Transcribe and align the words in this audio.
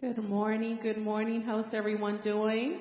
Good 0.00 0.24
morning, 0.24 0.78
good 0.82 0.96
morning. 0.96 1.42
How's 1.42 1.74
everyone 1.74 2.22
doing? 2.24 2.80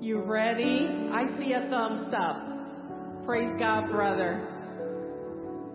You 0.00 0.22
ready? 0.22 0.88
I 1.12 1.26
see 1.38 1.52
a 1.52 1.68
thumbs 1.68 2.14
up. 2.16 3.26
Praise 3.26 3.54
God, 3.58 3.90
brother. 3.90 4.48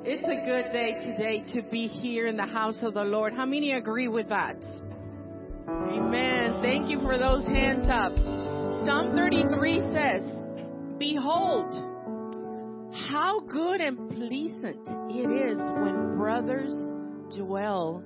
It's 0.03 0.23
a 0.23 0.43
good 0.43 0.71
day 0.73 0.93
today 1.05 1.43
to 1.53 1.61
be 1.69 1.85
here 1.85 2.25
in 2.25 2.35
the 2.35 2.47
house 2.47 2.79
of 2.81 2.95
the 2.95 3.03
Lord. 3.03 3.33
How 3.33 3.45
many 3.45 3.73
agree 3.73 4.07
with 4.07 4.27
that? 4.29 4.55
Amen. 5.69 6.59
Thank 6.63 6.89
you 6.89 6.99
for 7.01 7.19
those 7.19 7.45
hands 7.45 7.87
up. 7.91 8.15
Psalm 8.87 9.13
33 9.15 9.81
says, 9.93 10.23
Behold, 10.97 11.71
how 13.07 13.41
good 13.41 13.81
and 13.81 14.09
pleasant 14.09 14.81
it 15.11 15.29
is 15.29 15.59
when 15.59 16.17
brothers 16.17 16.73
dwell 17.37 18.03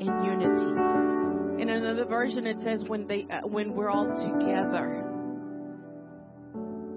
in 0.00 0.06
unity. 0.24 1.62
In 1.62 1.68
another 1.70 2.04
version, 2.04 2.46
it 2.46 2.60
says 2.60 2.84
when 2.86 3.06
they 3.06 3.26
uh, 3.30 3.46
when 3.46 3.74
we're 3.74 3.90
all 3.90 4.06
together. 4.06 5.02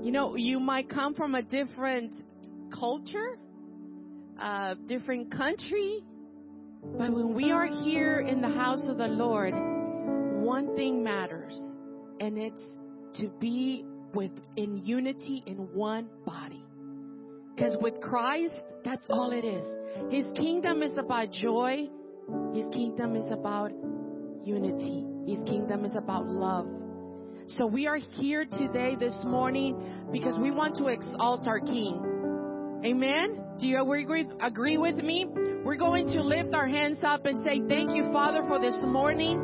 You 0.01 0.11
know, 0.11 0.35
you 0.35 0.59
might 0.59 0.89
come 0.89 1.13
from 1.13 1.35
a 1.35 1.41
different 1.41 2.13
culture, 2.73 3.38
a 4.41 4.75
different 4.88 5.31
country, 5.31 6.03
but 6.97 7.11
when 7.11 7.33
we 7.33 7.51
are 7.51 7.67
here 7.67 8.19
in 8.19 8.41
the 8.41 8.50
house 8.50 8.88
of 8.88 8.97
the 8.97 9.07
Lord, 9.07 9.53
one 9.53 10.75
thing 10.75 11.03
matters, 11.03 11.57
and 12.19 12.38
it's 12.38 12.61
to 13.19 13.29
be 13.39 13.86
with 14.13 14.31
in 14.56 14.77
unity 14.77 15.44
in 15.45 15.57
one 15.74 16.07
body. 16.25 16.63
Because 17.56 17.75
with 17.81 18.00
Christ, 18.00 18.56
that's 18.86 19.06
all 19.09 19.31
it 19.31 19.44
is. 19.44 19.65
His 20.09 20.31
kingdom 20.38 20.81
is 20.81 20.94
about 20.97 21.31
joy. 21.31 21.89
His 22.53 22.67
kingdom 22.73 23.15
is 23.15 23.31
about 23.31 23.71
unity. 24.43 25.05
His 25.27 25.39
kingdom 25.47 25.85
is 25.85 25.95
about 25.95 26.27
love. 26.27 26.67
So 27.47 27.65
we 27.65 27.87
are 27.87 27.97
here 27.97 28.45
today, 28.45 28.95
this 28.99 29.17
morning, 29.23 29.75
because 30.11 30.37
we 30.37 30.51
want 30.51 30.75
to 30.77 30.87
exalt 30.87 31.47
our 31.47 31.59
King. 31.59 32.81
Amen? 32.85 33.43
Do 33.59 33.67
you 33.67 33.81
agree, 33.81 34.77
with 34.77 34.95
me? 34.97 35.27
We're 35.65 35.77
going 35.77 36.07
to 36.07 36.21
lift 36.21 36.53
our 36.53 36.67
hands 36.67 36.99
up 37.03 37.25
and 37.25 37.43
say, 37.43 37.61
Thank 37.67 37.95
you, 37.95 38.03
Father, 38.13 38.43
for 38.47 38.59
this 38.59 38.77
morning. 38.83 39.41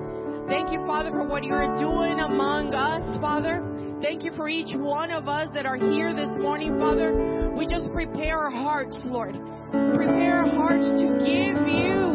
Thank 0.48 0.72
you, 0.72 0.86
Father, 0.86 1.10
for 1.10 1.28
what 1.28 1.44
you're 1.44 1.76
doing 1.76 2.20
among 2.20 2.74
us, 2.74 3.20
Father. 3.20 3.66
Thank 4.02 4.24
you 4.24 4.32
for 4.36 4.48
each 4.48 4.76
one 4.76 5.10
of 5.10 5.28
us 5.28 5.50
that 5.54 5.66
are 5.66 5.76
here 5.76 6.14
this 6.14 6.32
morning, 6.38 6.78
Father. 6.80 7.52
We 7.58 7.66
just 7.66 7.92
prepare 7.92 8.38
our 8.38 8.52
hearts, 8.52 9.02
Lord. 9.06 9.34
Prepare 9.72 10.46
our 10.46 10.52
hearts 10.56 10.86
to 11.02 11.08
give 11.20 11.68
you, 11.68 12.15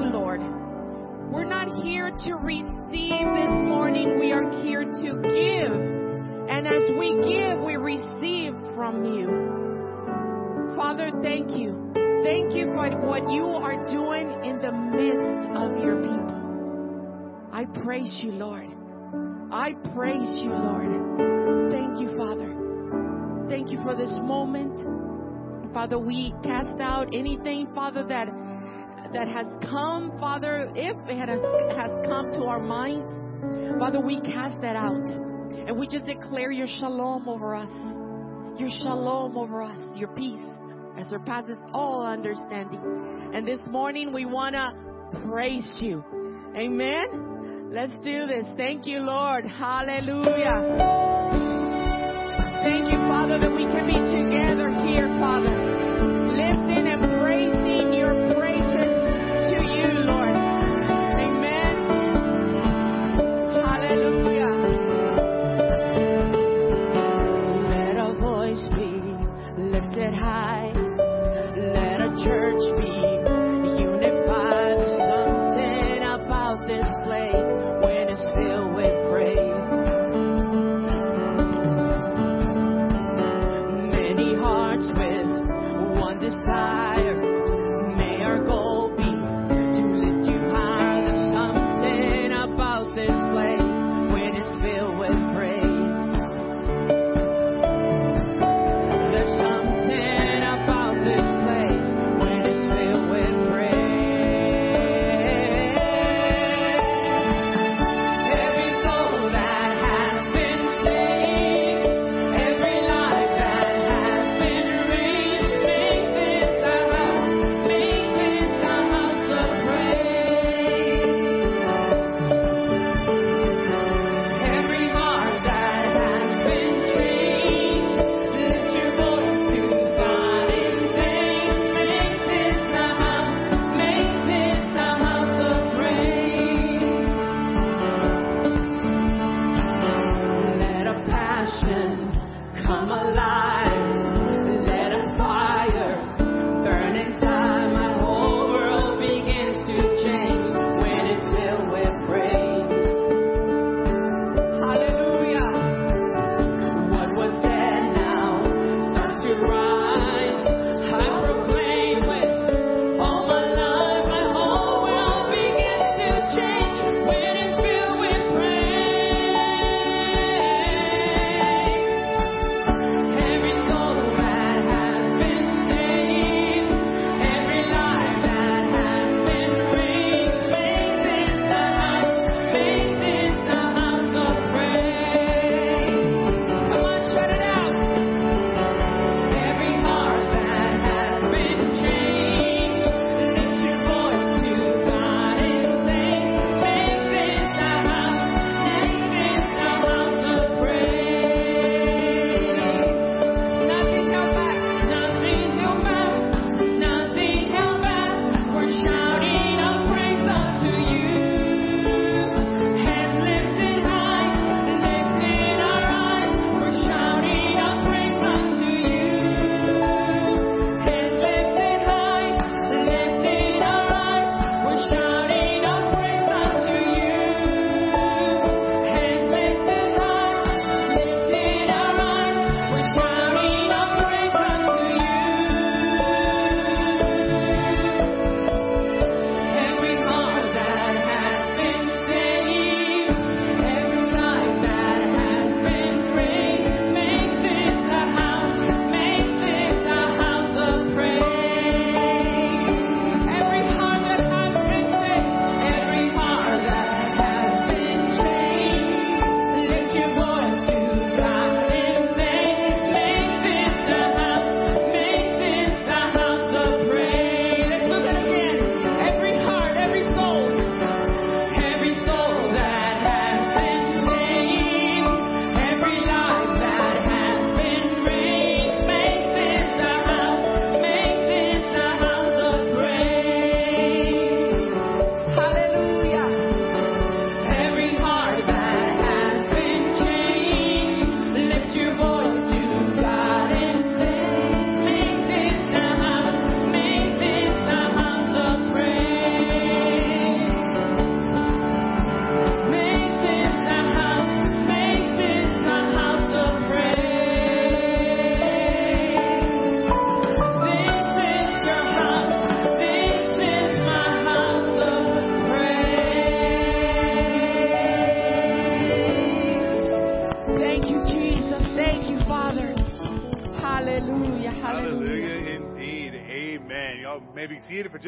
here 1.82 2.10
to 2.10 2.34
receive 2.34 3.26
this 3.34 3.54
morning. 3.68 4.18
We 4.18 4.32
are 4.32 4.50
here 4.62 4.84
to 4.84 5.22
give. 5.22 5.72
And 6.48 6.66
as 6.66 6.82
we 6.98 7.14
give, 7.22 7.60
we 7.60 7.76
receive 7.76 8.52
from 8.74 9.04
you. 9.04 10.74
Father, 10.76 11.10
thank 11.22 11.50
you. 11.50 11.90
Thank 12.22 12.54
you 12.54 12.66
for 12.72 12.90
what 13.06 13.30
you 13.30 13.46
are 13.46 13.84
doing 13.84 14.44
in 14.44 14.60
the 14.60 14.72
midst 14.72 15.48
of 15.54 15.82
your 15.82 15.96
people. 16.02 17.48
I 17.52 17.66
praise 17.82 18.20
you, 18.22 18.32
Lord. 18.32 18.68
I 19.52 19.74
praise 19.94 20.38
you, 20.42 20.50
Lord. 20.50 21.70
Thank 21.70 22.00
you, 22.00 22.16
Father. 22.16 22.56
Thank 23.48 23.70
you 23.70 23.78
for 23.82 23.96
this 23.96 24.12
moment. 24.22 25.72
Father, 25.72 25.98
we 25.98 26.34
cast 26.42 26.80
out 26.80 27.08
anything, 27.14 27.68
Father, 27.74 28.04
that 28.06 28.28
that 29.12 29.28
has 29.28 29.46
come, 29.68 30.16
Father, 30.18 30.70
if 30.74 30.96
it 31.08 31.28
has, 31.28 31.40
has 31.76 31.90
come 32.06 32.32
to 32.32 32.44
our 32.44 32.60
minds, 32.60 33.12
Father, 33.78 34.00
we 34.00 34.20
cast 34.20 34.60
that 34.60 34.76
out. 34.76 35.08
And 35.66 35.78
we 35.78 35.86
just 35.86 36.04
declare 36.04 36.50
your 36.50 36.66
shalom 36.66 37.28
over 37.28 37.54
us. 37.54 37.70
Your 38.58 38.70
shalom 38.82 39.36
over 39.36 39.62
us, 39.62 39.78
your 39.96 40.08
peace 40.08 40.40
that 40.96 41.06
surpasses 41.08 41.58
all 41.72 42.04
understanding. 42.04 42.80
And 43.32 43.46
this 43.46 43.60
morning 43.68 44.12
we 44.12 44.26
want 44.26 44.54
to 44.54 45.20
praise 45.26 45.78
you. 45.80 46.04
Amen. 46.56 47.70
Let's 47.72 47.94
do 48.02 48.26
this. 48.26 48.46
Thank 48.56 48.86
you, 48.86 48.98
Lord. 48.98 49.44
Hallelujah. 49.46 51.30
Thank 52.62 52.92
you, 52.92 52.98
Father, 53.08 53.38
that 53.38 53.50
we 53.50 53.64
can 53.64 53.86
be 53.86 53.96
together 53.96 54.68
here, 54.84 55.08
Father, 55.18 55.54
lifting 56.28 56.86
and 56.86 57.00
praising 57.22 57.94
your 57.94 58.19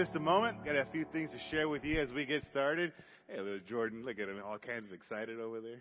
just 0.04 0.16
a 0.16 0.21
moment. 0.21 0.64
Got 0.64 0.75
a 0.75 0.85
few 0.90 1.04
things 1.12 1.30
to 1.30 1.38
share 1.52 1.68
with 1.68 1.85
you 1.85 2.00
as 2.00 2.11
we 2.11 2.26
get 2.26 2.42
started. 2.50 2.92
Hey, 3.28 3.38
little 3.38 3.61
Jordan, 3.68 4.04
look 4.04 4.18
at 4.18 4.28
him, 4.28 4.37
all 4.44 4.59
kinds 4.59 4.85
of 4.85 4.92
excited 4.92 5.38
over 5.38 5.61
there. 5.61 5.80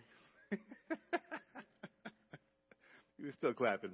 he 3.17 3.25
was 3.25 3.33
still 3.33 3.53
clapping. 3.53 3.93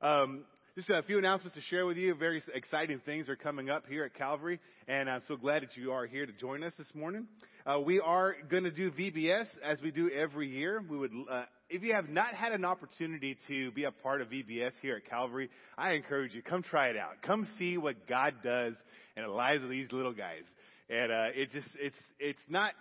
Um, 0.00 0.44
just 0.76 0.90
a 0.90 1.02
few 1.02 1.18
announcements 1.18 1.56
to 1.56 1.60
share 1.62 1.86
with 1.86 1.96
you. 1.96 2.14
Very 2.14 2.40
exciting 2.54 3.00
things 3.04 3.28
are 3.28 3.34
coming 3.34 3.68
up 3.68 3.84
here 3.88 4.04
at 4.04 4.14
Calvary, 4.14 4.60
and 4.86 5.10
I'm 5.10 5.22
so 5.26 5.36
glad 5.36 5.62
that 5.62 5.76
you 5.76 5.90
are 5.90 6.06
here 6.06 6.24
to 6.24 6.32
join 6.32 6.62
us 6.62 6.74
this 6.78 6.92
morning. 6.94 7.26
Uh, 7.66 7.80
we 7.80 7.98
are 7.98 8.36
going 8.48 8.64
to 8.64 8.70
do 8.70 8.92
VBS 8.92 9.46
as 9.64 9.82
we 9.82 9.90
do 9.90 10.08
every 10.08 10.50
year. 10.50 10.84
We 10.88 10.98
would, 10.98 11.10
uh, 11.28 11.46
if 11.68 11.82
you 11.82 11.94
have 11.94 12.08
not 12.08 12.34
had 12.34 12.52
an 12.52 12.64
opportunity 12.64 13.36
to 13.48 13.72
be 13.72 13.84
a 13.84 13.90
part 13.90 14.20
of 14.20 14.28
VBS 14.28 14.72
here 14.82 14.96
at 15.04 15.10
Calvary, 15.10 15.50
I 15.76 15.94
encourage 15.94 16.32
you 16.32 16.42
come 16.42 16.62
try 16.62 16.90
it 16.90 16.96
out. 16.96 17.22
Come 17.22 17.48
see 17.58 17.76
what 17.76 18.06
God 18.06 18.34
does 18.44 18.74
in 19.16 19.22
the 19.22 19.28
lives 19.28 19.62
of 19.62 19.70
these 19.70 19.90
little 19.92 20.12
guys. 20.12 20.44
And 20.88 21.10
uh, 21.10 21.26
it's 21.34 21.52
just, 21.52 21.68
it's, 21.80 21.96
it's 22.18 22.42
not 22.48 22.72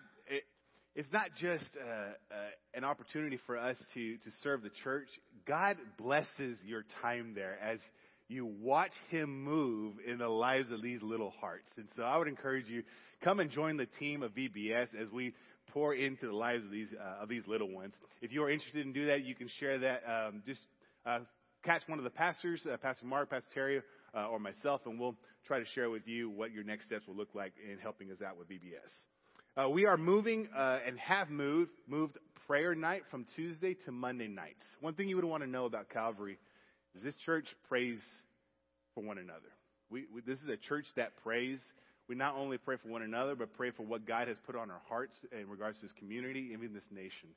it's 0.96 1.12
not 1.12 1.30
just 1.40 1.66
uh, 1.82 1.90
uh, 1.90 2.36
an 2.76 2.84
opportunity 2.84 3.40
for 3.48 3.58
us 3.58 3.78
to, 3.96 4.18
to 4.18 4.30
serve 4.44 4.62
the 4.62 4.70
church. 4.84 5.08
God 5.48 5.78
blesses 5.98 6.60
your 6.66 6.86
time 7.02 7.34
there 7.34 7.58
as 7.64 7.80
you 8.28 8.46
watch 8.46 8.92
Him 9.10 9.44
move 9.44 9.96
in 10.06 10.20
the 10.20 10.30
lives 10.30 10.70
of 10.70 10.84
these 10.84 11.02
little 11.02 11.34
hearts. 11.42 11.70
And 11.78 11.88
so 11.96 12.04
I 12.04 12.18
would 12.18 12.28
encourage 12.28 12.68
you, 12.68 12.84
come 13.24 13.40
and 13.40 13.50
join 13.50 13.78
the 13.78 13.88
team 13.88 14.22
of 14.22 14.34
VBS 14.34 14.90
as 14.96 15.10
we 15.12 15.34
pour 15.70 15.96
into 15.96 16.28
the 16.28 16.36
lives 16.36 16.64
of 16.64 16.72
these, 16.72 16.94
uh, 16.94 17.24
of 17.24 17.30
these 17.30 17.48
little 17.48 17.72
ones. 17.72 17.96
If 18.22 18.32
you 18.32 18.44
are 18.44 18.52
interested 18.52 18.86
in 18.86 18.94
do 18.94 19.08
that, 19.08 19.24
you 19.24 19.34
can 19.34 19.50
share 19.60 19.80
that. 19.80 20.04
Um, 20.08 20.44
just 20.46 20.62
uh, 21.08 21.20
catch 21.64 21.82
one 21.88 21.98
of 21.98 22.04
the 22.04 22.12
pastors, 22.12 22.68
uh, 22.72 22.78
Pastor 22.78 23.08
Mark, 23.08 23.32
Pastor 23.32 23.50
Terry, 23.52 23.82
uh, 24.16 24.28
or 24.28 24.40
myself, 24.40 24.82
and 24.86 25.00
we'll 25.00 25.16
try 25.46 25.60
to 25.60 25.66
share 25.74 25.90
with 25.90 26.08
you 26.08 26.30
what 26.30 26.52
your 26.52 26.64
next 26.64 26.86
steps 26.86 27.08
will 27.08 27.16
look 27.16 27.34
like 27.34 27.54
in 27.72 27.78
helping 27.80 28.12
us 28.12 28.22
out 28.22 28.38
with 28.38 28.50
VBS. 28.50 28.92
Uh, 29.56 29.70
we 29.70 29.86
are 29.86 29.98
moving 29.98 30.48
uh, 30.56 30.80
and 30.86 30.98
have 31.00 31.30
moved 31.30 31.72
moved 31.88 32.18
prayer 32.48 32.76
night 32.76 33.04
from 33.10 33.26
Tuesday 33.36 33.76
to 33.86 33.92
Monday 33.92 34.28
nights. 34.28 34.64
One 34.82 34.94
thing 34.94 35.08
you 35.08 35.16
would 35.16 35.26
want 35.26 35.44
to 35.44 35.50
know 35.50 35.66
about 35.66 35.90
Calvary 35.90 36.38
is 36.96 37.04
this 37.04 37.16
church 37.26 37.46
prays 37.68 38.02
for 38.94 39.04
one 39.04 39.18
another. 39.18 39.40
We, 39.90 40.06
we, 40.14 40.22
this 40.22 40.40
is 40.40 40.50
a 40.50 40.58
church 40.58 40.86
that 40.96 41.12
prays. 41.24 41.62
We 42.10 42.16
not 42.16 42.36
only 42.36 42.58
pray 42.58 42.78
for 42.82 42.90
one 42.90 43.02
another, 43.02 43.36
but 43.36 43.54
pray 43.54 43.72
for 43.72 43.84
what 43.84 44.06
God 44.06 44.28
has 44.28 44.38
put 44.46 44.56
on 44.56 44.70
our 44.70 44.82
hearts 44.90 45.14
in 45.32 45.48
regards 45.50 45.78
to 45.78 45.84
His 45.84 45.92
community, 45.94 46.50
even 46.52 46.74
this 46.74 46.84
nation. 46.92 47.30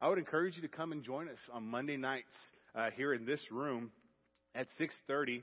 I 0.00 0.08
would 0.08 0.18
encourage 0.18 0.56
you 0.56 0.62
to 0.62 0.68
come 0.68 0.92
and 0.92 1.02
join 1.02 1.28
us 1.28 1.38
on 1.52 1.66
Monday 1.66 1.96
nights 1.96 2.34
uh, 2.74 2.90
here 2.96 3.14
in 3.14 3.26
this 3.26 3.40
room 3.50 3.90
at 4.54 4.66
6:30, 4.78 5.42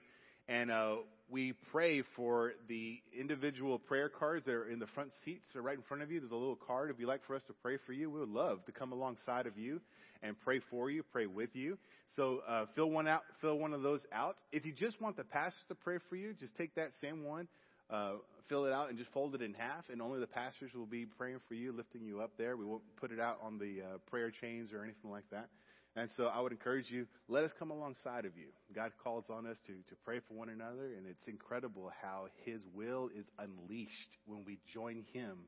and 0.51 0.69
uh, 0.69 0.95
we 1.29 1.53
pray 1.71 2.03
for 2.17 2.51
the 2.67 2.99
individual 3.17 3.79
prayer 3.79 4.09
cards 4.09 4.45
that 4.45 4.51
are 4.51 4.69
in 4.69 4.79
the 4.79 4.87
front 4.87 5.11
seats 5.23 5.45
or 5.55 5.61
right 5.61 5.77
in 5.77 5.83
front 5.83 6.03
of 6.03 6.11
you. 6.11 6.19
There's 6.19 6.33
a 6.33 6.35
little 6.35 6.57
card. 6.67 6.89
If 6.89 6.99
you'd 6.99 7.07
like 7.07 7.25
for 7.25 7.35
us 7.35 7.43
to 7.47 7.53
pray 7.53 7.77
for 7.85 7.93
you, 7.93 8.11
we 8.11 8.19
would 8.19 8.29
love 8.29 8.65
to 8.65 8.73
come 8.73 8.91
alongside 8.91 9.47
of 9.47 9.57
you 9.57 9.79
and 10.21 10.35
pray 10.41 10.59
for 10.69 10.91
you, 10.91 11.03
pray 11.03 11.25
with 11.25 11.51
you. 11.53 11.77
So 12.17 12.41
uh, 12.45 12.65
fill 12.75 12.91
one 12.91 13.07
out, 13.07 13.21
fill 13.39 13.59
one 13.59 13.71
of 13.71 13.81
those 13.81 14.01
out. 14.11 14.35
If 14.51 14.65
you 14.65 14.73
just 14.73 14.99
want 14.99 15.15
the 15.15 15.23
pastor 15.23 15.61
to 15.69 15.75
pray 15.75 15.99
for 16.09 16.17
you, 16.17 16.33
just 16.33 16.53
take 16.57 16.75
that 16.75 16.89
same 16.99 17.23
one, 17.23 17.47
uh, 17.89 18.15
fill 18.49 18.65
it 18.65 18.73
out, 18.73 18.89
and 18.89 18.97
just 18.97 19.11
fold 19.11 19.33
it 19.33 19.41
in 19.41 19.53
half. 19.53 19.85
And 19.89 20.01
only 20.01 20.19
the 20.19 20.27
pastors 20.27 20.71
will 20.75 20.85
be 20.85 21.05
praying 21.05 21.39
for 21.47 21.53
you, 21.53 21.71
lifting 21.71 22.03
you 22.03 22.19
up 22.19 22.31
there. 22.37 22.57
We 22.57 22.65
won't 22.65 22.83
put 22.99 23.11
it 23.13 23.21
out 23.21 23.39
on 23.41 23.57
the 23.57 23.81
uh, 23.81 23.97
prayer 24.09 24.31
chains 24.41 24.73
or 24.73 24.83
anything 24.83 25.09
like 25.09 25.29
that. 25.31 25.47
And 25.95 26.09
so 26.15 26.25
I 26.25 26.39
would 26.39 26.53
encourage 26.53 26.89
you, 26.89 27.05
let 27.27 27.43
us 27.43 27.51
come 27.59 27.69
alongside 27.69 28.25
of 28.25 28.37
you. 28.37 28.47
God 28.73 28.91
calls 29.03 29.25
on 29.29 29.45
us 29.45 29.57
to, 29.67 29.73
to 29.73 29.95
pray 30.05 30.19
for 30.25 30.35
one 30.35 30.47
another, 30.47 30.93
and 30.95 31.05
it's 31.05 31.27
incredible 31.27 31.91
how 32.01 32.27
His 32.45 32.61
will 32.73 33.09
is 33.15 33.25
unleashed 33.37 34.17
when 34.25 34.45
we 34.45 34.57
join 34.73 35.03
Him 35.11 35.39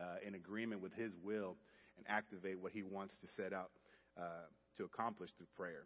uh, 0.00 0.26
in 0.26 0.34
agreement 0.34 0.82
with 0.82 0.92
His 0.94 1.10
will 1.24 1.56
and 1.96 2.06
activate 2.08 2.60
what 2.60 2.72
He 2.72 2.84
wants 2.84 3.14
to 3.22 3.26
set 3.36 3.52
out 3.52 3.70
uh, 4.16 4.46
to 4.78 4.84
accomplish 4.84 5.30
through 5.36 5.48
prayer. 5.56 5.82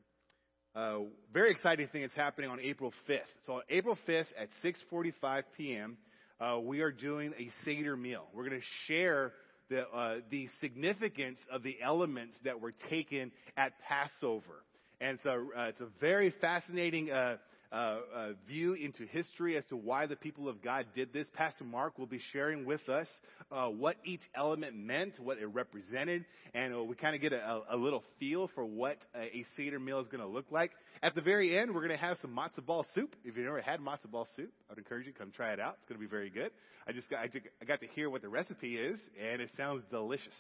Uh, 0.75 1.09
very 1.33 1.51
exciting 1.51 1.89
thing 1.89 2.03
is 2.03 2.13
happening 2.15 2.51
on 2.51 2.61
April 2.61 2.93
5th. 3.09 3.21
So 3.47 3.55
on 3.55 3.63
April 3.71 3.97
5th 4.07 4.27
at 4.39 4.49
6:45 4.63 5.45
p.m., 5.57 5.97
uh, 6.39 6.59
we 6.61 6.83
are 6.83 6.93
doing 6.93 7.33
a 7.39 7.49
Seder 7.65 7.97
meal. 7.97 8.27
We're 8.35 8.47
going 8.47 8.61
to 8.61 8.67
share 8.87 9.33
the, 9.69 9.89
uh, 9.89 10.17
the 10.31 10.49
significance 10.61 11.39
of 11.51 11.63
the 11.63 11.77
elements 11.83 12.37
that 12.45 12.61
were 12.61 12.73
taken 12.91 13.33
at 13.57 13.73
Passover. 13.89 14.63
And 15.01 15.19
so 15.23 15.49
uh, 15.57 15.63
it's 15.65 15.81
a 15.81 15.89
very 16.01 16.33
fascinating 16.41 17.11
uh, 17.11 17.37
uh, 17.73 17.75
uh, 17.75 18.29
view 18.47 18.75
into 18.75 19.05
history 19.07 19.57
as 19.57 19.65
to 19.67 19.77
why 19.77 20.07
the 20.07 20.17
people 20.17 20.49
of 20.49 20.63
God 20.63 20.87
did 20.95 21.13
this. 21.13 21.27
Pastor 21.35 21.65
Mark 21.65 21.99
will 21.99 22.07
be 22.07 22.21
sharing 22.33 22.65
with 22.65 22.89
us 22.89 23.09
uh, 23.51 23.67
what 23.67 23.97
each 24.05 24.23
element 24.37 24.77
meant, 24.77 25.19
what 25.19 25.39
it 25.39 25.47
represented, 25.47 26.25
and 26.55 26.75
uh, 26.75 26.83
we 26.85 26.95
kind 26.95 27.17
of 27.17 27.21
get 27.21 27.33
a, 27.33 27.63
a, 27.71 27.77
little 27.77 28.05
feel 28.21 28.49
for 28.55 28.65
what 28.65 28.97
a 29.15 29.45
Seder 29.57 29.81
meal 29.81 30.01
is 30.01 30.07
going 30.07 30.21
to 30.21 30.29
look 30.29 30.47
like. 30.51 30.71
At 31.03 31.15
the 31.15 31.21
very 31.21 31.59
end, 31.59 31.75
we're 31.75 31.87
going 31.87 31.99
to 31.99 32.05
have 32.05 32.17
some 32.23 32.35
matzo 32.35 32.65
ball 32.65 32.87
soup. 32.95 33.15
If 33.23 33.37
you've 33.37 33.45
never 33.45 33.61
had 33.61 33.81
matzo 33.81 34.11
ball 34.11 34.27
soup, 34.35 34.51
I'd 34.71 34.79
encourage 34.79 35.07
you 35.07 35.13
to 35.13 35.19
come 35.19 35.31
try 35.31 35.53
it 35.53 35.61
out. 35.61 35.77
It's 35.79 35.87
going 35.87 36.01
to 36.01 36.05
be 36.05 36.11
very 36.11 36.31
good. 36.31 36.51
I 36.89 36.93
just 36.93 37.11
got, 37.11 37.21
I 37.21 37.65
got 37.67 37.81
to 37.81 37.87
hear 37.89 38.09
what 38.09 38.23
the 38.23 38.31
recipe 38.31 38.77
is, 38.77 38.99
and 39.23 39.43
it 39.43 39.51
sounds 39.57 39.83
delicious. 39.91 40.35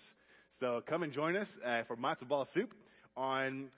So 0.58 0.82
come 0.88 1.02
and 1.02 1.12
join 1.12 1.36
us 1.36 1.48
uh, 1.64 1.82
for 1.86 1.96
matzo 1.96 2.26
ball 2.26 2.48
soup 2.54 2.72
on 3.18 3.68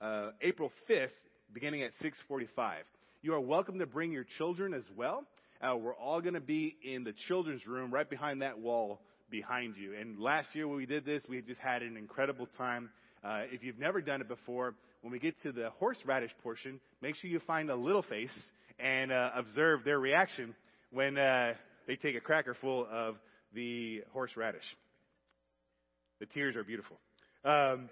uh, 0.00 0.30
April 0.40 0.70
5th, 0.88 1.08
beginning 1.52 1.82
at 1.82 1.90
6:45. 2.00 2.74
You 3.22 3.34
are 3.34 3.40
welcome 3.40 3.80
to 3.80 3.86
bring 3.86 4.12
your 4.12 4.24
children 4.38 4.74
as 4.74 4.84
well. 4.96 5.24
Uh, 5.60 5.76
we're 5.76 5.96
all 5.96 6.20
going 6.20 6.34
to 6.34 6.40
be 6.40 6.76
in 6.84 7.02
the 7.02 7.14
children's 7.26 7.66
room 7.66 7.92
right 7.92 8.08
behind 8.08 8.42
that 8.42 8.60
wall 8.60 9.00
behind 9.28 9.76
you. 9.76 9.94
And 9.94 10.20
last 10.20 10.54
year 10.54 10.68
when 10.68 10.76
we 10.76 10.86
did 10.86 11.04
this, 11.04 11.24
we 11.28 11.42
just 11.42 11.60
had 11.60 11.82
an 11.82 11.96
incredible 11.96 12.46
time. 12.56 12.90
Uh, 13.24 13.42
if 13.50 13.64
you've 13.64 13.78
never 13.80 14.00
done 14.00 14.20
it 14.20 14.28
before, 14.28 14.74
when 15.02 15.12
we 15.12 15.18
get 15.18 15.40
to 15.42 15.52
the 15.52 15.70
horseradish 15.78 16.32
portion, 16.42 16.80
make 17.00 17.14
sure 17.16 17.30
you 17.30 17.40
find 17.40 17.70
a 17.70 17.76
little 17.76 18.02
face 18.02 18.36
and 18.78 19.12
uh, 19.12 19.30
observe 19.34 19.84
their 19.84 19.98
reaction 19.98 20.54
when 20.90 21.16
uh, 21.18 21.54
they 21.86 21.96
take 21.96 22.16
a 22.16 22.20
cracker 22.20 22.54
full 22.60 22.86
of 22.90 23.16
the 23.54 24.02
horseradish. 24.12 24.62
The 26.20 26.26
tears 26.26 26.56
are 26.56 26.64
beautiful. 26.64 26.98
Um, 27.44 27.88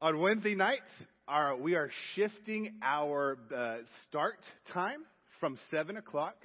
on 0.00 0.18
Wednesday 0.20 0.54
nights, 0.54 0.90
our, 1.28 1.56
we 1.56 1.74
are 1.74 1.90
shifting 2.14 2.74
our 2.82 3.38
uh, 3.54 3.76
start 4.08 4.38
time 4.72 5.04
from 5.38 5.58
7 5.70 5.96
o'clock 5.96 6.36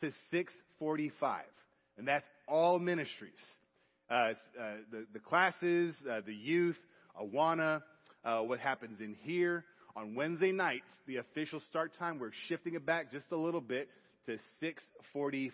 to 0.00 0.10
6.45. 0.32 1.40
And 1.98 2.08
that's 2.08 2.26
all 2.48 2.78
ministries. 2.78 3.32
Uh, 4.10 4.14
uh, 4.14 4.32
the, 4.90 5.06
the 5.12 5.18
classes, 5.18 5.94
uh, 6.10 6.20
the 6.26 6.34
youth, 6.34 6.76
Awana, 7.20 7.82
uh, 8.24 8.40
what 8.40 8.60
happens 8.60 9.00
in 9.00 9.14
here. 9.22 9.64
On 9.96 10.14
Wednesday 10.14 10.50
nights, 10.50 10.88
the 11.06 11.16
official 11.16 11.60
start 11.68 11.92
time, 11.98 12.18
we're 12.18 12.32
shifting 12.48 12.74
it 12.74 12.84
back 12.84 13.12
just 13.12 13.26
a 13.30 13.36
little 13.36 13.60
bit 13.60 13.88
to 14.26 14.38
6.45. 14.62 15.52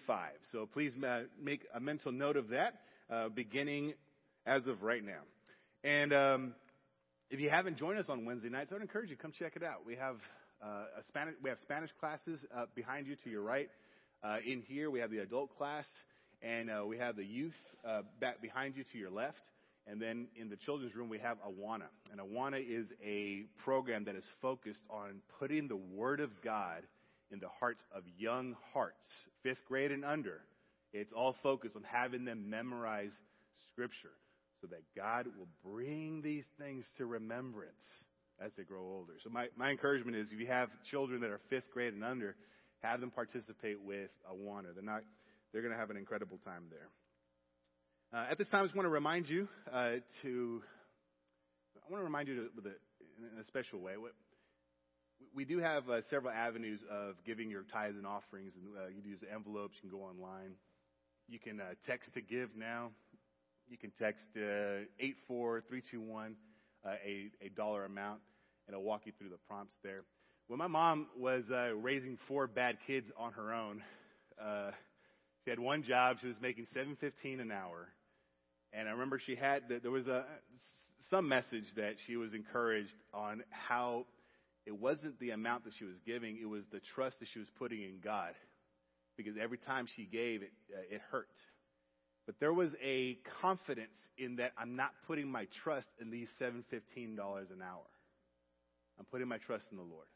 So 0.52 0.66
please 0.66 0.92
uh, 1.04 1.22
make 1.42 1.62
a 1.74 1.80
mental 1.80 2.12
note 2.12 2.36
of 2.36 2.48
that, 2.48 2.74
beginning 3.34 3.94
as 4.46 4.66
of 4.66 4.82
right 4.82 5.04
now. 5.04 5.20
And 5.84 6.12
um, 6.12 6.54
if 7.30 7.40
you 7.40 7.48
haven't 7.48 7.78
joined 7.78 7.98
us 7.98 8.06
on 8.08 8.24
Wednesday 8.24 8.48
nights, 8.48 8.70
I 8.70 8.74
would 8.74 8.82
encourage 8.82 9.10
you 9.10 9.16
to 9.16 9.22
come 9.22 9.32
check 9.32 9.56
it 9.56 9.62
out. 9.62 9.86
We 9.86 9.96
have 9.96 10.16
uh, 10.62 10.84
Spanish 11.08 11.34
we 11.42 11.48
have 11.48 11.58
Spanish 11.62 11.90
classes 11.98 12.44
uh, 12.54 12.66
behind 12.74 13.06
you 13.06 13.16
to 13.24 13.30
your 13.30 13.42
right. 13.42 13.70
Uh, 14.22 14.36
in 14.44 14.62
here, 14.62 14.90
we 14.90 15.00
have 15.00 15.10
the 15.10 15.20
adult 15.20 15.56
class, 15.56 15.86
and 16.42 16.70
uh, 16.70 16.84
we 16.86 16.98
have 16.98 17.16
the 17.16 17.24
youth 17.24 17.54
uh, 17.86 18.02
back 18.20 18.42
behind 18.42 18.76
you 18.76 18.84
to 18.92 18.98
your 18.98 19.10
left. 19.10 19.38
And 19.86 20.00
then 20.00 20.28
in 20.36 20.48
the 20.48 20.56
children's 20.56 20.94
room, 20.94 21.08
we 21.08 21.18
have 21.18 21.38
Awana. 21.38 21.88
And 22.12 22.20
Awana 22.20 22.64
is 22.64 22.92
a 23.04 23.44
program 23.64 24.04
that 24.04 24.14
is 24.14 24.24
focused 24.40 24.82
on 24.88 25.20
putting 25.38 25.68
the 25.68 25.76
Word 25.76 26.20
of 26.20 26.30
God 26.42 26.82
in 27.32 27.40
the 27.40 27.48
hearts 27.48 27.82
of 27.94 28.02
young 28.18 28.56
hearts, 28.72 29.04
fifth 29.42 29.64
grade 29.66 29.90
and 29.90 30.04
under. 30.04 30.42
It's 30.92 31.12
all 31.12 31.36
focused 31.42 31.76
on 31.76 31.82
having 31.84 32.24
them 32.24 32.50
memorize 32.50 33.12
Scripture 33.72 34.12
so 34.60 34.66
that 34.68 34.82
God 34.96 35.26
will 35.38 35.48
bring 35.64 36.20
these 36.22 36.44
things 36.58 36.86
to 36.98 37.06
remembrance 37.06 37.82
as 38.44 38.52
they 38.56 38.64
grow 38.64 38.82
older. 38.82 39.14
So 39.22 39.30
my, 39.30 39.48
my 39.56 39.70
encouragement 39.70 40.16
is 40.16 40.32
if 40.32 40.40
you 40.40 40.46
have 40.46 40.68
children 40.90 41.20
that 41.20 41.30
are 41.30 41.40
fifth 41.48 41.70
grade 41.72 41.94
and 41.94 42.04
under, 42.04 42.36
have 42.82 43.00
them 43.00 43.10
participate 43.10 43.80
with 43.80 44.10
Awana. 44.30 44.74
They're 44.74 44.82
not, 44.82 45.02
they're 45.52 45.62
going 45.62 45.72
to 45.72 45.78
have 45.78 45.90
an 45.90 45.96
incredible 45.96 46.38
time 46.44 46.64
there. 46.70 46.88
Uh, 48.12 48.26
at 48.30 48.38
this 48.38 48.48
time, 48.48 48.62
I 48.62 48.64
just 48.64 48.74
want 48.74 48.86
to 48.86 48.90
remind 48.90 49.28
you 49.28 49.46
uh, 49.72 50.02
to, 50.22 50.62
I 51.76 51.92
want 51.92 52.00
to 52.00 52.04
remind 52.04 52.26
you 52.26 52.34
to, 52.34 52.40
a, 52.40 52.68
in 53.34 53.40
a 53.40 53.44
special 53.44 53.78
way. 53.78 53.96
What, 53.96 54.12
we 55.34 55.44
do 55.44 55.58
have 55.58 55.88
uh, 55.88 56.00
several 56.10 56.32
avenues 56.32 56.80
of 56.90 57.14
giving 57.24 57.50
your 57.50 57.62
tithes 57.72 57.96
and 57.96 58.06
offerings, 58.06 58.54
and 58.56 58.64
uh, 58.76 58.88
you 58.88 59.00
can 59.02 59.10
use 59.10 59.20
envelopes. 59.32 59.76
You 59.80 59.90
can 59.90 59.98
go 59.98 60.04
online. 60.04 60.54
You 61.28 61.38
can 61.38 61.60
uh, 61.60 61.74
text 61.86 62.14
to 62.14 62.20
give 62.20 62.50
now 62.56 62.90
you 63.68 63.78
can 63.78 63.92
text 64.00 64.24
uh, 64.36 64.82
84321 64.98 66.34
uh, 66.84 66.88
a, 67.06 67.30
a 67.40 67.48
dollar 67.50 67.84
amount, 67.84 68.18
and 68.66 68.74
I'll 68.74 68.82
walk 68.82 69.02
you 69.04 69.12
through 69.16 69.28
the 69.28 69.38
prompts 69.46 69.74
there. 69.84 70.02
When 70.48 70.58
my 70.58 70.66
mom 70.66 71.06
was 71.16 71.44
uh, 71.52 71.76
raising 71.76 72.18
four 72.26 72.48
bad 72.48 72.78
kids 72.88 73.06
on 73.16 73.32
her 73.34 73.54
own, 73.54 73.80
she 75.44 75.50
had 75.50 75.60
one 75.60 75.84
job. 75.84 76.16
She 76.20 76.26
was 76.26 76.36
making 76.42 76.66
seven 76.74 76.96
fifteen 77.00 77.38
an 77.38 77.52
hour, 77.52 77.86
and 78.72 78.88
I 78.88 78.92
remember 78.92 79.18
she 79.18 79.34
had 79.34 79.68
that 79.68 79.82
there 79.82 79.90
was 79.90 80.06
a 80.06 80.24
some 81.10 81.28
message 81.28 81.64
that 81.76 81.94
she 82.06 82.16
was 82.16 82.34
encouraged 82.34 82.94
on 83.12 83.42
how 83.50 84.06
it 84.66 84.78
wasn't 84.78 85.18
the 85.18 85.30
amount 85.30 85.64
that 85.64 85.72
she 85.78 85.84
was 85.84 85.96
giving; 86.06 86.38
it 86.40 86.48
was 86.48 86.64
the 86.72 86.80
trust 86.94 87.18
that 87.20 87.28
she 87.32 87.38
was 87.38 87.48
putting 87.58 87.82
in 87.82 88.00
God. 88.02 88.34
Because 89.16 89.34
every 89.40 89.58
time 89.58 89.86
she 89.96 90.04
gave, 90.04 90.42
it 90.42 90.52
uh, 90.72 90.94
it 90.94 91.00
hurt. 91.10 91.28
But 92.26 92.36
there 92.38 92.52
was 92.52 92.70
a 92.82 93.18
confidence 93.40 93.96
in 94.16 94.36
that 94.36 94.52
I'm 94.56 94.76
not 94.76 94.92
putting 95.06 95.30
my 95.30 95.46
trust 95.64 95.88
in 96.00 96.10
these 96.10 96.28
seven 96.38 96.64
fifteen 96.70 97.16
dollars 97.16 97.48
an 97.50 97.62
hour. 97.62 97.86
I'm 98.98 99.06
putting 99.06 99.28
my 99.28 99.38
trust 99.38 99.64
in 99.70 99.78
the 99.78 99.82
Lord. 99.82 100.06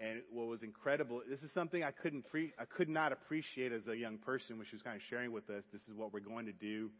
And 0.00 0.22
what 0.30 0.46
was 0.46 0.62
incredible, 0.62 1.22
this 1.28 1.42
is 1.42 1.52
something 1.52 1.82
I 1.82 1.90
couldn't 1.90 2.30
pre, 2.30 2.52
I 2.56 2.64
could 2.66 2.88
not 2.88 3.10
appreciate 3.10 3.72
as 3.72 3.88
a 3.88 3.96
young 3.96 4.18
person 4.18 4.56
when 4.56 4.66
she 4.70 4.76
was 4.76 4.82
kind 4.82 4.94
of 4.94 5.02
sharing 5.10 5.32
with 5.32 5.50
us. 5.50 5.64
This 5.72 5.82
is 5.88 5.94
what 5.94 6.12
we're 6.12 6.20
going 6.20 6.46
to 6.46 6.52
do. 6.52 6.90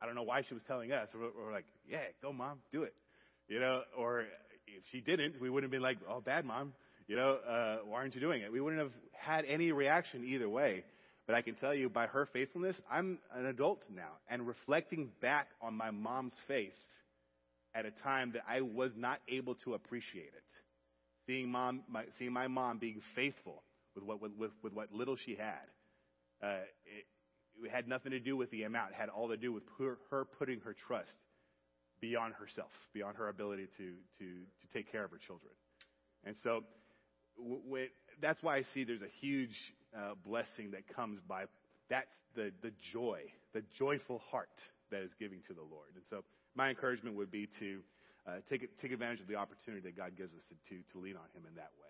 I 0.00 0.06
don't 0.06 0.14
know 0.14 0.22
why 0.22 0.42
she 0.42 0.54
was 0.54 0.62
telling 0.66 0.92
us. 0.92 1.08
We're, 1.14 1.30
we're 1.36 1.52
like, 1.52 1.66
yeah, 1.88 2.02
go 2.22 2.32
mom, 2.32 2.58
do 2.72 2.82
it. 2.82 2.94
You 3.48 3.60
know, 3.60 3.82
or 3.96 4.20
if 4.66 4.84
she 4.92 5.00
didn't, 5.00 5.40
we 5.40 5.50
wouldn't 5.50 5.72
have 5.72 5.72
been 5.72 5.82
like, 5.82 5.98
oh, 6.08 6.20
bad 6.20 6.44
mom. 6.44 6.72
You 7.06 7.16
know, 7.16 7.38
uh, 7.48 7.78
why 7.86 8.00
aren't 8.00 8.14
you 8.14 8.20
doing 8.20 8.42
it? 8.42 8.52
We 8.52 8.60
wouldn't 8.60 8.82
have 8.82 8.92
had 9.12 9.44
any 9.46 9.72
reaction 9.72 10.24
either 10.24 10.48
way. 10.48 10.84
But 11.26 11.36
I 11.36 11.42
can 11.42 11.56
tell 11.56 11.74
you 11.74 11.90
by 11.90 12.06
her 12.06 12.26
faithfulness, 12.32 12.80
I'm 12.90 13.18
an 13.34 13.46
adult 13.46 13.82
now 13.94 14.12
and 14.30 14.46
reflecting 14.46 15.10
back 15.20 15.48
on 15.60 15.74
my 15.74 15.90
mom's 15.90 16.32
faith 16.46 16.72
at 17.74 17.84
a 17.84 17.90
time 17.90 18.32
that 18.32 18.44
I 18.48 18.62
was 18.62 18.92
not 18.96 19.20
able 19.28 19.54
to 19.56 19.74
appreciate 19.74 20.32
it. 20.34 20.44
Seeing 21.26 21.50
mom, 21.50 21.82
my, 21.86 22.04
seeing 22.18 22.32
my 22.32 22.48
mom 22.48 22.78
being 22.78 23.02
faithful 23.14 23.62
with 23.94 24.04
what, 24.04 24.20
with, 24.22 24.52
with 24.62 24.72
what 24.72 24.90
little 24.92 25.16
she 25.16 25.34
had. 25.34 25.66
Uh, 26.42 26.60
it 27.64 27.70
had 27.70 27.88
nothing 27.88 28.12
to 28.12 28.20
do 28.20 28.36
with 28.36 28.50
the 28.50 28.64
amount. 28.64 28.90
It 28.92 28.96
had 28.96 29.08
all 29.08 29.28
to 29.28 29.36
do 29.36 29.52
with 29.52 29.64
her 30.10 30.24
putting 30.24 30.60
her 30.60 30.74
trust 30.86 31.16
beyond 32.00 32.34
herself, 32.34 32.70
beyond 32.92 33.16
her 33.16 33.28
ability 33.28 33.66
to, 33.78 33.92
to, 34.18 34.24
to 34.24 34.72
take 34.72 34.90
care 34.90 35.04
of 35.04 35.10
her 35.10 35.18
children. 35.18 35.52
And 36.24 36.36
so 36.42 36.64
that's 38.20 38.42
why 38.42 38.56
I 38.56 38.62
see 38.74 38.84
there's 38.84 39.02
a 39.02 39.12
huge 39.20 39.54
uh, 39.96 40.14
blessing 40.24 40.72
that 40.72 40.86
comes 40.94 41.20
by 41.26 41.44
that's 41.88 42.12
the, 42.34 42.52
the 42.62 42.72
joy, 42.92 43.20
the 43.54 43.62
joyful 43.78 44.20
heart 44.30 44.48
that 44.90 45.00
is 45.00 45.10
giving 45.18 45.40
to 45.48 45.54
the 45.54 45.62
Lord. 45.62 45.88
And 45.94 46.04
so 46.10 46.22
my 46.54 46.68
encouragement 46.68 47.16
would 47.16 47.30
be 47.30 47.48
to 47.58 47.80
uh, 48.26 48.30
take, 48.50 48.76
take 48.78 48.92
advantage 48.92 49.20
of 49.20 49.26
the 49.26 49.36
opportunity 49.36 49.82
that 49.82 49.96
God 49.96 50.12
gives 50.16 50.32
us 50.34 50.42
to, 50.68 50.74
to 50.92 50.98
lean 51.02 51.16
on 51.16 51.24
Him 51.34 51.48
in 51.48 51.54
that 51.56 51.70
way. 51.80 51.88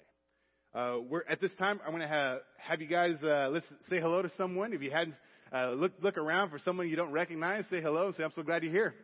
Uh, 0.75 1.01
we're 1.01 1.25
at 1.29 1.41
this 1.41 1.51
time. 1.59 1.81
I'm 1.85 1.91
going 1.91 2.03
to 2.03 2.09
have, 2.09 2.41
have 2.59 2.81
you 2.81 2.87
guys 2.87 3.17
uh, 3.23 3.49
let's 3.51 3.67
say 3.89 4.01
hello 4.01 4.23
to 4.23 4.31
someone. 4.37 4.73
If 4.73 4.83
you 4.83 4.91
hadn't 4.91 5.17
uh, 5.53 5.71
look 5.71 5.93
look 6.01 6.19
around 6.19 6.51
for 6.51 6.59
someone 6.59 6.89
you 6.89 6.97
don't 6.97 7.13
recognize, 7.13 7.65
say 7.71 7.81
hello. 7.81 8.13
Say 8.13 8.25
I'm 8.25 8.33
so 8.35 8.43
glad 8.43 8.63
you're 8.63 8.73
here. 8.73 8.95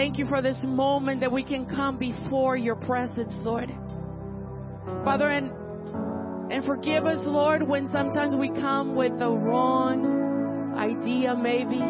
Thank 0.00 0.16
you 0.16 0.24
for 0.24 0.40
this 0.40 0.58
moment 0.64 1.20
that 1.20 1.30
we 1.30 1.44
can 1.44 1.66
come 1.66 1.98
before 1.98 2.56
your 2.56 2.74
presence, 2.74 3.34
Lord. 3.40 3.68
Father, 5.04 5.28
and 5.28 5.52
and 6.50 6.64
forgive 6.64 7.04
us, 7.04 7.20
Lord, 7.26 7.62
when 7.62 7.86
sometimes 7.92 8.34
we 8.34 8.48
come 8.48 8.96
with 8.96 9.18
the 9.18 9.28
wrong 9.28 10.74
idea, 10.74 11.34
maybe, 11.36 11.82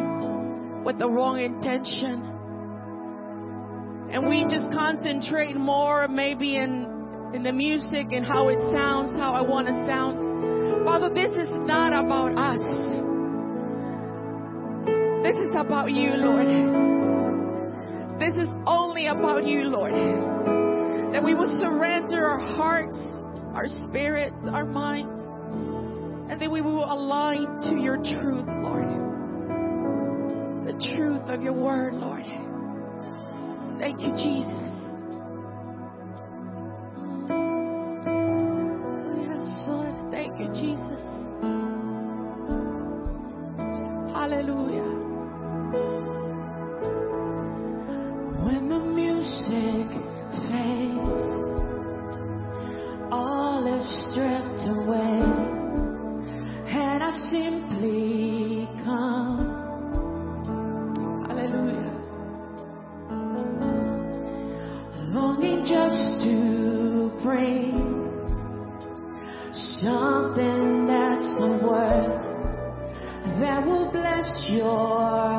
with 0.85 0.99
the 0.99 1.09
wrong 1.09 1.41
intention. 1.41 2.27
And 4.11 4.29
we 4.29 4.43
just 4.51 4.67
concentrate 4.73 5.55
more, 5.55 6.09
maybe, 6.09 6.57
in, 6.57 7.31
in 7.33 7.45
the 7.45 7.53
music 7.53 8.09
and 8.11 8.27
how 8.27 8.49
it 8.49 8.59
sounds, 8.75 9.13
how 9.13 9.35
I 9.35 9.43
want 9.43 9.69
to 9.69 9.87
sound. 9.87 10.85
Father, 10.85 11.15
this 11.15 11.31
is 11.37 11.49
not 11.53 11.93
about 11.93 12.37
us. 12.37 12.59
This 15.23 15.37
is 15.37 15.53
about 15.55 15.93
you, 15.93 16.11
Lord 16.11 17.00
this 18.21 18.37
is 18.37 18.51
only 18.67 19.07
about 19.07 19.47
you, 19.47 19.63
Lord. 19.63 19.95
That 21.15 21.25
we 21.25 21.35
will 21.35 21.59
surrender 21.59 22.29
our 22.29 22.39
hearts, 22.39 22.99
our 23.55 23.67
spirits, 23.67 24.37
our 24.53 24.67
minds, 24.67 25.23
and 26.31 26.39
that 26.41 26.51
we 26.51 26.61
will 26.61 26.85
align 26.85 27.47
to 27.63 27.81
your 27.81 27.97
truth, 27.97 28.47
Lord. 28.63 28.85
The 30.67 30.95
truth 30.95 31.23
of 31.29 31.43
your 31.43 31.55
word, 31.55 31.95
Lord. 31.95 32.23
Thank 33.81 34.03
you, 34.03 34.13
Jesus. 34.13 34.80
your 74.49 75.30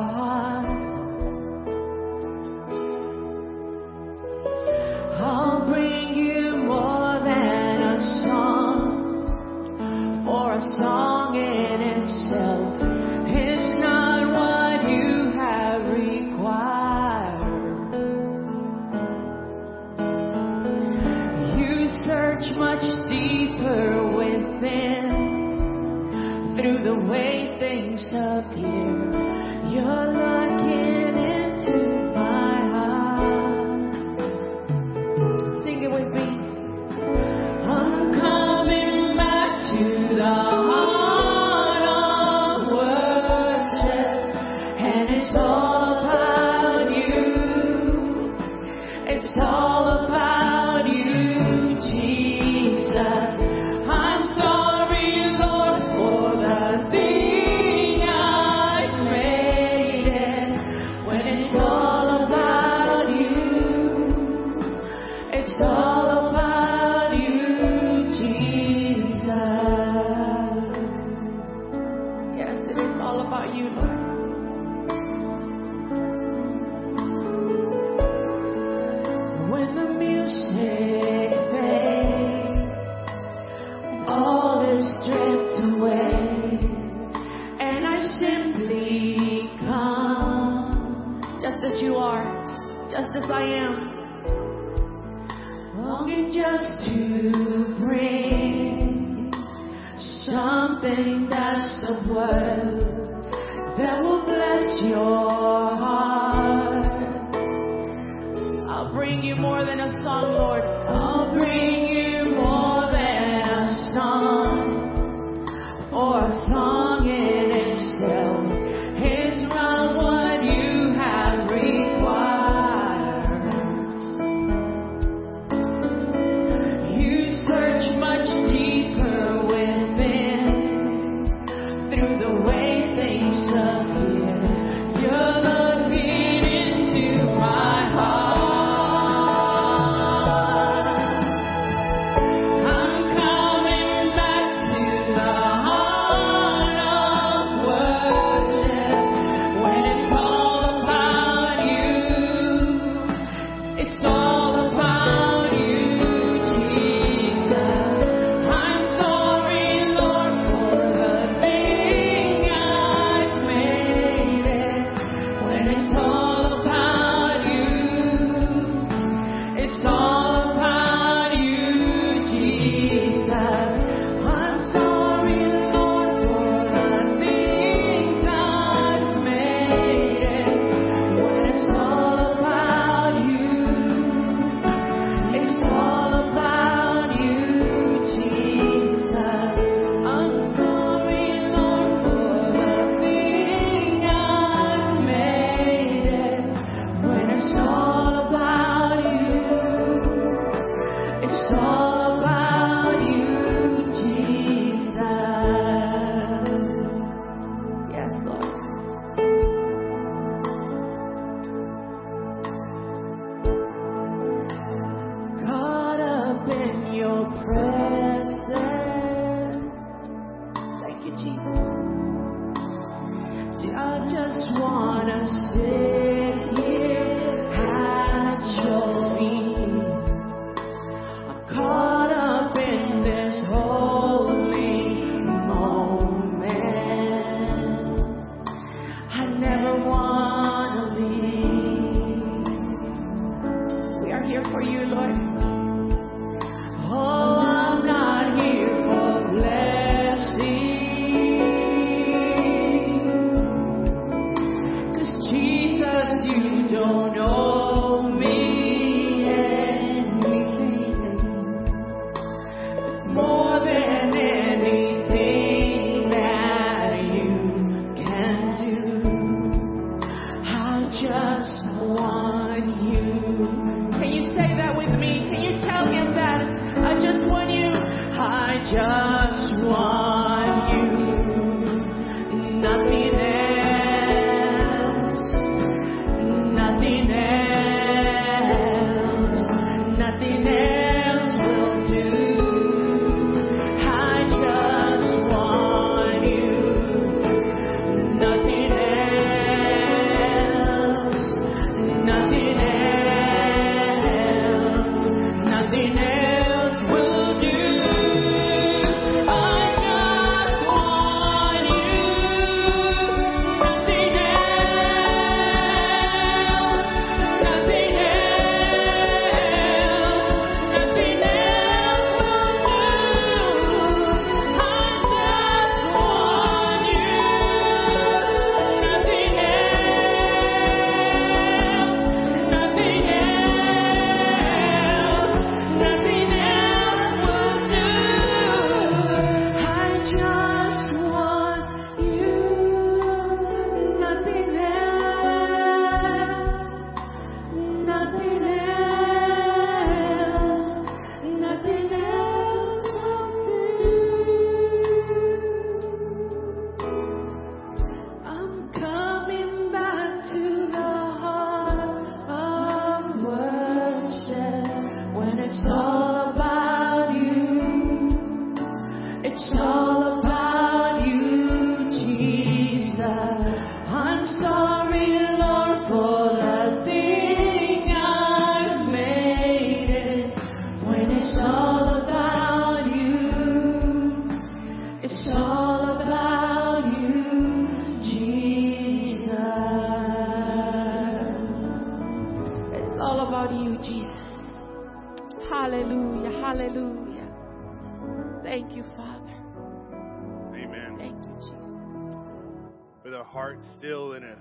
Hearts 403.42 403.64
still 403.76 404.12
in 404.12 404.22
a 404.22 404.36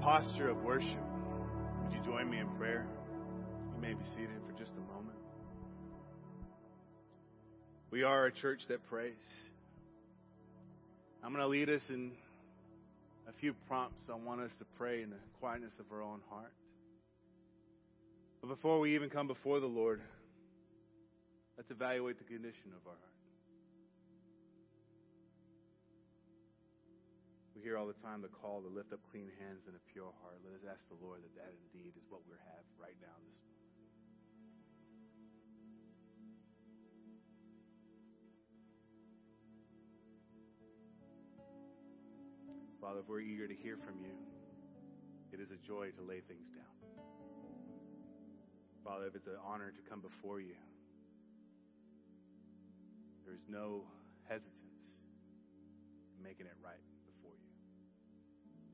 posture 0.00 0.48
of 0.48 0.58
worship, 0.58 0.86
would 1.82 1.92
you 1.92 2.00
join 2.04 2.30
me 2.30 2.38
in 2.38 2.46
prayer? 2.50 2.86
You 3.74 3.82
may 3.82 3.92
be 3.92 4.04
seated 4.14 4.38
for 4.46 4.52
just 4.56 4.70
a 4.70 4.92
moment. 4.92 5.18
We 7.90 8.04
are 8.04 8.26
a 8.26 8.32
church 8.32 8.60
that 8.68 8.86
prays. 8.88 9.14
I'm 11.24 11.32
going 11.32 11.42
to 11.42 11.48
lead 11.48 11.68
us 11.68 11.82
in 11.88 12.12
a 13.28 13.32
few 13.40 13.52
prompts. 13.66 14.04
I 14.08 14.14
want 14.14 14.42
us 14.42 14.52
to 14.60 14.64
pray 14.78 15.02
in 15.02 15.10
the 15.10 15.16
quietness 15.40 15.72
of 15.80 15.86
our 15.92 16.00
own 16.00 16.20
heart. 16.30 16.52
But 18.42 18.46
before 18.46 18.78
we 18.78 18.94
even 18.94 19.10
come 19.10 19.26
before 19.26 19.58
the 19.58 19.66
Lord, 19.66 20.00
let's 21.56 21.72
evaluate 21.72 22.18
the 22.18 22.24
condition 22.32 22.70
of 22.80 22.86
our 22.86 22.94
heart. 22.94 23.13
Hear 27.64 27.78
all 27.78 27.86
the 27.86 27.96
time 27.96 28.20
the 28.20 28.28
call 28.28 28.60
to 28.60 28.68
lift 28.68 28.92
up 28.92 29.00
clean 29.10 29.24
hands 29.40 29.64
and 29.66 29.74
a 29.74 29.80
pure 29.90 30.12
heart. 30.20 30.36
Let 30.44 30.52
us 30.52 30.68
ask 30.68 30.86
the 30.92 31.00
Lord 31.00 31.24
that 31.24 31.34
that 31.34 31.48
indeed 31.72 31.96
is 31.96 32.04
what 32.10 32.20
we 32.28 32.36
have 32.44 32.60
right 32.76 32.92
now 33.00 33.16
this. 33.24 33.40
Father, 42.82 43.00
if 43.00 43.08
we're 43.08 43.20
eager 43.20 43.48
to 43.48 43.54
hear 43.54 43.78
from 43.78 43.96
you, 44.04 44.12
it 45.32 45.40
is 45.40 45.50
a 45.50 45.56
joy 45.56 45.88
to 45.96 46.02
lay 46.02 46.20
things 46.20 46.52
down. 46.52 46.68
Father, 48.84 49.06
if 49.06 49.16
it's 49.16 49.26
an 49.26 49.40
honor 49.42 49.72
to 49.72 49.80
come 49.88 50.02
before 50.02 50.38
you, 50.38 50.60
there 53.24 53.34
is 53.34 53.48
no 53.48 53.84
hesitance 54.28 55.00
in 56.14 56.22
making 56.22 56.44
it 56.44 56.56
right. 56.62 56.93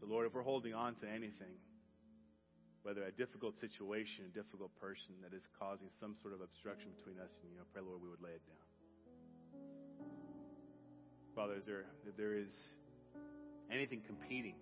So, 0.00 0.08
Lord, 0.08 0.26
if 0.26 0.32
we're 0.32 0.42
holding 0.42 0.72
on 0.72 0.94
to 0.96 1.06
anything, 1.06 1.60
whether 2.82 3.04
a 3.04 3.12
difficult 3.12 3.58
situation, 3.60 4.24
a 4.24 4.32
difficult 4.32 4.72
person 4.80 5.12
that 5.20 5.36
is 5.36 5.44
causing 5.60 5.88
some 6.00 6.16
sort 6.22 6.32
of 6.32 6.40
obstruction 6.40 6.88
between 6.96 7.20
us 7.20 7.36
and 7.44 7.52
you, 7.52 7.60
I 7.60 7.68
pray, 7.68 7.84
Lord, 7.84 8.00
we 8.00 8.08
would 8.08 8.24
lay 8.24 8.32
it 8.32 8.40
down. 8.48 8.64
Father, 11.36 11.54
is 11.54 11.66
there, 11.66 11.84
if 12.08 12.16
there 12.16 12.32
is 12.32 12.48
anything 13.70 14.00
competing 14.06 14.56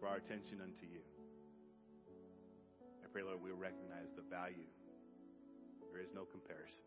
for 0.00 0.08
our 0.08 0.16
attention 0.16 0.58
unto 0.60 0.82
you, 0.90 1.06
I 2.82 3.06
pray, 3.12 3.22
Lord, 3.22 3.38
we 3.40 3.52
recognize 3.52 4.10
the 4.16 4.26
value. 4.28 4.66
There 5.92 6.02
is 6.02 6.10
no 6.12 6.26
comparison. 6.26 6.82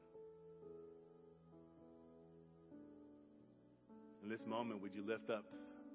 In 4.21 4.27
this 4.27 4.45
moment, 4.45 4.81
would 4.81 4.93
you 4.93 5.07
lift 5.07 5.29
up 5.29 5.45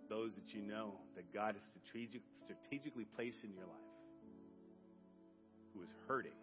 those 0.09 0.35
that 0.35 0.55
you 0.55 0.63
know 0.63 0.95
that 1.17 1.33
God 1.33 1.55
has 1.55 1.65
strategic, 1.65 2.23
strategically 2.37 3.05
placed 3.05 3.45
in 3.45 3.53
your 3.53 3.67
life 3.67 3.91
who 5.75 5.83
is 5.83 5.91
hurting? 6.07 6.39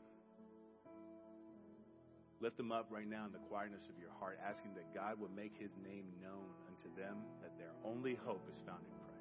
Lift 2.41 2.57
them 2.57 2.71
up 2.71 2.87
right 2.89 3.07
now 3.07 3.25
in 3.25 3.31
the 3.31 3.43
quietness 3.49 3.83
of 3.85 3.99
your 4.01 4.09
heart, 4.19 4.39
asking 4.43 4.73
that 4.73 4.93
God 4.93 5.19
would 5.19 5.33
make 5.35 5.53
his 5.57 5.71
name 5.77 6.05
known 6.21 6.49
unto 6.67 6.89
them, 6.99 7.17
that 7.41 7.55
their 7.57 7.71
only 7.85 8.17
hope 8.25 8.43
is 8.49 8.57
found 8.65 8.81
in 8.81 8.97
Christ. 9.05 9.20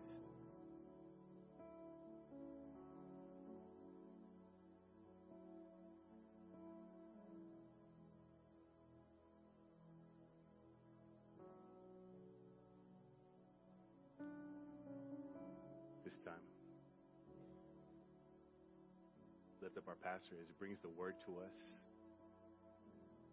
Up 19.80 19.88
our 19.88 20.12
pastor 20.12 20.36
as 20.36 20.46
he 20.46 20.52
brings 20.58 20.78
the 20.82 20.90
word 20.90 21.14
to 21.24 21.32
us 21.40 21.56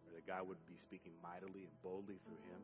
or 0.07 0.15
that 0.15 0.25
God 0.25 0.47
would 0.47 0.63
be 0.65 0.79
speaking 0.79 1.11
mightily 1.21 1.67
and 1.67 1.75
boldly 1.83 2.15
through 2.23 2.39
him. 2.47 2.61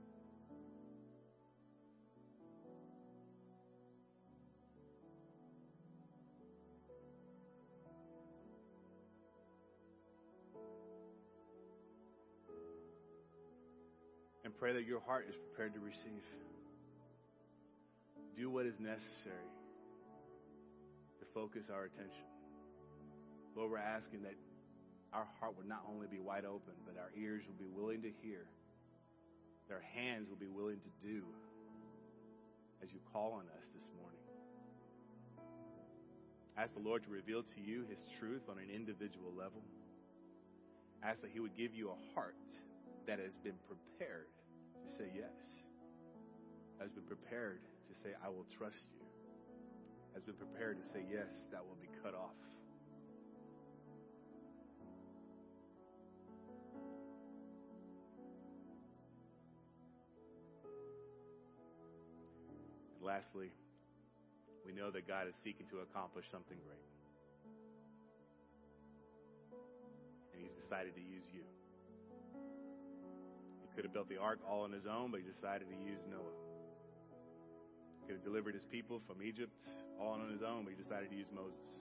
And 14.45 14.57
pray 14.57 14.71
that 14.73 14.85
your 14.85 15.01
heart 15.01 15.25
is 15.27 15.35
prepared 15.35 15.73
to 15.73 15.81
receive. 15.81 16.23
Do 18.37 18.49
what 18.49 18.65
is 18.65 18.79
necessary 18.79 19.51
to 21.19 21.25
focus 21.33 21.65
our 21.69 21.83
attention. 21.83 22.32
Lord, 23.55 23.71
we're 23.71 23.77
asking 23.77 24.23
that 24.23 24.33
our 25.13 25.27
heart 25.39 25.55
would 25.57 25.67
not 25.67 25.83
only 25.87 26.07
be 26.07 26.19
wide 26.19 26.45
open, 26.45 26.73
but 26.85 26.97
our 26.97 27.11
ears 27.15 27.43
would 27.47 27.59
be 27.59 27.69
willing 27.69 28.01
to 28.01 28.09
hear. 28.21 28.45
Our 29.71 29.83
hands 29.93 30.27
would 30.29 30.39
be 30.39 30.49
willing 30.49 30.77
to 30.77 30.91
do 31.07 31.23
as 32.83 32.91
you 32.91 32.99
call 33.13 33.33
on 33.33 33.45
us 33.57 33.65
this 33.73 33.87
morning. 33.97 34.19
Ask 36.57 36.73
the 36.73 36.81
Lord 36.81 37.03
to 37.05 37.09
reveal 37.09 37.41
to 37.41 37.59
you 37.61 37.85
His 37.89 38.05
truth 38.19 38.43
on 38.49 38.57
an 38.57 38.69
individual 38.69 39.33
level. 39.33 39.61
Ask 41.01 41.21
that 41.21 41.31
He 41.31 41.39
would 41.39 41.57
give 41.57 41.73
you 41.73 41.89
a 41.89 41.97
heart 42.13 42.35
that 43.07 43.19
has 43.19 43.33
been 43.43 43.57
prepared 43.65 44.29
to 44.85 44.89
say 44.93 45.09
yes, 45.15 45.33
has 46.79 46.91
been 46.91 47.05
prepared 47.05 47.61
to 47.89 47.93
say, 48.01 48.13
I 48.23 48.29
will 48.29 48.45
trust 48.57 48.81
you, 48.93 49.05
has 50.13 50.23
been 50.23 50.35
prepared 50.35 50.77
to 50.81 50.85
say, 50.93 51.01
yes, 51.09 51.33
that 51.51 51.65
will 51.65 51.77
be 51.81 51.89
cut 52.03 52.13
off. 52.13 52.37
Lastly, 63.13 63.51
we 64.65 64.73
know 64.73 64.89
that 64.89 65.07
God 65.07 65.27
is 65.27 65.35
seeking 65.43 65.67
to 65.67 65.79
accomplish 65.79 66.25
something 66.31 66.57
great. 66.65 66.89
And 70.33 70.41
He's 70.41 70.53
decided 70.53 70.95
to 70.95 71.01
use 71.01 71.25
you. 71.31 71.43
He 73.61 73.67
could 73.75 73.85
have 73.85 73.93
built 73.93 74.09
the 74.09 74.17
ark 74.17 74.39
all 74.49 74.61
on 74.61 74.71
his 74.71 74.87
own, 74.87 75.11
but 75.11 75.19
He 75.19 75.27
decided 75.29 75.67
to 75.69 75.75
use 75.75 75.99
Noah. 76.09 76.37
He 78.01 78.07
could 78.07 78.15
have 78.15 78.23
delivered 78.23 78.55
His 78.55 78.65
people 78.65 78.99
from 79.05 79.21
Egypt 79.21 79.61
all 79.99 80.13
on 80.13 80.29
his 80.31 80.41
own, 80.41 80.63
but 80.63 80.73
He 80.75 80.81
decided 80.81 81.11
to 81.11 81.15
use 81.15 81.29
Moses. 81.33 81.77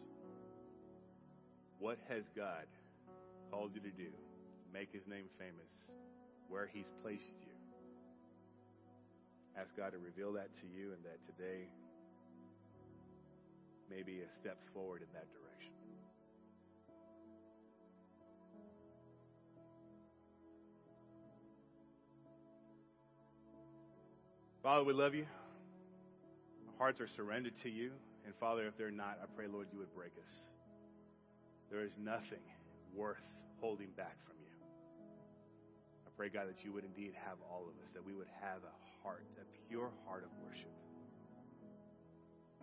What 1.79 1.99
has 2.09 2.29
God 2.37 2.67
called 3.51 3.73
you 3.75 3.81
to 3.81 3.91
do 3.97 4.13
make 4.73 4.93
His 4.93 5.07
name 5.07 5.27
famous 5.39 5.93
where 6.49 6.69
He's 6.71 6.93
placed 7.03 7.33
you? 7.41 7.52
Ask 9.59 9.77
God 9.77 9.93
to 9.93 9.99
reveal 9.99 10.33
that 10.33 10.53
to 10.61 10.67
you 10.67 10.93
and 10.93 11.05
that 11.05 11.23
today 11.25 11.69
may 13.91 14.03
be 14.03 14.21
a 14.21 14.33
step 14.33 14.59
forward 14.73 15.03
in 15.03 15.09
that 15.13 15.27
direction. 15.33 15.73
Father, 24.63 24.85
we 24.85 24.93
love 24.93 25.15
you. 25.15 25.27
Our 26.69 26.79
hearts 26.79 27.01
are 27.01 27.09
surrendered 27.09 27.57
to 27.63 27.69
you. 27.69 27.91
And 28.25 28.35
Father, 28.37 28.67
if 28.67 28.79
they're 28.79 28.93
not, 28.93 29.19
I 29.23 29.27
pray, 29.37 29.47
Lord, 29.49 29.67
you 29.73 29.79
would 29.81 29.93
break 29.93 30.13
us. 30.23 30.31
There 31.71 31.83
is 31.83 31.93
nothing 31.99 32.45
worth 32.95 33.25
holding 33.61 33.91
back 33.97 34.17
from 34.25 34.37
you. 34.41 34.55
I 36.07 36.11
pray, 36.17 36.29
God, 36.29 36.49
that 36.49 36.65
you 36.65 36.73
would 36.73 36.85
indeed 36.85 37.13
have 37.27 37.39
all 37.51 37.63
of 37.63 37.75
us, 37.83 37.91
that 37.95 38.07
we 38.07 38.15
would 38.15 38.29
have 38.41 38.63
a 38.63 38.92
heart, 39.03 39.27
a 39.39 39.45
pure 39.69 39.91
heart 40.07 40.25
of 40.25 40.31
worship. 40.41 40.71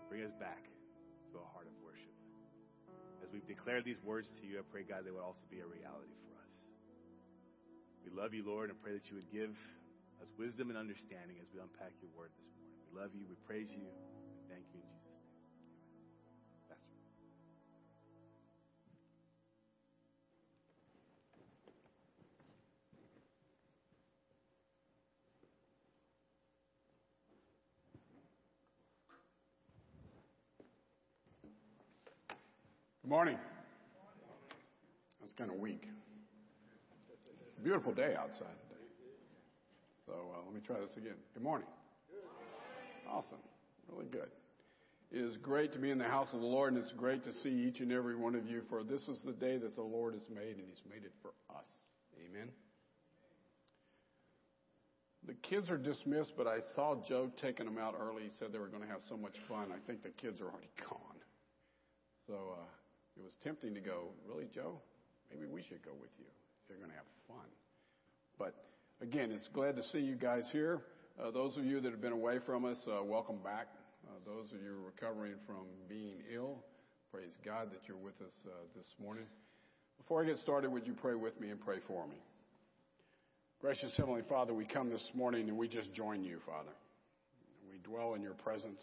Bring 0.07 0.25
us 0.25 0.33
back 0.39 0.65
to 1.31 1.37
a 1.37 1.47
heart 1.53 1.69
of 1.69 1.75
worship. 1.85 2.15
As 3.21 3.29
we've 3.29 3.45
declared 3.45 3.85
these 3.85 4.01
words 4.01 4.31
to 4.41 4.47
you, 4.47 4.57
I 4.57 4.65
pray, 4.71 4.81
God, 4.81 5.05
they 5.05 5.11
would 5.13 5.21
also 5.21 5.45
be 5.51 5.61
a 5.61 5.67
reality 5.67 6.15
for 6.25 6.33
us. 6.41 6.55
We 8.01 8.09
love 8.09 8.33
you, 8.33 8.41
Lord, 8.41 8.73
and 8.73 8.79
pray 8.81 8.97
that 8.97 9.05
you 9.11 9.19
would 9.21 9.29
give 9.29 9.53
us 10.17 10.31
wisdom 10.39 10.73
and 10.73 10.77
understanding 10.79 11.37
as 11.37 11.47
we 11.53 11.61
unpack 11.61 11.93
your 12.01 12.09
word 12.17 12.33
this 12.39 12.49
morning. 12.57 12.73
We 12.89 12.97
love 12.97 13.11
you, 13.13 13.29
we 13.29 13.37
praise 13.45 13.69
you, 13.69 13.85
Good 33.19 33.25
morning. 33.25 33.39
That's 35.19 35.33
kind 35.33 35.51
of 35.51 35.57
weak. 35.57 35.83
Beautiful 37.61 37.91
day 37.93 38.15
outside 38.17 38.55
today. 38.69 38.85
So 40.05 40.13
uh, 40.13 40.45
let 40.45 40.55
me 40.55 40.61
try 40.65 40.79
this 40.79 40.95
again. 40.95 41.17
Good 41.33 41.43
morning. 41.43 41.67
Awesome. 43.11 43.39
Really 43.91 44.05
good. 44.05 44.29
It 45.11 45.19
is 45.19 45.35
great 45.35 45.73
to 45.73 45.79
be 45.79 45.91
in 45.91 45.97
the 45.97 46.05
house 46.05 46.29
of 46.31 46.39
the 46.39 46.45
Lord, 46.45 46.71
and 46.71 46.81
it's 46.81 46.93
great 46.93 47.25
to 47.25 47.33
see 47.33 47.49
each 47.49 47.81
and 47.81 47.91
every 47.91 48.15
one 48.15 48.35
of 48.35 48.47
you, 48.47 48.61
for 48.69 48.83
this 48.85 49.01
is 49.09 49.17
the 49.25 49.33
day 49.33 49.57
that 49.57 49.75
the 49.75 49.81
Lord 49.81 50.13
has 50.13 50.23
made, 50.33 50.55
and 50.55 50.63
He's 50.65 50.81
made 50.89 51.03
it 51.03 51.11
for 51.21 51.31
us. 51.53 51.67
Amen. 52.25 52.47
The 55.27 55.33
kids 55.33 55.69
are 55.69 55.77
dismissed, 55.77 56.35
but 56.37 56.47
I 56.47 56.59
saw 56.73 56.95
Joe 57.05 57.29
taking 57.41 57.65
them 57.65 57.79
out 57.79 57.95
early. 57.99 58.23
He 58.23 58.29
said 58.39 58.53
they 58.53 58.59
were 58.59 58.67
going 58.67 58.83
to 58.83 58.89
have 58.89 59.01
so 59.09 59.17
much 59.17 59.35
fun. 59.49 59.73
I 59.73 59.85
think 59.85 60.03
the 60.03 60.09
kids 60.09 60.39
are 60.39 60.45
already 60.45 60.69
gone. 60.89 61.19
So 62.25 62.55
uh, 62.61 62.63
it 63.19 63.23
was 63.23 63.35
tempting 63.43 63.75
to 63.75 63.81
go, 63.81 64.15
really, 64.25 64.47
Joe? 64.55 64.79
Maybe 65.29 65.45
we 65.45 65.61
should 65.61 65.83
go 65.83 65.91
with 65.99 66.09
you 66.17 66.25
you're 66.69 66.77
going 66.77 66.91
to 66.91 66.97
have 66.97 67.09
fun. 67.27 67.49
But 68.37 68.53
again, 69.01 69.31
it's 69.31 69.49
glad 69.49 69.75
to 69.75 69.83
see 69.83 69.99
you 69.99 70.15
guys 70.15 70.43
here. 70.51 70.81
Uh, 71.19 71.31
those 71.31 71.57
of 71.57 71.65
you 71.65 71.81
that 71.81 71.91
have 71.91 72.01
been 72.01 72.13
away 72.13 72.37
from 72.45 72.63
us, 72.63 72.77
uh, 72.87 73.03
welcome 73.03 73.39
back. 73.43 73.67
Uh, 74.07 74.11
those 74.25 74.51
of 74.53 74.61
you 74.61 74.77
recovering 74.85 75.33
from 75.45 75.65
being 75.89 76.21
ill, 76.33 76.63
praise 77.11 77.33
God 77.43 77.71
that 77.71 77.81
you're 77.87 77.97
with 77.97 78.21
us 78.21 78.31
uh, 78.45 78.51
this 78.75 78.85
morning. 79.01 79.25
Before 79.97 80.23
I 80.23 80.25
get 80.25 80.37
started, 80.37 80.71
would 80.71 80.85
you 80.85 80.93
pray 80.93 81.15
with 81.15 81.39
me 81.41 81.49
and 81.49 81.59
pray 81.59 81.79
for 81.87 82.07
me? 82.07 82.17
Gracious 83.59 83.91
Heavenly 83.97 84.21
Father, 84.29 84.53
we 84.53 84.65
come 84.65 84.89
this 84.89 85.09
morning 85.13 85.49
and 85.49 85.57
we 85.57 85.67
just 85.67 85.91
join 85.91 86.23
you, 86.23 86.37
Father. 86.45 86.71
We 87.69 87.79
dwell 87.79 88.13
in 88.13 88.21
your 88.21 88.35
presence. 88.35 88.81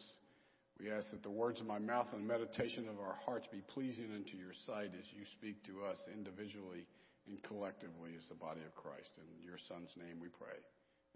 We 0.81 0.91
ask 0.91 1.11
that 1.11 1.23
the 1.23 1.31
words 1.31 1.61
of 1.61 1.67
my 1.67 1.79
mouth 1.79 2.09
and 2.13 2.23
the 2.23 2.33
meditation 2.33 2.89
of 2.89 3.01
our 3.01 3.17
hearts 3.25 3.47
be 3.51 3.63
pleasing 3.73 4.13
unto 4.15 4.37
your 4.37 4.53
sight 4.67 4.93
as 4.99 5.07
you 5.17 5.25
speak 5.39 5.65
to 5.65 5.85
us 5.85 5.97
individually 6.13 6.87
and 7.29 7.43
collectively 7.43 8.11
as 8.17 8.29
the 8.29 8.35
body 8.35 8.61
of 8.61 8.75
Christ. 8.75 9.11
In 9.17 9.45
your 9.45 9.59
Son's 9.69 9.91
name 9.97 10.21
we 10.21 10.29
pray. 10.29 10.61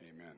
Amen. 0.00 0.34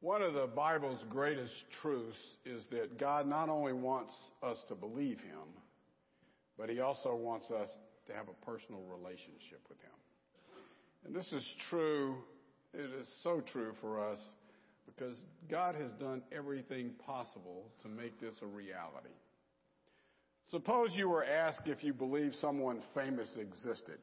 One 0.00 0.22
of 0.22 0.34
the 0.34 0.46
Bible's 0.46 1.04
greatest 1.10 1.52
truths 1.82 2.18
is 2.44 2.64
that 2.70 2.98
God 2.98 3.26
not 3.26 3.48
only 3.48 3.72
wants 3.72 4.12
us 4.42 4.58
to 4.68 4.74
believe 4.74 5.18
Him, 5.20 5.48
but 6.58 6.70
He 6.70 6.80
also 6.80 7.14
wants 7.14 7.50
us 7.50 7.68
to 8.06 8.14
have 8.14 8.26
a 8.28 8.46
personal 8.46 8.82
relationship 8.82 9.60
with 9.68 9.78
Him. 9.80 9.90
And 11.04 11.14
this 11.14 11.32
is 11.32 11.44
true, 11.70 12.16
it 12.74 12.90
is 13.00 13.08
so 13.22 13.42
true 13.52 13.72
for 13.80 14.00
us 14.00 14.18
because 14.86 15.16
God 15.50 15.74
has 15.74 15.90
done 15.92 16.22
everything 16.32 16.92
possible 17.04 17.70
to 17.82 17.88
make 17.88 18.20
this 18.20 18.34
a 18.42 18.46
reality. 18.46 19.14
Suppose 20.50 20.90
you 20.94 21.08
were 21.08 21.24
asked 21.24 21.66
if 21.66 21.82
you 21.82 21.92
believe 21.92 22.32
someone 22.40 22.80
famous 22.94 23.28
existed. 23.38 23.98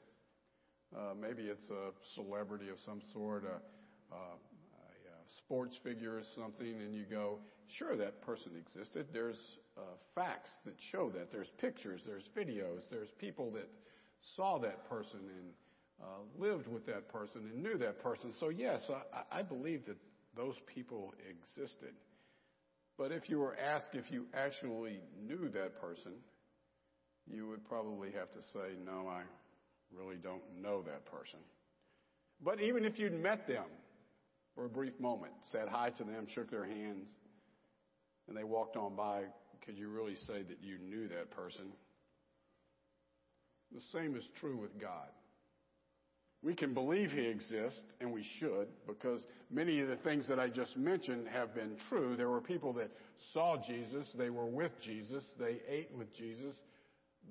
Uh, 0.96 1.14
maybe 1.20 1.44
it's 1.44 1.70
a 1.70 1.92
celebrity 2.14 2.70
of 2.70 2.76
some 2.86 3.02
sort, 3.14 3.44
a, 3.46 4.14
a, 4.14 4.18
a 4.18 5.28
sports 5.38 5.80
figure 5.84 6.18
or 6.18 6.24
something, 6.36 6.82
and 6.82 6.94
you 6.94 7.06
go, 7.10 7.40
sure, 7.78 7.96
that 7.96 8.22
person 8.22 8.52
existed. 8.58 9.08
There's 9.14 9.40
uh, 9.78 9.82
facts 10.14 10.50
that 10.66 10.76
show 10.92 11.10
that. 11.12 11.32
There's 11.32 11.50
pictures, 11.60 12.02
there's 12.06 12.26
videos, 12.38 12.82
there's 12.92 13.10
people 13.20 13.50
that 13.52 13.70
saw 14.36 14.60
that 14.60 14.88
person 14.90 15.20
and 15.22 15.50
uh, 16.02 16.06
lived 16.38 16.68
with 16.68 16.86
that 16.86 17.08
person 17.08 17.50
and 17.52 17.64
knew 17.64 17.78
that 17.78 18.04
person. 18.04 18.34
So, 18.40 18.50
yes, 18.50 18.82
I, 18.90 19.40
I 19.40 19.42
believe 19.44 19.86
that 19.88 19.98
those 20.36 20.56
people 20.74 21.14
existed. 21.30 21.94
But 22.98 23.12
if 23.12 23.30
you 23.30 23.40
were 23.40 23.58
asked 23.58 23.90
if 23.94 24.12
you 24.12 24.26
actually 24.34 25.00
knew 25.26 25.50
that 25.50 25.80
person, 25.80 26.14
you 27.28 27.48
would 27.48 27.64
probably 27.68 28.12
have 28.12 28.32
to 28.32 28.42
say, 28.54 28.76
no, 28.86 29.08
I 29.08 29.22
really 29.96 30.18
don't 30.18 30.44
know 30.62 30.82
that 30.84 31.06
person. 31.06 31.40
But 32.44 32.62
even 32.62 32.84
if 32.84 33.00
you'd 33.00 33.14
met 33.14 33.48
them 33.48 33.66
for 34.56 34.66
a 34.66 34.70
brief 34.70 35.00
moment, 35.00 35.34
said 35.52 35.68
hi 35.70 35.90
to 35.92 36.04
them, 36.04 36.28
shook 36.28 36.52
their 36.52 36.66
hands, 36.66 37.10
and 38.28 38.38
they 38.38 38.44
walked 38.44 38.76
on 38.76 38.96
by, 38.96 39.24
could 39.66 39.78
you 39.78 39.90
really 39.90 40.16
say 40.16 40.44
that 40.44 40.58
you 40.62 40.78
knew 40.78 41.08
that 41.08 41.32
person? 41.32 41.66
The 43.72 43.82
same 43.92 44.16
is 44.16 44.24
true 44.40 44.58
with 44.58 44.80
God. 44.80 45.10
We 46.44 46.54
can 46.54 46.74
believe 46.74 47.12
He 47.12 47.26
exists, 47.26 47.86
and 48.02 48.12
we 48.12 48.26
should, 48.38 48.68
because 48.86 49.22
many 49.50 49.80
of 49.80 49.88
the 49.88 49.96
things 49.96 50.28
that 50.28 50.40
I 50.42 50.50
just 50.50 50.76
mentioned 50.76 51.26
have 51.30 51.56
been 51.56 51.78
true. 51.88 52.18
There 52.18 52.30
were 52.30 52.42
people 52.42 52.74
that 52.74 52.92
saw 53.32 53.56
Jesus, 53.66 54.08
they 54.18 54.30
were 54.30 54.46
with 54.46 54.74
Jesus, 54.82 55.24
they 55.40 55.62
ate 55.70 55.90
with 55.98 56.14
Jesus, 56.14 56.54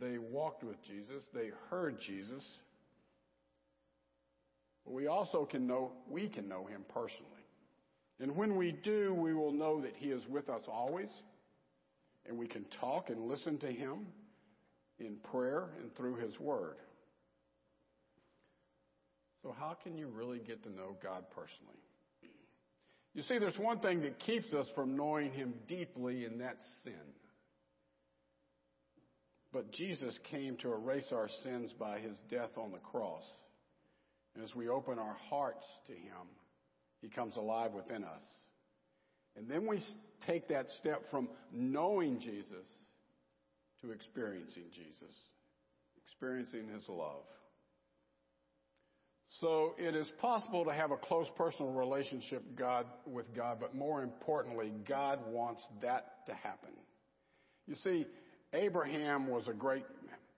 they 0.01 0.17
walked 0.17 0.65
with 0.65 0.83
Jesus, 0.83 1.23
they 1.35 1.51
heard 1.69 2.01
Jesus. 2.01 2.43
But 4.87 4.95
we 4.95 5.09
also 5.09 5.45
can 5.45 5.67
know, 5.67 5.93
we 6.09 6.27
can 6.29 6.49
know 6.49 6.65
Him 6.65 6.83
personally. 6.89 7.29
And 8.19 8.35
when 8.35 8.57
we 8.57 8.73
do, 8.73 9.13
we 9.13 9.35
will 9.35 9.53
know 9.53 9.83
that 9.83 9.93
He 9.97 10.07
is 10.07 10.27
with 10.27 10.49
us 10.49 10.63
always, 10.69 11.11
and 12.27 12.39
we 12.39 12.47
can 12.47 12.65
talk 12.81 13.11
and 13.11 13.29
listen 13.29 13.59
to 13.59 13.71
Him 13.71 14.07
in 14.99 15.17
prayer 15.31 15.69
and 15.83 15.95
through 15.97 16.17
His 16.17 16.41
Word. 16.41 16.77
So, 19.43 19.55
how 19.59 19.77
can 19.83 19.97
you 19.97 20.09
really 20.09 20.39
get 20.39 20.63
to 20.65 20.71
know 20.71 20.97
God 21.03 21.25
personally? 21.35 21.81
You 23.15 23.23
see, 23.23 23.39
there's 23.39 23.59
one 23.59 23.81
thing 23.81 24.03
that 24.03 24.19
keeps 24.21 24.53
us 24.53 24.67
from 24.75 24.97
knowing 24.97 25.33
Him 25.33 25.55
deeply, 25.69 26.25
and 26.25 26.41
that's 26.41 26.65
sin. 26.85 26.95
But 29.53 29.71
Jesus 29.73 30.19
came 30.31 30.57
to 30.59 30.73
erase 30.73 31.09
our 31.13 31.29
sins 31.43 31.75
by 31.79 31.99
His 31.99 32.17
death 32.31 32.51
on 32.57 32.73
the 32.73 32.79
cross. 32.79 33.25
And 34.35 34.43
as 34.43 34.55
we 34.55 34.69
open 34.69 34.99
our 34.99 35.17
hearts 35.29 35.67
to 35.89 35.93
Him, 35.93 36.27
He 37.03 37.09
comes 37.09 37.37
alive 37.37 37.73
within 37.73 38.03
us. 38.03 38.23
And 39.37 39.49
then 39.49 39.67
we 39.67 39.83
take 40.27 40.49
that 40.49 40.71
step 40.79 41.03
from 41.11 41.29
knowing 41.53 42.19
Jesus 42.19 42.67
to 43.83 43.91
experiencing 43.91 44.65
Jesus, 44.75 45.15
experiencing 46.07 46.69
His 46.69 46.89
love. 46.89 47.25
So 49.41 49.75
it 49.79 49.97
is 49.97 50.07
possible 50.21 50.65
to 50.65 50.73
have 50.73 50.91
a 50.91 50.97
close 50.97 51.27
personal 51.37 51.73
relationship 51.73 52.43
God, 52.55 52.87
with 53.07 53.35
God, 53.35 53.59
but 53.61 53.75
more 53.75 54.03
importantly, 54.03 54.73
God 54.87 55.21
wants 55.27 55.65
that 55.81 56.27
to 56.27 56.35
happen. 56.35 56.71
You 57.67 57.75
see, 57.77 58.07
Abraham 58.53 59.29
was 59.29 59.49
a 59.49 59.55
great, 59.55 59.85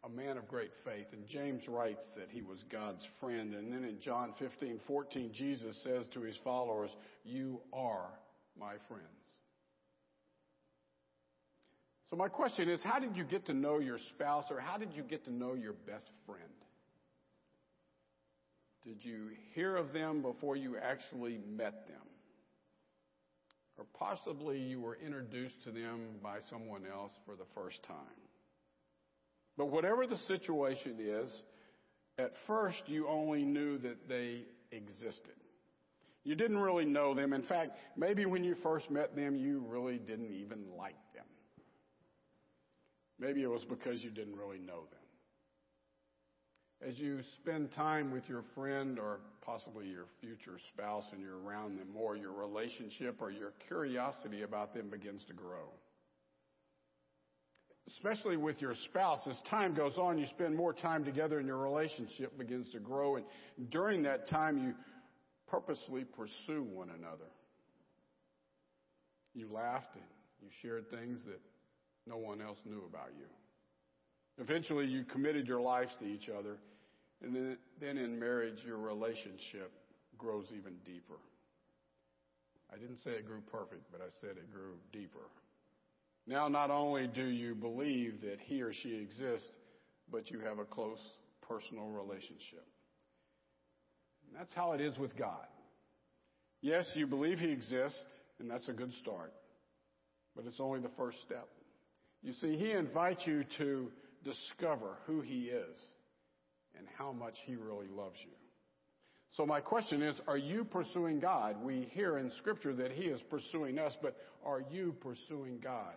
a 0.04 0.08
man 0.08 0.36
of 0.36 0.46
great 0.46 0.70
faith, 0.84 1.06
and 1.12 1.26
James 1.26 1.66
writes 1.66 2.04
that 2.16 2.28
he 2.30 2.42
was 2.42 2.58
God's 2.70 3.04
friend. 3.20 3.54
And 3.54 3.72
then 3.72 3.82
in 3.84 3.98
John 4.00 4.34
15, 4.38 4.80
14, 4.86 5.32
Jesus 5.32 5.76
says 5.82 6.06
to 6.14 6.20
his 6.20 6.36
followers, 6.44 6.90
You 7.24 7.60
are 7.72 8.10
my 8.58 8.74
friends. 8.88 9.08
So 12.10 12.16
my 12.16 12.28
question 12.28 12.68
is, 12.68 12.80
how 12.84 13.00
did 13.00 13.16
you 13.16 13.24
get 13.24 13.46
to 13.46 13.54
know 13.54 13.80
your 13.80 13.98
spouse, 14.10 14.44
or 14.50 14.60
how 14.60 14.76
did 14.76 14.92
you 14.92 15.02
get 15.02 15.24
to 15.24 15.32
know 15.32 15.54
your 15.54 15.72
best 15.72 16.08
friend? 16.26 16.63
Did 18.84 19.02
you 19.02 19.30
hear 19.54 19.76
of 19.76 19.92
them 19.92 20.20
before 20.20 20.56
you 20.56 20.76
actually 20.76 21.38
met 21.56 21.86
them? 21.88 21.96
Or 23.78 23.86
possibly 23.98 24.58
you 24.58 24.80
were 24.80 24.98
introduced 25.04 25.62
to 25.64 25.70
them 25.70 26.00
by 26.22 26.38
someone 26.50 26.82
else 26.86 27.12
for 27.24 27.34
the 27.34 27.46
first 27.54 27.82
time. 27.84 27.96
But 29.56 29.66
whatever 29.66 30.06
the 30.06 30.18
situation 30.28 30.96
is, 31.00 31.30
at 32.18 32.32
first 32.46 32.82
you 32.86 33.08
only 33.08 33.44
knew 33.44 33.78
that 33.78 34.08
they 34.08 34.42
existed. 34.70 35.34
You 36.24 36.34
didn't 36.34 36.58
really 36.58 36.84
know 36.84 37.14
them. 37.14 37.32
In 37.32 37.42
fact, 37.42 37.72
maybe 37.96 38.26
when 38.26 38.44
you 38.44 38.54
first 38.62 38.90
met 38.90 39.16
them, 39.16 39.36
you 39.36 39.64
really 39.66 39.98
didn't 39.98 40.32
even 40.32 40.64
like 40.76 40.96
them. 41.14 41.24
Maybe 43.18 43.42
it 43.42 43.50
was 43.50 43.64
because 43.64 44.02
you 44.02 44.10
didn't 44.10 44.36
really 44.36 44.58
know 44.58 44.84
them 44.90 45.03
as 46.86 46.98
you 46.98 47.20
spend 47.40 47.72
time 47.72 48.10
with 48.10 48.28
your 48.28 48.44
friend 48.54 48.98
or 48.98 49.20
possibly 49.40 49.86
your 49.86 50.04
future 50.20 50.58
spouse 50.72 51.04
and 51.12 51.20
you're 51.20 51.38
around 51.38 51.78
them 51.78 51.88
more, 51.92 52.16
your 52.16 52.32
relationship 52.32 53.16
or 53.20 53.30
your 53.30 53.52
curiosity 53.68 54.42
about 54.42 54.74
them 54.74 54.90
begins 54.90 55.22
to 55.26 55.32
grow. 55.32 55.68
Especially 57.88 58.36
with 58.36 58.60
your 58.60 58.74
spouse, 58.86 59.20
as 59.28 59.38
time 59.48 59.74
goes 59.74 59.98
on, 59.98 60.18
you 60.18 60.26
spend 60.26 60.56
more 60.56 60.72
time 60.72 61.04
together 61.04 61.38
and 61.38 61.46
your 61.46 61.58
relationship 61.58 62.36
begins 62.38 62.70
to 62.72 62.78
grow. 62.78 63.16
And 63.16 63.24
during 63.70 64.02
that 64.02 64.28
time, 64.28 64.58
you 64.58 64.74
purposely 65.46 66.04
pursue 66.04 66.62
one 66.62 66.88
another. 66.90 67.30
You 69.34 69.48
laughed 69.52 69.94
and 69.94 70.04
you 70.40 70.48
shared 70.62 70.90
things 70.90 71.20
that 71.26 71.40
no 72.06 72.16
one 72.16 72.40
else 72.40 72.58
knew 72.64 72.84
about 72.88 73.10
you. 73.18 73.26
Eventually, 74.38 74.86
you 74.86 75.04
committed 75.04 75.46
your 75.46 75.60
lives 75.60 75.92
to 76.00 76.06
each 76.06 76.28
other. 76.28 76.56
And 77.24 77.34
then, 77.34 77.56
then 77.80 77.96
in 77.96 78.18
marriage, 78.18 78.58
your 78.66 78.76
relationship 78.76 79.72
grows 80.18 80.46
even 80.56 80.74
deeper. 80.84 81.18
I 82.72 82.76
didn't 82.76 82.98
say 82.98 83.12
it 83.12 83.26
grew 83.26 83.40
perfect, 83.40 83.90
but 83.90 84.00
I 84.02 84.10
said 84.20 84.30
it 84.30 84.52
grew 84.52 84.74
deeper. 84.92 85.30
Now, 86.26 86.48
not 86.48 86.70
only 86.70 87.06
do 87.06 87.24
you 87.24 87.54
believe 87.54 88.20
that 88.22 88.38
he 88.40 88.60
or 88.62 88.72
she 88.72 88.94
exists, 88.96 89.48
but 90.10 90.30
you 90.30 90.40
have 90.40 90.58
a 90.58 90.64
close 90.64 90.98
personal 91.48 91.88
relationship. 91.88 92.66
And 94.28 94.38
that's 94.38 94.52
how 94.54 94.72
it 94.72 94.80
is 94.80 94.98
with 94.98 95.16
God. 95.16 95.46
Yes, 96.60 96.88
you 96.94 97.06
believe 97.06 97.38
He 97.38 97.50
exists, 97.50 98.06
and 98.38 98.50
that's 98.50 98.68
a 98.68 98.72
good 98.72 98.92
start, 98.94 99.32
but 100.34 100.46
it's 100.46 100.60
only 100.60 100.80
the 100.80 100.90
first 100.96 101.20
step. 101.22 101.48
You 102.22 102.32
see, 102.32 102.56
He 102.56 102.72
invites 102.72 103.26
you 103.26 103.44
to 103.58 103.90
discover 104.24 104.96
who 105.06 105.20
He 105.20 105.44
is 105.44 105.76
and 106.78 106.86
how 106.98 107.12
much 107.12 107.36
He 107.46 107.56
really 107.56 107.88
loves 107.88 108.18
you. 108.22 108.32
So 109.32 109.44
my 109.44 109.60
question 109.60 110.00
is, 110.00 110.20
are 110.28 110.38
you 110.38 110.64
pursuing 110.64 111.18
God? 111.18 111.56
We 111.62 111.88
hear 111.90 112.18
in 112.18 112.30
Scripture 112.38 112.72
that 112.74 112.92
He 112.92 113.04
is 113.04 113.20
pursuing 113.28 113.78
us, 113.78 113.96
but 114.00 114.16
are 114.44 114.62
you 114.70 114.94
pursuing 115.00 115.58
God? 115.62 115.94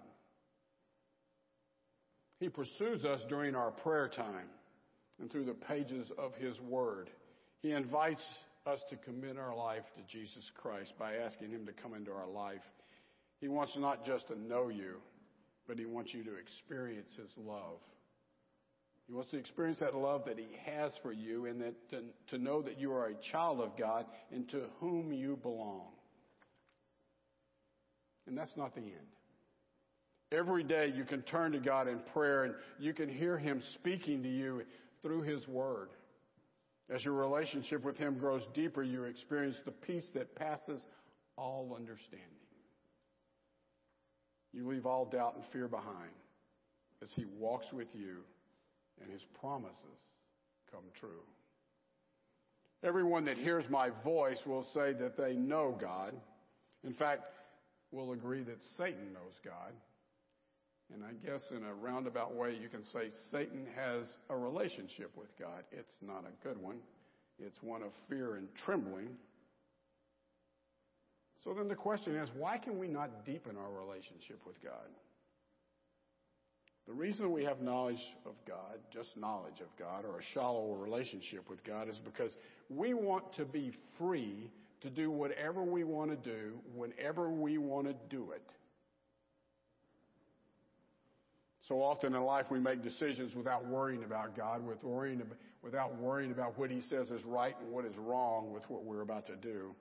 He 2.40 2.50
pursues 2.50 3.06
us 3.06 3.22
during 3.30 3.56
our 3.56 3.72
prayer 3.72 4.08
time 4.08 4.50
and 5.20 5.32
through 5.32 5.46
the 5.46 5.54
pages 5.54 6.12
of 6.18 6.34
His 6.36 6.60
Word. 6.62 7.10
He 7.62 7.72
invites 7.72 8.24
us 8.66 8.80
to 8.90 8.96
commit 8.98 9.38
our 9.38 9.56
life 9.56 9.84
to 9.96 10.02
Jesus 10.18 10.52
Christ 10.56 10.94
by 11.00 11.16
asking 11.16 11.52
Him 11.52 11.66
to 11.66 11.74
come 11.74 11.94
into 11.94 12.12
our 12.12 12.28
life. 12.28 12.62
He 13.40 13.48
wants 13.48 13.74
not 13.78 14.06
just 14.06 14.28
to 14.28 14.40
know 14.40 14.70
you, 14.70 14.96
but 15.68 15.78
He 15.78 15.86
wants 15.86 16.14
you 16.14 16.24
to 16.24 16.36
experience 16.36 17.12
His 17.16 17.30
love. 17.38 17.80
He 19.08 19.14
wants 19.14 19.32
to 19.32 19.38
experience 19.38 19.80
that 19.80 19.96
love 19.96 20.26
that 20.26 20.38
He 20.38 20.48
has 20.66 20.92
for 21.02 21.14
you 21.14 21.46
and 21.46 21.62
that 21.62 21.90
to, 21.92 22.02
to 22.32 22.38
know 22.38 22.62
that 22.62 22.78
you 22.78 22.92
are 22.92 23.08
a 23.08 23.32
child 23.32 23.62
of 23.62 23.78
God 23.78 24.06
and 24.32 24.48
to 24.50 24.64
whom 24.80 25.14
you 25.14 25.38
belong. 25.38 25.88
And 28.28 28.38
that's 28.38 28.56
not 28.58 28.76
the 28.76 28.82
end. 28.82 28.92
Every 30.34 30.64
day 30.64 30.92
you 30.94 31.06
can 31.06 31.22
turn 31.22 31.54
to 31.54 31.60
God 31.60 31.88
in 31.88 32.00
prayer 32.12 32.44
and 32.44 32.54
you 32.80 32.94
can 32.94 33.08
hear 33.08 33.38
Him 33.38 33.62
speaking 33.76 34.24
to 34.24 34.30
you 34.30 34.64
through 35.02 35.22
His 35.22 35.48
Word. 35.48 35.88
As 36.94 37.04
your 37.06 37.14
relationship 37.14 37.86
with 37.86 37.98
Him 37.98 38.18
grows 38.18 38.44
deeper, 38.54 38.84
you 38.84 39.06
experience 39.06 39.56
the 39.64 39.72
peace 39.72 40.08
that 40.16 40.36
passes 40.36 40.82
all 41.38 41.74
understanding. 41.78 42.28
You 44.52 44.68
leave 44.68 44.86
all 44.86 45.06
doubt 45.06 45.36
and 45.36 45.46
fear 45.54 45.70
behind 45.70 46.12
as 47.02 47.10
He 47.16 47.24
walks 47.40 47.68
with 47.72 47.88
you 47.94 48.18
and 49.02 49.12
His 49.12 49.22
promises 49.40 50.00
come 50.72 50.84
true. 51.00 51.24
Everyone 52.84 53.26
that 53.26 53.38
hears 53.38 53.66
my 53.70 53.90
voice 54.04 54.40
will 54.46 54.66
say 54.74 54.94
that 54.94 55.18
they 55.18 55.34
know 55.34 55.76
God. 55.80 56.14
In 56.84 56.94
fact, 56.94 57.24
will 57.92 58.12
agree 58.12 58.44
that 58.44 58.60
Satan 58.78 59.14
knows 59.14 59.34
God. 59.44 59.74
And 60.94 61.04
I 61.04 61.12
guess 61.26 61.42
in 61.52 61.64
a 61.64 61.74
roundabout 61.74 62.36
way, 62.36 62.56
you 62.62 62.70
can 62.70 62.84
say 62.86 63.10
Satan 63.32 63.66
has 63.76 64.06
a 64.30 64.38
relationship 64.38 65.12
with 65.18 65.28
God. 65.40 65.64
It's 65.72 65.94
not 66.02 66.24
a 66.24 66.48
good 66.48 66.62
one, 66.62 66.78
it's 67.40 67.62
one 67.62 67.82
of 67.82 67.90
fear 68.10 68.36
and 68.36 68.48
trembling. 68.66 69.10
So 71.44 71.54
then 71.54 71.68
the 71.68 71.76
question 71.76 72.16
is 72.16 72.30
why 72.36 72.58
can 72.58 72.78
we 72.78 72.88
not 72.88 73.26
deepen 73.26 73.56
our 73.58 73.72
relationship 73.72 74.40
with 74.46 74.62
God? 74.64 74.88
The 76.88 76.94
reason 76.94 77.34
we 77.34 77.44
have 77.44 77.60
knowledge 77.62 78.02
of 78.26 78.34
God, 78.48 78.78
just 78.94 79.10
knowledge 79.18 79.60
of 79.60 79.68
God, 79.78 80.06
or 80.06 80.20
a 80.20 80.24
shallow 80.34 80.74
relationship 80.74 81.50
with 81.50 81.62
God, 81.66 81.90
is 81.90 82.00
because 82.00 82.32
we 82.70 82.94
want 82.94 83.34
to 83.36 83.46
be 83.46 83.74
free 83.98 84.50
to 84.82 84.90
do 84.90 85.12
whatever 85.12 85.64
we 85.64 85.84
want 85.84 86.12
to 86.12 86.18
do 86.18 86.54
whenever 86.74 87.30
we 87.30 87.58
want 87.58 87.88
to 87.88 87.96
do 88.10 88.32
it. 88.32 88.44
So 91.68 91.82
often 91.84 92.16
in 92.16 92.22
life 92.22 92.46
we 92.50 92.60
make 92.60 92.82
decisions 92.82 93.36
without 93.36 93.66
worrying 93.68 94.06
about 94.06 94.38
God, 94.38 94.66
with 94.66 94.82
worrying, 94.82 95.22
without 95.62 95.98
worrying 95.98 96.32
about 96.32 96.58
what 96.58 96.72
He 96.72 96.80
says 96.80 97.10
is 97.10 97.26
right 97.26 97.56
and 97.62 97.70
what 97.70 97.84
is 97.84 97.98
wrong 97.98 98.54
with 98.54 98.64
what 98.70 98.86
we're 98.86 99.02
about 99.02 99.28
to 99.28 99.36
do. 99.36 99.76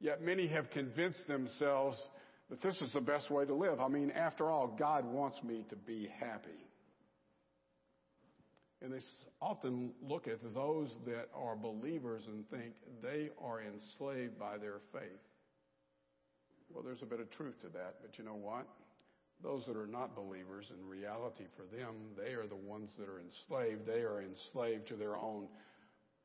Yet 0.00 0.22
many 0.22 0.46
have 0.46 0.70
convinced 0.70 1.26
themselves 1.26 2.00
that 2.50 2.62
this 2.62 2.80
is 2.80 2.92
the 2.92 3.00
best 3.00 3.30
way 3.30 3.44
to 3.44 3.54
live. 3.54 3.80
I 3.80 3.88
mean, 3.88 4.10
after 4.10 4.50
all, 4.50 4.68
God 4.78 5.04
wants 5.04 5.42
me 5.42 5.64
to 5.70 5.76
be 5.76 6.08
happy. 6.18 6.64
And 8.80 8.92
they 8.92 9.00
often 9.40 9.90
look 10.00 10.28
at 10.28 10.38
those 10.54 10.88
that 11.06 11.28
are 11.34 11.56
believers 11.56 12.22
and 12.26 12.48
think 12.48 12.74
they 13.02 13.30
are 13.42 13.60
enslaved 13.60 14.38
by 14.38 14.56
their 14.56 14.80
faith. 14.92 15.20
Well, 16.70 16.84
there's 16.84 17.02
a 17.02 17.06
bit 17.06 17.20
of 17.20 17.30
truth 17.30 17.60
to 17.62 17.68
that, 17.70 17.96
but 18.00 18.18
you 18.18 18.24
know 18.24 18.36
what? 18.36 18.66
Those 19.42 19.64
that 19.66 19.76
are 19.76 19.86
not 19.86 20.14
believers, 20.14 20.66
in 20.70 20.88
reality 20.88 21.44
for 21.56 21.62
them, 21.76 21.94
they 22.16 22.32
are 22.32 22.46
the 22.46 22.56
ones 22.56 22.90
that 22.98 23.08
are 23.08 23.20
enslaved. 23.20 23.86
They 23.86 24.00
are 24.00 24.22
enslaved 24.22 24.88
to 24.88 24.96
their 24.96 25.16
own 25.16 25.48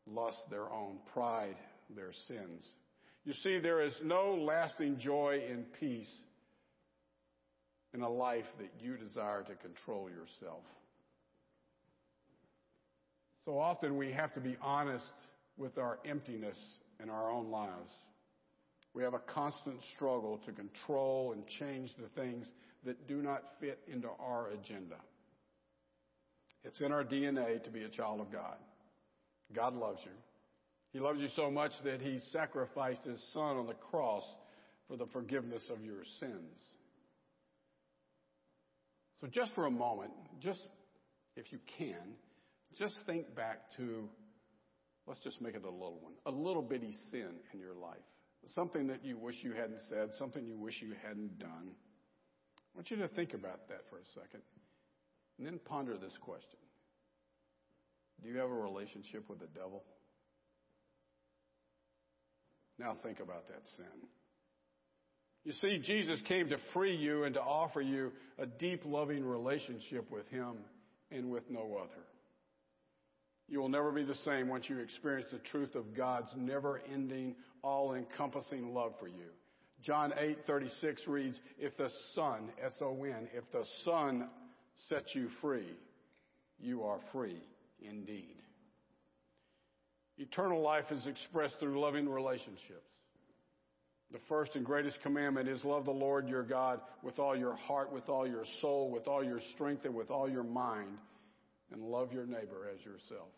lust, 0.06 0.40
their 0.50 0.72
own 0.72 0.98
pride, 1.14 1.56
their 1.96 2.12
sins. 2.28 2.68
You 3.26 3.34
see, 3.34 3.60
there 3.60 3.82
is 3.82 3.94
no 4.04 4.36
lasting 4.36 5.00
joy 5.00 5.44
and 5.50 5.66
peace 5.80 6.12
in 7.94 8.02
a 8.02 8.10
life 8.10 8.46
that 8.60 8.72
you 8.80 8.98
desire 8.98 9.44
to 9.44 9.56
control 9.56 10.10
yourself. 10.10 10.64
So 13.46 13.60
often 13.60 13.98
we 13.98 14.12
have 14.12 14.34
to 14.34 14.40
be 14.40 14.58
honest 14.62 15.06
with 15.58 15.78
our 15.78 16.00
emptiness 16.06 16.58
in 17.02 17.10
our 17.10 17.32
own 17.32 17.50
lives. 17.50 17.92
We 18.94 19.04
have 19.04 19.14
a 19.14 19.20
constant 19.20 19.80
struggle 19.96 20.40
to 20.46 20.52
control 20.52 21.34
and 21.34 21.46
change 21.60 21.92
the 21.98 22.10
things 22.22 22.46
that 22.86 23.08
do 23.08 23.22
not 23.22 23.44
fit 23.60 23.80
into 23.92 24.10
our 24.20 24.50
agenda. 24.50 24.96
It's 26.64 26.82
in 26.82 26.92
our 26.92 27.04
DNA 27.04 27.64
to 27.64 27.70
be 27.70 27.84
a 27.84 27.90
child 27.90 28.22
of 28.22 28.32
God. 28.32 28.56
God 29.54 29.76
loves 29.76 30.00
you. 30.04 30.12
He 30.94 31.00
loves 31.00 31.20
you 31.20 31.28
so 31.36 31.52
much 31.52 31.72
that 31.84 32.02
He 32.02 32.20
sacrificed 32.32 33.04
His 33.04 33.22
Son 33.34 33.58
on 33.58 33.68
the 33.68 33.74
cross 33.74 34.24
for 34.88 34.96
the 34.96 35.08
forgiveness 35.08 35.64
of 35.70 35.84
your 35.84 36.04
sins. 36.20 36.58
So, 39.20 39.28
just 39.28 39.54
for 39.56 39.66
a 39.66 39.72
moment, 39.72 40.12
just 40.40 40.60
if 41.36 41.52
you 41.52 41.60
can, 41.78 42.16
just 42.78 42.96
think 43.06 43.36
back 43.36 43.60
to, 43.78 44.08
let's 45.08 45.20
just 45.22 45.42
make 45.42 45.56
it 45.56 45.64
a 45.64 45.70
little 45.70 46.00
one, 46.02 46.14
a 46.26 46.32
little 46.32 46.62
bitty 46.62 46.96
sin 47.12 47.32
in 47.54 47.60
your 47.60 47.74
life. 47.74 47.98
Something 48.54 48.88
that 48.88 49.06
you 49.06 49.18
wish 49.18 49.36
you 49.42 49.54
hadn't 49.54 49.80
said, 49.90 50.10
something 50.20 50.46
you 50.46 50.58
wish 50.58 50.82
you 50.82 50.94
hadn't 51.08 51.40
done. 51.40 51.72
I 51.72 52.78
want 52.78 52.92
you 52.92 52.98
to 52.98 53.08
think 53.08 53.34
about 53.34 53.70
that 53.70 53.82
for 53.90 53.98
a 53.98 54.06
second 54.14 54.42
and 55.38 55.48
then 55.48 55.60
ponder 55.66 55.98
this 55.98 56.18
question 56.20 56.60
Do 58.22 58.30
you 58.30 58.38
have 58.38 58.50
a 58.50 58.54
relationship 58.54 59.30
with 59.30 59.40
the 59.40 59.48
devil? 59.48 59.84
Now 62.80 62.98
think 63.04 63.20
about 63.20 63.48
that 63.48 63.62
sin. 63.78 64.08
You 65.46 65.54
see, 65.54 65.80
Jesus 65.80 66.22
came 66.28 66.50
to 66.50 66.58
free 66.74 66.96
you 66.96 67.26
and 67.26 67.34
to 67.36 67.42
offer 67.42 67.82
you 67.82 68.12
a 68.40 68.46
deep, 68.46 68.82
loving 68.86 69.26
relationship 69.26 70.10
with 70.10 70.28
Him 70.30 70.58
and 71.12 71.30
with 71.30 71.44
no 71.50 71.78
other. 71.82 72.02
You 73.50 73.60
will 73.60 73.70
never 73.70 73.92
be 73.92 74.04
the 74.04 74.16
same 74.16 74.48
once 74.48 74.70
you 74.70 74.80
experience 74.80 75.28
the 75.32 75.40
truth 75.40 75.76
of 75.76 75.96
God's 75.96 76.32
never 76.36 76.82
ending, 76.92 77.36
all 77.62 77.94
encompassing 77.94 78.74
love 78.74 78.94
for 79.00 79.08
you. 79.08 79.30
John 79.82 80.14
8:36 80.18 81.08
reads, 81.08 81.40
"If 81.58 81.76
the 81.76 81.90
Son, 82.16 82.52
S 82.62 82.82
O 82.82 83.04
N, 83.04 83.30
if 83.34 83.50
the 83.52 83.66
Son 83.84 84.30
sets 84.88 85.14
you 85.14 85.28
free, 85.42 85.78
you 86.58 86.84
are 86.84 87.02
free 87.12 87.42
indeed." 87.82 88.43
Eternal 90.18 90.62
life 90.62 90.86
is 90.92 91.08
expressed 91.08 91.60
through 91.60 91.80
loving 91.80 92.08
relationships. 92.08 92.90
The 94.12 94.20
first 94.30 94.56
and 94.56 94.64
greatest 94.64 95.02
commandment 95.02 95.50
is 95.50 95.64
love 95.66 95.86
the 95.86 95.92
Lord 95.92 96.30
your 96.30 96.44
God 96.44 96.80
with 97.02 97.18
all 97.18 97.36
your 97.36 97.56
heart, 97.56 97.92
with 97.92 98.10
all 98.10 98.28
your 98.28 98.46
soul, 98.62 98.92
with 98.92 99.08
all 99.08 99.24
your 99.24 99.40
strength, 99.56 99.86
and 99.86 99.96
with 99.96 100.12
all 100.12 100.30
your 100.30 100.44
mind, 100.44 101.00
and 101.72 101.82
love 101.82 102.14
your 102.14 102.28
neighbor 102.28 102.70
as 102.72 102.86
yourself. 102.86 103.30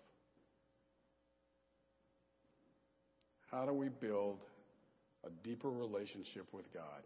How 3.50 3.66
do 3.66 3.72
we 3.72 3.88
build 3.88 4.40
a 5.26 5.30
deeper 5.48 5.70
relationship 5.70 6.46
with 6.52 6.66
God? 6.74 7.04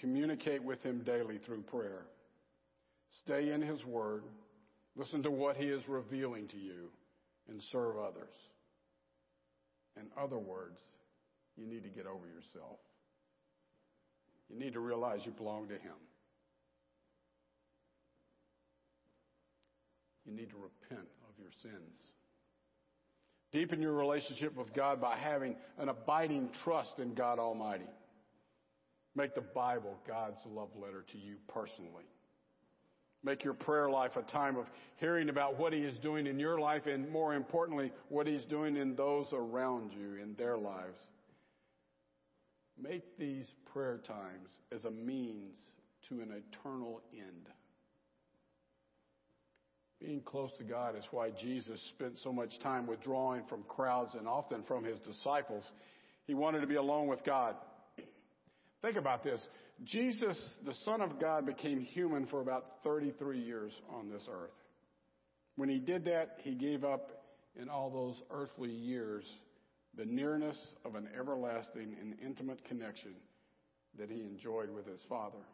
Communicate 0.00 0.64
with 0.64 0.82
Him 0.82 1.04
daily 1.04 1.38
through 1.38 1.62
prayer. 1.62 2.02
Stay 3.24 3.52
in 3.52 3.62
His 3.62 3.84
Word. 3.84 4.24
Listen 4.96 5.22
to 5.22 5.30
what 5.30 5.56
He 5.56 5.66
is 5.66 5.88
revealing 5.88 6.48
to 6.48 6.56
you 6.56 6.90
and 7.48 7.60
serve 7.72 7.96
others. 7.98 8.34
In 9.96 10.06
other 10.20 10.38
words, 10.38 10.78
you 11.56 11.66
need 11.66 11.82
to 11.82 11.88
get 11.88 12.06
over 12.06 12.26
yourself. 12.26 12.78
You 14.48 14.58
need 14.58 14.74
to 14.74 14.80
realize 14.80 15.20
you 15.24 15.32
belong 15.32 15.68
to 15.68 15.74
Him. 15.74 15.98
You 20.24 20.34
need 20.34 20.50
to 20.50 20.56
repent 20.56 21.08
of 21.28 21.38
your 21.38 21.50
sins. 21.62 21.96
Deepen 23.50 23.80
your 23.80 23.94
relationship 23.94 24.54
with 24.56 24.74
God 24.74 25.00
by 25.00 25.16
having 25.16 25.56
an 25.78 25.88
abiding 25.88 26.50
trust 26.64 26.98
in 26.98 27.14
God 27.14 27.38
Almighty. 27.38 27.88
Make 29.16 29.34
the 29.34 29.40
Bible 29.40 29.96
God's 30.06 30.38
love 30.46 30.68
letter 30.80 31.04
to 31.12 31.18
you 31.18 31.36
personally. 31.48 32.04
Make 33.24 33.44
your 33.44 33.54
prayer 33.54 33.90
life 33.90 34.16
a 34.16 34.22
time 34.22 34.56
of 34.56 34.66
hearing 34.96 35.28
about 35.28 35.58
what 35.58 35.72
He 35.72 35.80
is 35.80 35.98
doing 35.98 36.26
in 36.26 36.38
your 36.38 36.58
life 36.58 36.86
and 36.86 37.08
more 37.10 37.34
importantly, 37.34 37.92
what 38.08 38.26
He's 38.26 38.44
doing 38.44 38.76
in 38.76 38.94
those 38.94 39.26
around 39.32 39.92
you 39.92 40.22
in 40.22 40.34
their 40.36 40.56
lives. 40.56 41.00
Make 42.80 43.18
these 43.18 43.46
prayer 43.72 43.98
times 43.98 44.60
as 44.72 44.84
a 44.84 44.90
means 44.90 45.58
to 46.08 46.20
an 46.20 46.42
eternal 46.52 47.02
end. 47.12 47.48
Being 50.00 50.20
close 50.20 50.52
to 50.58 50.64
God 50.64 50.96
is 50.96 51.04
why 51.10 51.30
Jesus 51.30 51.82
spent 51.82 52.18
so 52.18 52.32
much 52.32 52.60
time 52.60 52.86
withdrawing 52.86 53.42
from 53.48 53.64
crowds 53.64 54.14
and 54.14 54.28
often 54.28 54.62
from 54.62 54.84
his 54.84 55.00
disciples. 55.00 55.64
He 56.26 56.34
wanted 56.34 56.60
to 56.60 56.68
be 56.68 56.76
alone 56.76 57.08
with 57.08 57.24
God. 57.24 57.56
Think 58.80 58.96
about 58.96 59.24
this. 59.24 59.40
Jesus, 59.84 60.36
the 60.66 60.74
Son 60.84 61.00
of 61.00 61.20
God, 61.20 61.46
became 61.46 61.80
human 61.80 62.26
for 62.26 62.40
about 62.40 62.82
33 62.82 63.38
years 63.38 63.72
on 63.90 64.08
this 64.10 64.22
earth. 64.30 64.54
When 65.56 65.68
he 65.68 65.78
did 65.78 66.04
that, 66.06 66.38
he 66.42 66.54
gave 66.54 66.84
up 66.84 67.10
in 67.60 67.68
all 67.68 67.90
those 67.90 68.20
earthly 68.30 68.70
years 68.70 69.24
the 69.96 70.04
nearness 70.04 70.56
of 70.84 70.94
an 70.94 71.08
everlasting 71.18 71.96
and 72.00 72.14
intimate 72.24 72.64
connection 72.64 73.14
that 73.98 74.10
he 74.10 74.20
enjoyed 74.20 74.70
with 74.70 74.86
his 74.86 75.00
Father. 75.08 75.44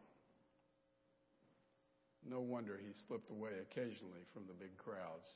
No 2.29 2.41
wonder 2.41 2.79
he 2.79 2.93
slipped 3.07 3.31
away 3.31 3.51
occasionally 3.63 4.21
from 4.33 4.45
the 4.47 4.55
big 4.55 4.77
crowds. 4.79 5.27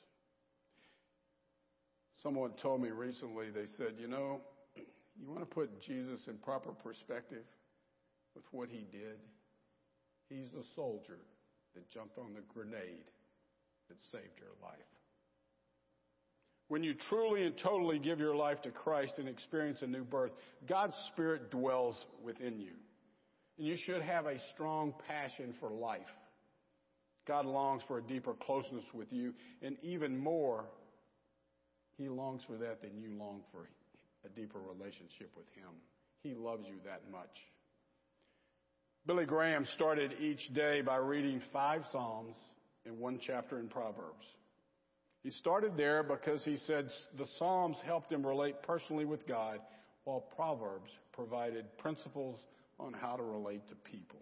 Someone 2.23 2.53
told 2.61 2.81
me 2.83 2.89
recently, 2.89 3.51
they 3.51 3.67
said, 3.77 3.95
you 3.99 4.09
know, 4.09 4.41
you 4.75 5.29
want 5.29 5.41
to 5.41 5.47
put 5.47 5.81
Jesus 5.83 6.27
in 6.27 6.39
proper 6.39 6.73
perspective 6.73 7.45
with 8.35 8.45
what 8.51 8.69
he 8.69 8.87
did? 8.91 9.19
He's 10.29 10.51
the 10.53 10.65
soldier 10.77 11.19
that 11.75 11.91
jumped 11.91 12.19
on 12.19 12.35
the 12.35 12.43
grenade 12.53 13.11
that 13.89 13.99
saved 14.13 14.39
your 14.39 14.55
life. 14.63 14.79
When 16.69 16.83
you 16.83 16.95
truly 17.09 17.45
and 17.45 17.57
totally 17.57 17.99
give 17.99 18.19
your 18.19 18.37
life 18.37 18.61
to 18.63 18.71
Christ 18.71 19.15
and 19.17 19.29
experience 19.29 19.81
a 19.81 19.87
new 19.87 20.05
birth, 20.05 20.33
God's 20.69 20.95
Spirit 21.13 21.51
dwells 21.51 21.97
within 22.23 22.61
you. 22.61 22.73
And 23.57 23.67
you 23.67 23.77
should 23.79 24.03
have 24.03 24.27
a 24.27 24.39
strong 24.55 24.93
passion 25.09 25.55
for 25.61 25.71
life. 25.71 26.03
God 27.27 27.47
longs 27.47 27.83
for 27.89 27.99
a 27.99 28.03
deeper 28.03 28.35
closeness 28.35 28.85
with 28.95 29.13
you, 29.13 29.35
and 29.63 29.77
even 29.83 30.17
more, 30.17 30.67
He 31.97 32.09
longs 32.09 32.43
for 32.47 32.57
that 32.59 32.83
than 32.83 32.99
you 32.99 33.17
long 33.19 33.43
for 33.51 33.69
a 34.25 34.29
deeper 34.29 34.59
relationship 34.59 35.31
with 35.37 35.47
Him. 35.55 35.73
He 36.23 36.35
loves 36.35 36.67
you 36.67 36.77
that 36.85 37.03
much. 37.11 37.37
Billy 39.09 39.25
Graham 39.25 39.65
started 39.75 40.13
each 40.21 40.53
day 40.53 40.83
by 40.83 40.97
reading 40.97 41.41
five 41.51 41.81
Psalms 41.91 42.37
and 42.85 42.99
one 42.99 43.19
chapter 43.19 43.59
in 43.59 43.67
Proverbs. 43.67 44.27
He 45.23 45.31
started 45.31 45.79
there 45.79 46.03
because 46.03 46.45
he 46.45 46.59
said 46.59 46.91
the 47.17 47.27
Psalms 47.39 47.79
helped 47.87 48.13
him 48.13 48.25
relate 48.25 48.57
personally 48.63 49.07
with 49.07 49.27
God, 49.27 49.61
while 50.05 50.21
Proverbs 50.37 50.91
provided 51.15 51.65
principles 51.79 52.39
on 52.79 52.93
how 52.93 53.17
to 53.17 53.23
relate 53.23 53.67
to 53.71 53.75
people. 53.77 54.21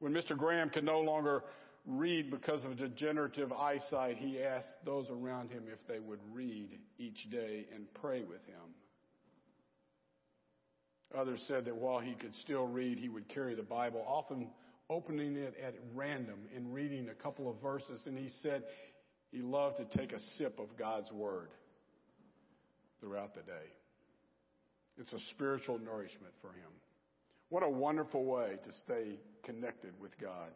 When 0.00 0.12
Mr. 0.12 0.36
Graham 0.36 0.68
could 0.68 0.82
no 0.82 0.98
longer 0.98 1.44
read 1.86 2.28
because 2.28 2.64
of 2.64 2.76
degenerative 2.76 3.52
eyesight, 3.52 4.16
he 4.16 4.42
asked 4.42 4.84
those 4.84 5.06
around 5.10 5.52
him 5.52 5.62
if 5.72 5.78
they 5.86 6.00
would 6.00 6.18
read 6.32 6.76
each 6.98 7.30
day 7.30 7.66
and 7.72 7.86
pray 7.94 8.22
with 8.24 8.44
him. 8.46 8.74
Others 11.16 11.44
said 11.46 11.64
that 11.66 11.76
while 11.76 12.00
he 12.00 12.14
could 12.14 12.34
still 12.36 12.66
read, 12.66 12.98
he 12.98 13.08
would 13.08 13.28
carry 13.28 13.54
the 13.54 13.62
Bible, 13.62 14.04
often 14.06 14.48
opening 14.88 15.36
it 15.36 15.54
at 15.64 15.74
random 15.94 16.40
and 16.54 16.72
reading 16.72 17.08
a 17.08 17.22
couple 17.22 17.50
of 17.50 17.60
verses. 17.60 18.02
And 18.06 18.18
he 18.18 18.28
said 18.42 18.62
he 19.30 19.42
loved 19.42 19.78
to 19.78 19.98
take 19.98 20.12
a 20.12 20.20
sip 20.38 20.58
of 20.58 20.76
God's 20.78 21.10
Word 21.12 21.48
throughout 23.00 23.34
the 23.34 23.42
day. 23.42 23.72
It's 24.98 25.12
a 25.12 25.18
spiritual 25.30 25.78
nourishment 25.78 26.34
for 26.40 26.48
him. 26.48 26.70
What 27.48 27.62
a 27.62 27.68
wonderful 27.68 28.24
way 28.24 28.56
to 28.64 28.72
stay 28.84 29.18
connected 29.44 29.92
with 30.00 30.18
God. 30.18 30.50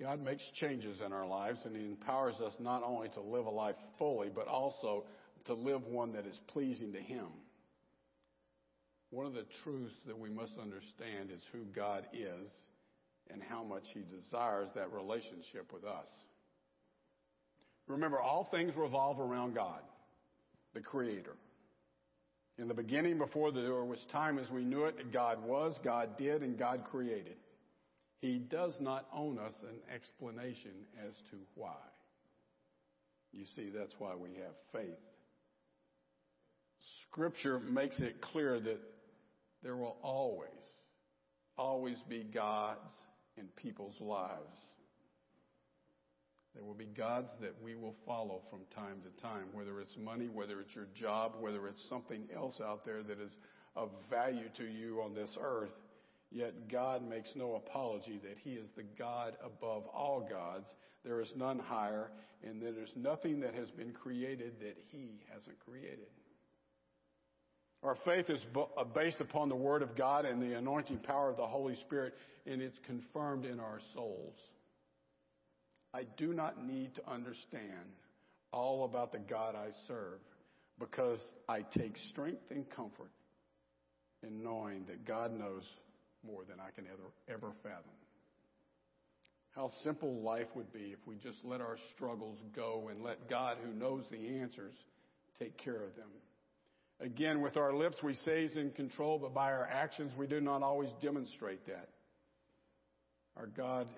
God 0.00 0.24
makes 0.24 0.42
changes 0.54 0.98
in 1.04 1.12
our 1.12 1.26
lives 1.26 1.60
and 1.66 1.76
He 1.76 1.84
empowers 1.84 2.34
us 2.36 2.54
not 2.58 2.82
only 2.82 3.08
to 3.10 3.20
live 3.20 3.44
a 3.44 3.50
life 3.50 3.76
fully, 3.98 4.30
but 4.34 4.48
also 4.48 5.04
to 5.46 5.54
live 5.54 5.84
one 5.84 6.12
that 6.12 6.26
is 6.26 6.40
pleasing 6.48 6.92
to 6.92 7.00
Him. 7.00 7.26
One 9.10 9.26
of 9.26 9.34
the 9.34 9.46
truths 9.64 9.94
that 10.06 10.18
we 10.18 10.30
must 10.30 10.52
understand 10.60 11.30
is 11.34 11.42
who 11.52 11.64
God 11.74 12.06
is 12.12 12.48
and 13.32 13.42
how 13.42 13.64
much 13.64 13.82
He 13.92 14.02
desires 14.02 14.68
that 14.74 14.92
relationship 14.92 15.72
with 15.72 15.84
us. 15.84 16.06
Remember, 17.88 18.20
all 18.20 18.48
things 18.50 18.76
revolve 18.76 19.18
around 19.18 19.54
God, 19.54 19.80
the 20.74 20.80
Creator. 20.80 21.34
In 22.58 22.68
the 22.68 22.74
beginning, 22.74 23.18
before 23.18 23.50
there 23.50 23.84
was 23.84 24.04
time 24.12 24.38
as 24.38 24.48
we 24.50 24.64
knew 24.64 24.84
it, 24.84 25.12
God 25.12 25.42
was, 25.44 25.76
God 25.82 26.16
did, 26.16 26.42
and 26.42 26.58
God 26.58 26.84
created. 26.90 27.36
He 28.20 28.38
does 28.38 28.74
not 28.80 29.06
own 29.14 29.38
us 29.38 29.54
an 29.62 29.94
explanation 29.94 30.72
as 31.06 31.14
to 31.30 31.36
why. 31.54 31.74
You 33.32 33.44
see, 33.56 33.70
that's 33.76 33.94
why 33.98 34.14
we 34.14 34.30
have 34.34 34.54
faith. 34.72 34.98
Scripture 37.08 37.58
makes 37.58 37.98
it 38.00 38.20
clear 38.20 38.60
that 38.60 38.78
there 39.62 39.76
will 39.76 39.96
always, 40.02 40.48
always 41.56 41.98
be 42.08 42.24
gods 42.24 42.92
in 43.36 43.46
people's 43.56 44.00
lives. 44.00 44.58
There 46.54 46.64
will 46.64 46.74
be 46.74 46.86
gods 46.86 47.30
that 47.40 47.54
we 47.62 47.76
will 47.76 47.94
follow 48.06 48.42
from 48.50 48.60
time 48.74 49.02
to 49.02 49.22
time, 49.22 49.44
whether 49.52 49.80
it's 49.80 49.96
money, 49.96 50.28
whether 50.28 50.60
it's 50.60 50.74
your 50.74 50.88
job, 50.94 51.34
whether 51.38 51.68
it's 51.68 51.88
something 51.88 52.28
else 52.34 52.60
out 52.60 52.84
there 52.84 53.02
that 53.02 53.20
is 53.20 53.36
of 53.76 53.90
value 54.10 54.48
to 54.56 54.64
you 54.64 55.00
on 55.00 55.14
this 55.14 55.30
earth. 55.40 55.70
Yet 56.32 56.68
God 56.68 57.08
makes 57.08 57.30
no 57.34 57.54
apology 57.54 58.20
that 58.22 58.36
He 58.42 58.50
is 58.50 58.68
the 58.76 58.84
God 58.98 59.36
above 59.44 59.86
all 59.86 60.26
gods. 60.28 60.68
There 61.04 61.20
is 61.20 61.32
none 61.36 61.58
higher, 61.58 62.10
and 62.42 62.60
there 62.60 62.82
is 62.82 62.92
nothing 62.96 63.40
that 63.40 63.54
has 63.54 63.70
been 63.70 63.92
created 63.92 64.54
that 64.60 64.76
He 64.90 65.20
hasn't 65.32 65.58
created. 65.60 66.08
Our 67.82 67.96
faith 68.04 68.28
is 68.28 68.40
uh, 68.54 68.84
based 68.84 69.20
upon 69.20 69.48
the 69.48 69.56
Word 69.56 69.82
of 69.82 69.96
God 69.96 70.26
and 70.26 70.42
the 70.42 70.56
anointing 70.56 70.98
power 70.98 71.30
of 71.30 71.36
the 71.36 71.46
Holy 71.46 71.76
Spirit, 71.76 72.14
and 72.46 72.60
it's 72.60 72.78
confirmed 72.86 73.46
in 73.46 73.58
our 73.58 73.80
souls. 73.94 74.34
I 75.94 76.04
do 76.18 76.34
not 76.34 76.64
need 76.64 76.94
to 76.96 77.10
understand 77.10 77.94
all 78.52 78.84
about 78.84 79.12
the 79.12 79.18
God 79.18 79.54
I 79.54 79.68
serve 79.88 80.20
because 80.78 81.20
I 81.48 81.62
take 81.62 81.96
strength 82.10 82.50
and 82.50 82.68
comfort 82.70 83.10
in 84.22 84.42
knowing 84.42 84.84
that 84.86 85.06
God 85.06 85.32
knows 85.32 85.62
more 86.24 86.42
than 86.44 86.58
I 86.60 86.70
can 86.74 86.84
ever, 86.86 87.10
ever 87.28 87.52
fathom. 87.62 87.92
How 89.52 89.70
simple 89.82 90.20
life 90.22 90.46
would 90.54 90.72
be 90.72 90.92
if 90.92 90.98
we 91.06 91.16
just 91.16 91.38
let 91.44 91.60
our 91.60 91.76
struggles 91.94 92.38
go 92.54 92.88
and 92.90 93.02
let 93.02 93.28
God, 93.28 93.56
who 93.64 93.72
knows 93.72 94.04
the 94.10 94.38
answers, 94.40 94.74
take 95.38 95.56
care 95.56 95.82
of 95.82 95.96
them. 95.96 96.08
Again, 97.00 97.40
with 97.40 97.56
our 97.56 97.72
lips, 97.72 97.96
we 98.02 98.14
say 98.14 98.42
He's 98.42 98.56
in 98.56 98.70
control, 98.72 99.18
but 99.18 99.32
by 99.32 99.50
our 99.52 99.66
actions, 99.66 100.12
we 100.18 100.26
do 100.26 100.40
not 100.40 100.62
always 100.62 100.90
demonstrate 101.00 101.66
that. 101.66 101.88
Our 103.36 103.46
God 103.46 103.88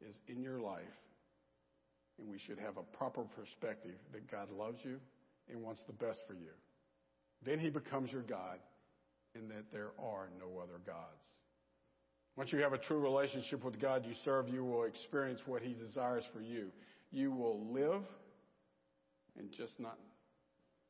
is 0.00 0.16
in 0.26 0.42
your 0.42 0.58
life, 0.58 0.82
and 2.18 2.28
we 2.28 2.38
should 2.38 2.58
have 2.58 2.78
a 2.78 2.96
proper 2.96 3.24
perspective 3.24 3.96
that 4.12 4.30
God 4.30 4.50
loves 4.50 4.78
you 4.82 4.98
and 5.50 5.62
wants 5.62 5.82
the 5.86 5.92
best 5.92 6.20
for 6.26 6.32
you. 6.32 6.52
Then 7.44 7.58
He 7.58 7.68
becomes 7.68 8.10
your 8.10 8.22
God, 8.22 8.60
and 9.34 9.50
that 9.50 9.70
there 9.70 9.90
are 10.02 10.30
no 10.40 10.58
other 10.58 10.80
gods. 10.86 11.22
Once 12.34 12.50
you 12.50 12.60
have 12.60 12.72
a 12.72 12.78
true 12.78 12.98
relationship 12.98 13.62
with 13.62 13.78
God 13.78 14.06
you 14.06 14.14
serve, 14.24 14.48
you 14.48 14.64
will 14.64 14.84
experience 14.84 15.40
what 15.44 15.60
He 15.60 15.74
desires 15.74 16.24
for 16.32 16.40
you. 16.40 16.68
You 17.10 17.30
will 17.30 17.72
live 17.72 18.02
and 19.38 19.50
just 19.52 19.78
not 19.78 19.98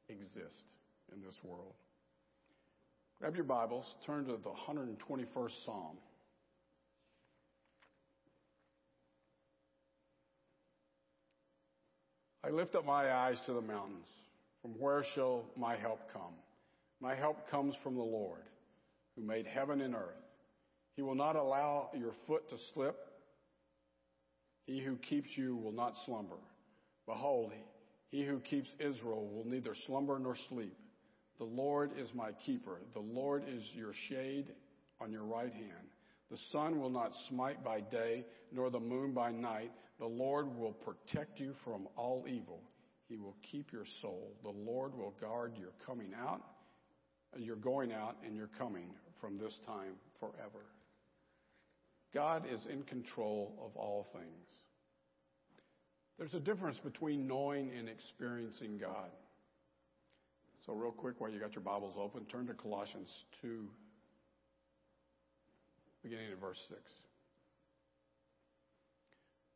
exist 0.09 0.63
in 1.15 1.23
this 1.23 1.37
world. 1.43 1.75
Grab 3.21 3.35
your 3.35 3.45
Bibles, 3.45 3.87
turn 4.05 4.27
to 4.27 4.33
the 4.33 4.51
121st 4.69 5.65
Psalm. 5.65 5.97
I 12.45 12.51
lift 12.51 12.75
up 12.75 12.85
my 12.85 13.13
eyes 13.13 13.41
to 13.47 13.53
the 13.55 13.61
mountains. 13.61 14.07
From 14.63 14.73
where 14.73 15.03
shall 15.15 15.45
my 15.57 15.77
help 15.77 16.01
come? 16.13 16.35
My 17.01 17.15
help 17.15 17.49
comes 17.51 17.75
from 17.83 17.97
the 17.97 18.03
Lord, 18.03 18.43
who 19.17 19.23
made 19.23 19.47
heaven 19.47 19.81
and 19.81 19.95
earth. 19.95 20.15
He 20.95 21.03
will 21.03 21.15
not 21.15 21.37
allow 21.37 21.91
your 21.95 22.13
foot 22.27 22.49
to 22.51 22.57
slip. 22.73 22.97
He 24.65 24.81
who 24.81 24.97
keeps 24.97 25.29
you 25.37 25.57
will 25.57 25.73
not 25.73 25.95
slumber. 26.05 26.39
Behold, 27.07 27.53
he 28.11 28.25
who 28.25 28.41
keeps 28.41 28.69
Israel 28.79 29.29
will 29.29 29.45
neither 29.45 29.75
slumber 29.87 30.19
nor 30.19 30.37
sleep. 30.49 30.77
The 31.39 31.45
Lord 31.45 31.91
is 31.99 32.09
my 32.15 32.33
keeper. 32.45 32.79
The 32.95 33.01
Lord 33.01 33.45
is 33.49 33.63
your 33.75 33.93
shade 34.09 34.53
on 35.01 35.13
your 35.13 35.25
right 35.25 35.53
hand. 35.53 35.89
The 36.31 36.39
sun 36.51 36.81
will 36.81 36.91
not 36.91 37.13
smite 37.29 37.63
by 37.63 37.81
day, 37.81 38.25
nor 38.53 38.71
the 38.71 38.81
moon 38.81 39.13
by 39.13 39.31
night. 39.31 39.71
The 39.99 40.07
Lord 40.07 40.57
will 40.57 40.73
protect 40.73 41.39
you 41.39 41.55
from 41.65 41.89
all 41.97 42.25
evil. 42.27 42.61
He 43.09 43.17
will 43.17 43.37
keep 43.51 43.73
your 43.73 43.85
soul. 44.03 44.33
The 44.43 44.51
Lord 44.51 44.95
will 44.95 45.15
guard 45.21 45.53
your 45.59 45.73
coming 45.87 46.13
out, 46.19 46.43
your 47.37 47.57
going 47.57 47.93
out, 47.93 48.17
and 48.25 48.35
your 48.35 48.49
coming 48.59 48.89
from 49.21 49.39
this 49.39 49.55
time 49.67 49.95
forever. 50.19 50.65
God 52.13 52.45
is 52.51 52.61
in 52.73 52.83
control 52.83 53.55
of 53.65 53.77
all 53.77 54.07
things. 54.13 54.49
There's 56.19 56.35
a 56.35 56.41
difference 56.41 56.79
between 56.83 57.27
knowing 57.27 57.71
and 57.79 57.89
experiencing 57.89 58.79
God. 58.79 59.11
So, 60.67 60.73
real 60.73 60.91
quick, 60.91 61.21
while 61.21 61.31
you 61.31 61.39
got 61.39 61.55
your 61.55 61.63
Bibles 61.63 61.95
open, 61.97 62.25
turn 62.25 62.49
to 62.49 62.55
Colossians 62.55 63.09
2, 63.41 63.69
beginning 66.03 66.33
at 66.33 66.41
verse 66.41 66.59
6. 66.69 66.81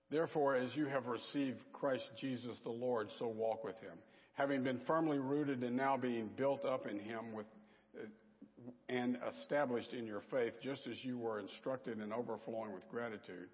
Therefore, 0.08 0.54
as 0.54 0.70
you 0.76 0.86
have 0.86 1.06
received 1.06 1.58
Christ 1.72 2.08
Jesus 2.20 2.56
the 2.62 2.70
Lord, 2.70 3.08
so 3.18 3.26
walk 3.26 3.64
with 3.64 3.74
him, 3.80 3.98
having 4.34 4.62
been 4.62 4.80
firmly 4.86 5.18
rooted 5.18 5.64
and 5.64 5.76
now 5.76 5.96
being 5.96 6.30
built 6.36 6.64
up 6.64 6.86
in 6.86 7.00
him 7.00 7.32
with 7.34 7.46
uh, 7.96 8.06
and 8.88 9.18
established 9.28 9.92
in 9.92 10.06
your 10.06 10.22
faith, 10.30 10.54
just 10.62 10.86
as 10.86 10.96
you 11.02 11.18
were 11.18 11.40
instructed 11.40 11.98
and 11.98 12.12
overflowing 12.12 12.72
with 12.72 12.88
gratitude. 12.88 13.48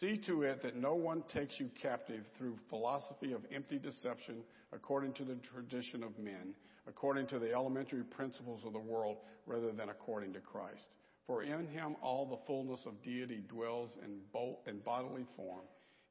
See 0.00 0.20
to 0.26 0.42
it 0.42 0.62
that 0.62 0.76
no 0.76 0.94
one 0.94 1.24
takes 1.32 1.58
you 1.58 1.70
captive 1.80 2.24
through 2.36 2.58
philosophy 2.68 3.32
of 3.32 3.40
empty 3.52 3.78
deception 3.78 4.42
according 4.72 5.14
to 5.14 5.24
the 5.24 5.36
tradition 5.52 6.02
of 6.02 6.18
men, 6.18 6.54
according 6.88 7.26
to 7.28 7.38
the 7.38 7.52
elementary 7.52 8.04
principles 8.04 8.62
of 8.64 8.72
the 8.72 8.78
world, 8.78 9.18
rather 9.46 9.72
than 9.72 9.88
according 9.88 10.32
to 10.32 10.40
Christ. 10.40 10.82
For 11.26 11.42
in 11.42 11.66
him 11.66 11.96
all 12.02 12.26
the 12.26 12.46
fullness 12.46 12.80
of 12.86 13.02
deity 13.02 13.42
dwells 13.48 13.90
in, 14.04 14.18
bo- 14.32 14.60
in 14.66 14.78
bodily 14.78 15.26
form, 15.36 15.64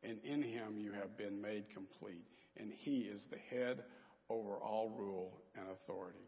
and 0.04 0.18
in 0.24 0.42
him 0.42 0.78
you 0.78 0.92
have 0.92 1.18
been 1.18 1.42
made 1.42 1.66
complete, 1.74 2.26
and 2.58 2.72
he 2.72 3.02
is 3.02 3.22
the 3.32 3.38
head 3.56 3.84
over 4.30 4.56
all 4.56 4.90
rule 4.90 5.40
and 5.56 5.66
authority. 5.70 6.20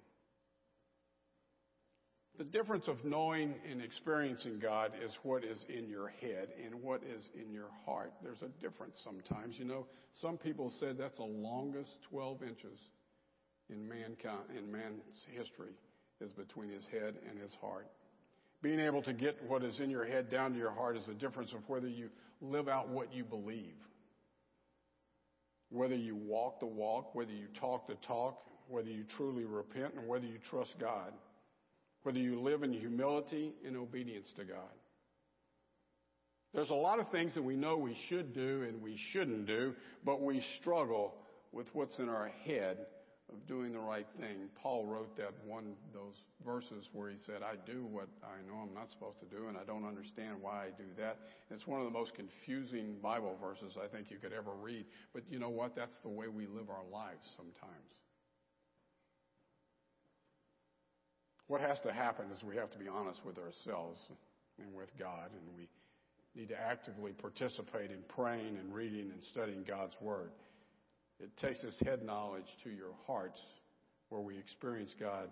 The 2.37 2.43
difference 2.43 2.87
of 2.87 3.03
knowing 3.03 3.55
and 3.69 3.81
experiencing 3.81 4.59
God 4.59 4.91
is 5.03 5.11
what 5.23 5.43
is 5.43 5.57
in 5.75 5.89
your 5.89 6.09
head 6.21 6.49
and 6.63 6.83
what 6.83 7.01
is 7.01 7.25
in 7.33 7.51
your 7.51 7.69
heart. 7.83 8.13
There's 8.21 8.43
a 8.43 8.61
difference 8.61 8.95
sometimes. 9.03 9.57
You 9.57 9.65
know, 9.65 9.87
some 10.21 10.37
people 10.37 10.71
said 10.79 10.97
that's 10.99 11.17
the 11.17 11.23
longest 11.23 11.89
12 12.11 12.43
inches 12.43 12.79
in 13.69 13.87
mankind, 13.87 14.43
in 14.57 14.71
man's 14.71 15.01
history 15.31 15.71
is 16.21 16.31
between 16.33 16.69
his 16.69 16.85
head 16.91 17.15
and 17.29 17.39
his 17.39 17.51
heart. 17.61 17.87
Being 18.61 18.79
able 18.79 19.03
to 19.03 19.13
get 19.13 19.37
what 19.47 19.63
is 19.63 19.79
in 19.79 19.89
your 19.89 20.05
head 20.05 20.31
down 20.31 20.53
to 20.53 20.57
your 20.57 20.71
heart 20.71 20.97
is 20.97 21.05
the 21.05 21.13
difference 21.13 21.53
of 21.53 21.59
whether 21.67 21.87
you 21.87 22.09
live 22.41 22.67
out 22.67 22.89
what 22.89 23.13
you 23.13 23.23
believe. 23.23 23.75
Whether 25.69 25.95
you 25.95 26.15
walk 26.15 26.59
the 26.59 26.65
walk, 26.65 27.13
whether 27.13 27.31
you 27.31 27.47
talk 27.59 27.87
the 27.87 27.97
talk, 28.07 28.39
whether 28.67 28.89
you 28.89 29.03
truly 29.15 29.45
repent, 29.45 29.93
and 29.95 30.07
whether 30.07 30.25
you 30.25 30.39
trust 30.49 30.73
God 30.79 31.13
whether 32.07 32.19
you 32.19 32.39
live 32.39 32.63
in 32.63 32.71
humility 32.71 33.51
and 33.65 33.75
obedience 33.75 34.27
to 34.37 34.45
God. 34.45 34.57
There's 36.53 36.69
a 36.69 36.73
lot 36.73 37.01
of 37.01 37.09
things 37.09 37.33
that 37.35 37.43
we 37.43 37.57
know 37.57 37.75
we 37.75 37.97
should 38.07 38.33
do 38.33 38.65
and 38.65 38.81
we 38.81 38.97
shouldn't 39.11 39.45
do, 39.45 39.73
but 40.05 40.21
we 40.21 40.41
struggle 40.61 41.15
with 41.51 41.67
what's 41.73 41.99
in 41.99 42.07
our 42.07 42.31
head 42.45 42.77
of 43.31 43.45
doing 43.45 43.73
the 43.73 43.79
right 43.79 44.07
thing. 44.19 44.49
Paul 44.55 44.85
wrote 44.85 45.15
that 45.17 45.33
one 45.45 45.75
those 45.93 46.15
verses 46.45 46.89
where 46.93 47.09
he 47.09 47.17
said, 47.17 47.43
"I 47.43 47.55
do 47.65 47.85
what 47.85 48.07
I 48.23 48.41
know 48.47 48.59
I'm 48.59 48.73
not 48.73 48.89
supposed 48.89 49.19
to 49.19 49.25
do, 49.25 49.47
and 49.47 49.57
I 49.57 49.65
don't 49.65 49.85
understand 49.85 50.41
why 50.41 50.67
I 50.67 50.69
do 50.71 50.85
that." 50.97 51.19
It's 51.49 51.67
one 51.67 51.79
of 51.79 51.85
the 51.85 51.91
most 51.91 52.13
confusing 52.13 52.99
Bible 52.99 53.35
verses 53.35 53.77
I 53.77 53.87
think 53.87 54.09
you 54.11 54.17
could 54.17 54.33
ever 54.33 54.53
read. 54.53 54.85
But 55.13 55.23
you 55.29 55.39
know 55.39 55.49
what? 55.49 55.75
That's 55.75 55.97
the 55.99 56.09
way 56.09 56.27
we 56.29 56.47
live 56.47 56.69
our 56.69 56.85
lives 56.85 57.29
sometimes. 57.35 57.97
What 61.47 61.61
has 61.61 61.79
to 61.81 61.91
happen 61.91 62.29
is 62.31 62.43
we 62.43 62.55
have 62.55 62.71
to 62.71 62.77
be 62.77 62.87
honest 62.87 63.23
with 63.25 63.37
ourselves 63.37 63.99
and 64.57 64.73
with 64.73 64.95
God, 64.97 65.31
and 65.33 65.55
we 65.55 65.69
need 66.35 66.49
to 66.49 66.59
actively 66.59 67.13
participate 67.13 67.89
in 67.89 68.03
praying 68.03 68.57
and 68.57 68.73
reading 68.73 69.11
and 69.11 69.23
studying 69.23 69.63
God's 69.63 69.99
Word. 70.01 70.31
It 71.19 71.35
takes 71.37 71.61
this 71.61 71.79
head 71.83 72.03
knowledge 72.03 72.45
to 72.63 72.69
your 72.69 72.93
hearts 73.05 73.39
where 74.09 74.21
we 74.21 74.37
experience 74.37 74.93
God 74.99 75.29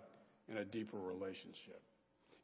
in 0.48 0.58
a 0.58 0.64
deeper 0.64 0.98
relationship. 0.98 1.82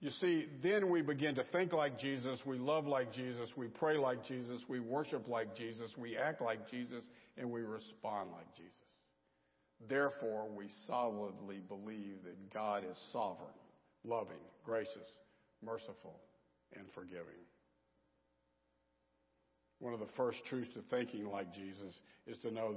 You 0.00 0.10
see, 0.10 0.46
then 0.62 0.90
we 0.90 1.00
begin 1.00 1.36
to 1.36 1.44
think 1.52 1.72
like 1.72 1.98
Jesus, 1.98 2.40
we 2.44 2.58
love 2.58 2.86
like 2.86 3.12
Jesus, 3.12 3.50
we 3.56 3.68
pray 3.68 3.96
like 3.96 4.24
Jesus, 4.24 4.62
we 4.68 4.80
worship 4.80 5.28
like 5.28 5.54
Jesus, 5.56 5.92
we 5.96 6.16
act 6.16 6.42
like 6.42 6.68
Jesus, 6.68 7.04
and 7.36 7.50
we 7.50 7.62
respond 7.62 8.30
like 8.32 8.52
Jesus. 8.56 8.72
Therefore, 9.88 10.48
we 10.52 10.66
solidly 10.86 11.60
believe 11.68 12.16
that 12.24 12.52
God 12.52 12.84
is 12.88 12.98
sovereign 13.12 13.54
loving, 14.04 14.42
gracious, 14.64 15.08
merciful, 15.64 16.18
and 16.74 16.84
forgiving. 16.94 17.46
One 19.78 19.94
of 19.94 20.00
the 20.00 20.12
first 20.16 20.38
truths 20.46 20.72
to 20.74 20.82
thinking 20.90 21.30
like 21.30 21.52
Jesus 21.52 21.94
is 22.26 22.38
to 22.38 22.50
know 22.50 22.76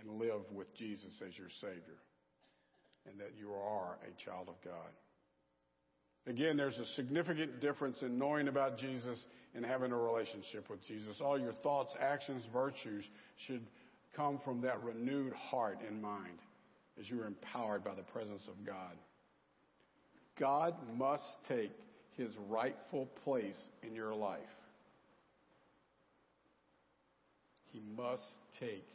and 0.00 0.18
live 0.18 0.42
with 0.52 0.74
Jesus 0.76 1.20
as 1.26 1.36
your 1.36 1.48
Savior, 1.60 1.98
and 3.08 3.18
that 3.20 3.32
you 3.38 3.52
are 3.52 3.98
a 4.02 4.24
child 4.24 4.48
of 4.48 4.54
God. 4.64 4.90
Again, 6.26 6.56
there's 6.56 6.78
a 6.78 6.86
significant 6.96 7.60
difference 7.60 8.02
in 8.02 8.18
knowing 8.18 8.48
about 8.48 8.78
Jesus 8.78 9.24
and 9.54 9.64
having 9.64 9.92
a 9.92 9.96
relationship 9.96 10.68
with 10.68 10.84
Jesus. 10.86 11.20
All 11.20 11.38
your 11.38 11.52
thoughts, 11.52 11.92
actions, 12.00 12.42
virtues 12.52 13.04
should 13.46 13.62
come 14.16 14.40
from 14.44 14.60
that 14.62 14.82
renewed 14.82 15.32
heart 15.34 15.78
and 15.86 16.02
mind 16.02 16.38
as 16.98 17.08
you 17.08 17.20
are 17.20 17.26
empowered 17.26 17.84
by 17.84 17.94
the 17.94 18.02
presence 18.02 18.42
of 18.48 18.66
God. 18.66 18.96
God 20.38 20.74
must 20.96 21.24
take 21.48 21.72
his 22.16 22.30
rightful 22.48 23.06
place 23.24 23.60
in 23.82 23.94
your 23.94 24.14
life. 24.14 24.40
He 27.72 27.82
must 27.96 28.22
take 28.58 28.86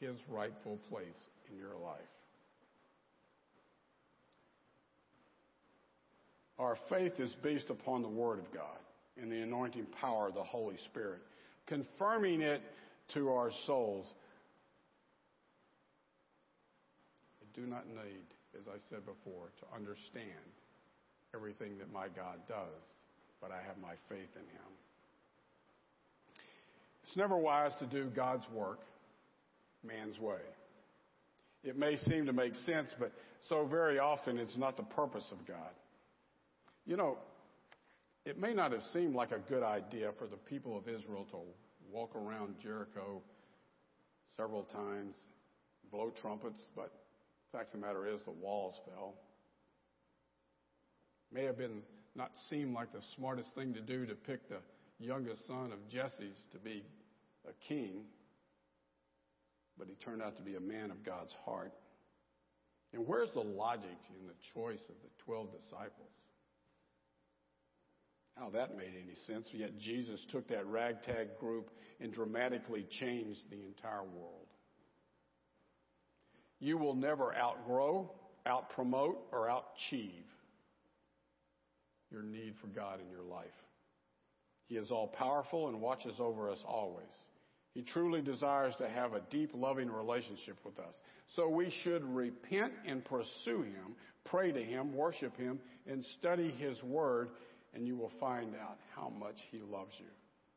his 0.00 0.16
rightful 0.28 0.78
place 0.90 1.16
in 1.50 1.58
your 1.58 1.76
life. 1.82 2.00
Our 6.58 6.76
faith 6.88 7.18
is 7.18 7.34
based 7.42 7.70
upon 7.70 8.02
the 8.02 8.08
Word 8.08 8.38
of 8.38 8.52
God 8.52 8.78
and 9.20 9.30
the 9.30 9.42
anointing 9.42 9.86
power 10.00 10.28
of 10.28 10.34
the 10.34 10.42
Holy 10.42 10.76
Spirit, 10.86 11.20
confirming 11.66 12.40
it 12.40 12.62
to 13.14 13.30
our 13.30 13.50
souls. 13.66 14.06
I 17.42 17.60
do 17.60 17.66
not 17.66 17.86
need, 17.86 18.24
as 18.58 18.66
I 18.68 18.78
said 18.90 19.00
before, 19.04 19.50
to 19.60 19.76
understand 19.76 20.24
everything 21.34 21.78
that 21.78 21.92
my 21.92 22.08
God 22.08 22.38
does, 22.48 22.82
but 23.40 23.50
I 23.50 23.58
have 23.66 23.76
my 23.80 23.94
faith 24.08 24.30
in 24.34 24.42
Him. 24.42 24.72
It's 27.02 27.16
never 27.16 27.36
wise 27.36 27.72
to 27.78 27.86
do 27.86 28.10
God's 28.14 28.46
work 28.52 28.80
man's 29.86 30.18
way. 30.18 30.40
It 31.64 31.76
may 31.78 31.96
seem 31.96 32.26
to 32.26 32.32
make 32.32 32.54
sense, 32.54 32.90
but 32.98 33.12
so 33.48 33.66
very 33.66 33.98
often 33.98 34.38
it's 34.38 34.56
not 34.56 34.76
the 34.76 34.84
purpose 34.84 35.26
of 35.32 35.46
God. 35.46 35.72
You 36.86 36.96
know, 36.96 37.18
it 38.24 38.38
may 38.38 38.54
not 38.54 38.72
have 38.72 38.82
seemed 38.92 39.14
like 39.14 39.32
a 39.32 39.38
good 39.38 39.62
idea 39.62 40.10
for 40.18 40.26
the 40.26 40.36
people 40.36 40.76
of 40.76 40.88
Israel 40.88 41.26
to 41.30 41.38
walk 41.92 42.14
around 42.14 42.56
Jericho 42.62 43.22
several 44.36 44.64
times, 44.64 45.16
blow 45.90 46.12
trumpets, 46.20 46.60
but 46.74 46.92
the 47.50 47.58
fact 47.58 47.74
of 47.74 47.80
the 47.80 47.86
matter 47.86 48.06
is 48.06 48.20
the 48.24 48.30
walls 48.30 48.74
fell 48.84 49.14
may 51.32 51.44
have 51.44 51.58
been 51.58 51.82
not 52.14 52.30
seemed 52.48 52.72
like 52.72 52.92
the 52.92 53.02
smartest 53.14 53.54
thing 53.54 53.74
to 53.74 53.80
do 53.80 54.06
to 54.06 54.14
pick 54.14 54.48
the 54.48 54.56
youngest 54.98 55.46
son 55.46 55.70
of 55.72 55.78
Jesse's 55.90 56.36
to 56.52 56.58
be 56.58 56.82
a 57.46 57.52
king, 57.68 58.04
but 59.78 59.88
he 59.88 59.94
turned 60.04 60.22
out 60.22 60.36
to 60.36 60.42
be 60.42 60.54
a 60.56 60.60
man 60.60 60.90
of 60.90 61.04
God's 61.04 61.34
heart. 61.44 61.72
And 62.92 63.06
where's 63.06 63.30
the 63.34 63.40
logic 63.40 63.98
in 64.20 64.26
the 64.26 64.34
choice 64.54 64.80
of 64.88 64.94
the 65.02 65.24
12 65.24 65.48
disciples? 65.60 66.10
How 68.36 68.50
that 68.50 68.76
made 68.76 68.92
any 68.94 69.14
sense, 69.26 69.46
yet 69.52 69.78
Jesus 69.78 70.24
took 70.30 70.48
that 70.48 70.66
ragtag 70.66 71.38
group 71.40 71.70
and 72.00 72.12
dramatically 72.12 72.86
changed 73.00 73.40
the 73.50 73.64
entire 73.64 74.02
world. 74.02 74.46
You 76.58 76.78
will 76.78 76.94
never 76.94 77.34
outgrow, 77.34 78.10
outpromote, 78.46 79.16
or 79.32 79.48
outachieve 79.48 80.24
your 82.10 82.22
need 82.22 82.54
for 82.60 82.68
God 82.68 83.00
in 83.00 83.10
your 83.10 83.22
life. 83.22 83.46
He 84.68 84.76
is 84.76 84.90
all 84.90 85.08
powerful 85.08 85.68
and 85.68 85.80
watches 85.80 86.14
over 86.18 86.50
us 86.50 86.58
always. 86.66 87.04
He 87.76 87.82
truly 87.82 88.22
desires 88.22 88.74
to 88.78 88.88
have 88.88 89.12
a 89.12 89.20
deep, 89.30 89.50
loving 89.52 89.90
relationship 89.90 90.56
with 90.64 90.78
us. 90.78 90.94
So 91.34 91.46
we 91.46 91.70
should 91.82 92.02
repent 92.02 92.72
and 92.86 93.04
pursue 93.04 93.64
Him, 93.64 93.94
pray 94.24 94.50
to 94.50 94.64
Him, 94.64 94.94
worship 94.94 95.36
Him, 95.36 95.60
and 95.86 96.02
study 96.18 96.50
His 96.52 96.82
Word 96.82 97.28
and 97.74 97.86
you 97.86 97.94
will 97.94 98.12
find 98.18 98.54
out 98.54 98.78
how 98.94 99.10
much 99.10 99.36
He 99.50 99.58
loves 99.58 99.92
you 99.98 100.06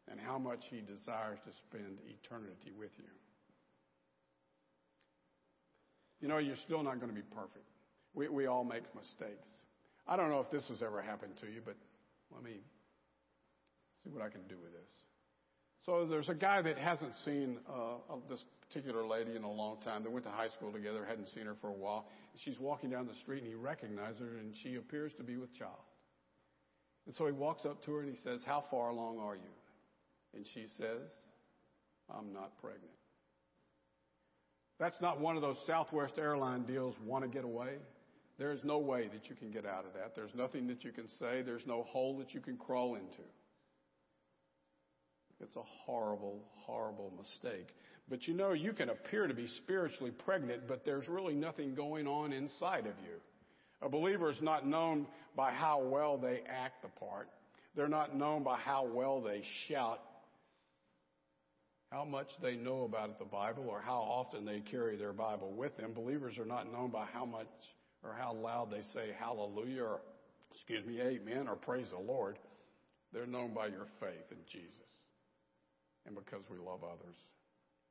and 0.10 0.18
how 0.18 0.40
much 0.40 0.60
He 0.70 0.80
desires 0.80 1.40
to 1.44 1.52
spend 1.68 1.98
eternity 2.08 2.72
with 2.80 2.92
you. 2.98 3.04
You 6.22 6.30
know, 6.30 6.38
you're 6.38 6.56
still 6.64 6.84
not 6.84 7.02
going 7.02 7.10
to 7.10 7.16
be 7.16 7.28
perfect. 7.36 7.68
We, 8.14 8.30
we 8.30 8.46
all 8.46 8.64
make 8.64 8.84
mistakes. 8.96 9.48
I 10.08 10.16
don't 10.16 10.30
know 10.30 10.40
if 10.40 10.50
this 10.52 10.70
has 10.70 10.82
ever 10.82 11.02
happened 11.02 11.34
to 11.42 11.48
you, 11.48 11.60
but 11.66 11.76
let 12.34 12.44
me 12.44 12.62
see 14.06 14.10
what 14.10 14.22
I 14.22 14.30
can 14.30 14.48
do 14.48 14.56
with 14.64 14.72
this. 14.72 14.92
So 15.90 16.06
there's 16.06 16.30
a 16.30 16.36
guy 16.36 16.62
that 16.62 16.78
hasn't 16.78 17.14
seen 17.26 17.58
uh, 17.68 18.16
this 18.30 18.44
particular 18.68 19.08
lady 19.08 19.36
in 19.36 19.42
a 19.42 19.52
long 19.52 19.78
time. 19.82 20.04
They 20.04 20.12
went 20.12 20.24
to 20.26 20.32
high 20.32 20.50
school 20.50 20.72
together, 20.72 21.04
hadn't 21.04 21.30
seen 21.34 21.48
her 21.48 21.56
for 21.60 21.70
a 21.70 21.74
while. 21.74 22.06
She's 22.38 22.60
walking 22.60 22.92
down 22.92 23.08
the 23.08 23.16
street 23.16 23.42
and 23.42 23.48
he 23.48 23.56
recognizes 23.56 24.20
her 24.20 24.38
and 24.38 24.54
she 24.62 24.76
appears 24.76 25.14
to 25.18 25.24
be 25.24 25.38
with 25.38 25.52
child. 25.56 25.82
And 27.08 27.16
so 27.16 27.26
he 27.26 27.32
walks 27.32 27.66
up 27.66 27.84
to 27.86 27.92
her 27.94 28.02
and 28.02 28.10
he 28.10 28.16
says, 28.24 28.42
How 28.46 28.66
far 28.70 28.90
along 28.90 29.18
are 29.18 29.34
you? 29.34 29.50
And 30.36 30.46
she 30.54 30.68
says, 30.78 31.10
I'm 32.16 32.34
not 32.34 32.52
pregnant. 32.62 32.94
That's 34.80 35.02
not 35.02 35.20
one 35.20 35.38
of 35.38 35.42
those 35.42 35.58
Southwest 35.66 36.20
airline 36.20 36.66
deals, 36.66 36.94
want 37.04 37.24
to 37.24 37.30
get 37.32 37.46
away. 37.46 37.78
There 38.38 38.52
is 38.52 38.64
no 38.64 38.78
way 38.78 39.10
that 39.12 39.28
you 39.28 39.36
can 39.36 39.50
get 39.50 39.66
out 39.66 39.86
of 39.86 39.94
that. 39.96 40.14
There's 40.16 40.36
nothing 40.36 40.68
that 40.68 40.84
you 40.84 40.92
can 40.92 41.08
say. 41.20 41.42
There's 41.42 41.66
no 41.66 41.82
hole 41.82 42.16
that 42.20 42.36
you 42.36 42.42
can 42.42 42.58
crawl 42.58 42.94
into. 42.94 43.24
It's 45.42 45.56
a 45.56 45.64
horrible, 45.86 46.40
horrible 46.66 47.14
mistake. 47.18 47.68
But 48.10 48.28
you 48.28 48.34
know, 48.34 48.54
you 48.54 48.74
can 48.74 48.90
appear 48.90 49.28
to 49.28 49.34
be 49.34 49.48
spiritually 49.64 50.12
pregnant, 50.12 50.68
but 50.68 50.84
there's 50.84 51.08
really 51.08 51.36
nothing 51.36 51.76
going 51.76 52.08
on 52.08 52.34
inside 52.34 52.88
of 52.88 52.94
you. 53.04 53.20
A 53.82 53.90
believer 53.90 54.30
is 54.32 54.42
not 54.42 54.68
known 54.68 55.08
by 55.36 55.52
how 55.52 55.82
well 55.82 56.18
they 56.18 56.42
act 56.48 56.82
the 56.82 56.90
part. 57.00 57.30
They're 57.76 57.88
not 57.88 58.18
known 58.18 58.44
by 58.44 58.58
how 58.58 58.86
well 58.86 59.22
they 59.22 59.44
shout, 59.68 60.02
how 61.92 62.04
much 62.04 62.28
they 62.42 62.56
know 62.56 62.84
about 62.84 63.20
the 63.20 63.26
Bible, 63.26 63.66
or 63.70 63.80
how 63.80 64.00
often 64.00 64.44
they 64.44 64.60
carry 64.60 64.98
their 64.98 65.14
Bible 65.14 65.52
with 65.52 65.78
them. 65.78 65.94
Believers 65.94 66.38
are 66.38 66.46
not 66.46 66.72
known 66.72 66.90
by 66.90 67.06
how 67.14 67.26
much 67.26 67.48
or 68.04 68.14
how 68.18 68.34
loud 68.34 68.72
they 68.72 68.82
say 68.94 69.12
hallelujah 69.18 69.84
or, 69.84 70.02
excuse 70.52 70.86
me, 70.86 71.00
amen 71.00 71.48
or 71.48 71.56
praise 71.56 71.88
the 71.92 72.00
Lord. 72.00 72.38
They're 73.14 73.28
known 73.28 73.54
by 73.54 73.68
your 73.68 73.88
faith 74.00 74.32
in 74.32 74.38
Jesus 74.52 74.89
and 76.06 76.16
because 76.16 76.44
we 76.50 76.58
love 76.58 76.84
others. 76.84 77.16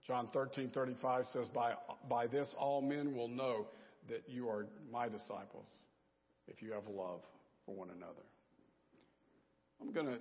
John 0.07 0.29
13:35 0.29 1.27
says 1.33 1.49
by 1.49 1.75
by 2.09 2.27
this 2.27 2.55
all 2.59 2.81
men 2.81 3.15
will 3.15 3.29
know 3.29 3.67
that 4.09 4.29
you 4.29 4.49
are 4.49 4.67
my 4.91 5.09
disciples 5.09 5.67
if 6.47 6.63
you 6.63 6.73
have 6.73 6.87
love 6.89 7.21
for 7.67 7.75
one 7.75 7.91
another. 7.91 8.25
I'm 9.81 9.93
going 9.93 10.07
to 10.07 10.19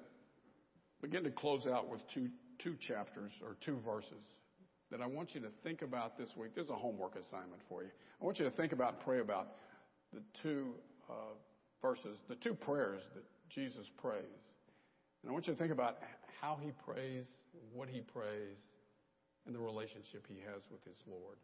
begin 1.02 1.24
to 1.24 1.32
close 1.32 1.66
out 1.66 1.90
with 1.90 2.02
two 2.14 2.30
two 2.60 2.76
chapters 2.88 3.32
or 3.42 3.56
two 3.64 3.78
verses 3.86 4.24
that 4.92 5.02
I 5.02 5.06
want 5.06 5.36
you 5.36 5.42
to 5.42 5.50
think 5.64 5.82
about 5.82 6.18
this 6.18 6.30
week. 6.38 6.52
There's 6.56 6.70
a 6.70 6.76
homework 6.76 7.16
assignment 7.16 7.62
for 7.68 7.84
you. 7.84 7.90
I 8.22 8.26
want 8.26 8.40
you 8.40 8.46
to 8.46 8.52
think 8.52 8.72
about 8.72 8.94
and 8.94 9.02
pray 9.02 9.20
about 9.20 9.50
the 10.14 10.22
two 10.42 10.74
uh, 11.10 11.36
verses, 11.82 12.18
the 12.30 12.36
two 12.36 12.54
prayers 12.54 13.02
that 13.14 13.24
Jesus 13.50 13.86
prays. 13.98 14.24
And 15.22 15.30
I 15.30 15.34
want 15.34 15.48
you 15.48 15.54
to 15.54 15.60
think 15.60 15.72
about 15.72 15.98
how 16.42 16.58
he 16.62 16.72
prays, 16.86 17.26
what 17.74 17.90
he 17.90 18.02
prays, 18.02 18.58
and 19.46 19.56
the 19.56 19.60
relationship 19.60 20.26
he 20.28 20.40
has 20.42 20.62
with 20.72 20.84
his 20.84 20.98
Lord. 21.08 21.38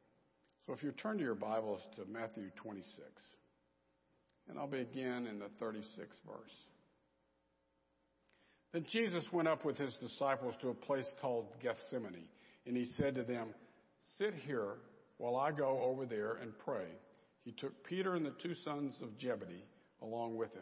So 0.66 0.74
if 0.74 0.84
you 0.84 0.92
turn 0.92 1.18
to 1.18 1.24
your 1.24 1.36
Bibles 1.36 1.82
to 1.96 2.06
Matthew 2.06 2.50
26, 2.56 3.06
and 4.50 4.60
I'll 4.60 4.68
begin 4.68 5.28
in 5.28 5.40
the 5.40 5.50
36th 5.62 6.20
verse. 6.26 6.56
Then 8.74 8.86
Jesus 8.92 9.24
went 9.32 9.48
up 9.48 9.66
with 9.66 9.78
his 9.78 9.94
disciples 10.02 10.56
to 10.62 10.70
a 10.70 10.74
place 10.74 11.08
called 11.22 11.48
Gethsemane, 11.62 12.28
and 12.66 12.76
he 12.76 12.86
said 12.98 13.16
to 13.16 13.24
them, 13.24 13.50
Sit 14.18 14.34
here 14.46 14.76
while 15.18 15.36
I 15.36 15.52
go 15.52 15.82
over 15.84 16.06
there 16.06 16.36
and 16.42 16.58
pray. 16.60 16.88
He 17.46 17.52
took 17.52 17.84
Peter 17.84 18.16
and 18.16 18.26
the 18.26 18.34
two 18.42 18.56
sons 18.66 18.96
of 19.02 19.10
Zebedee 19.22 19.66
along 20.02 20.38
with 20.38 20.54
him, 20.54 20.62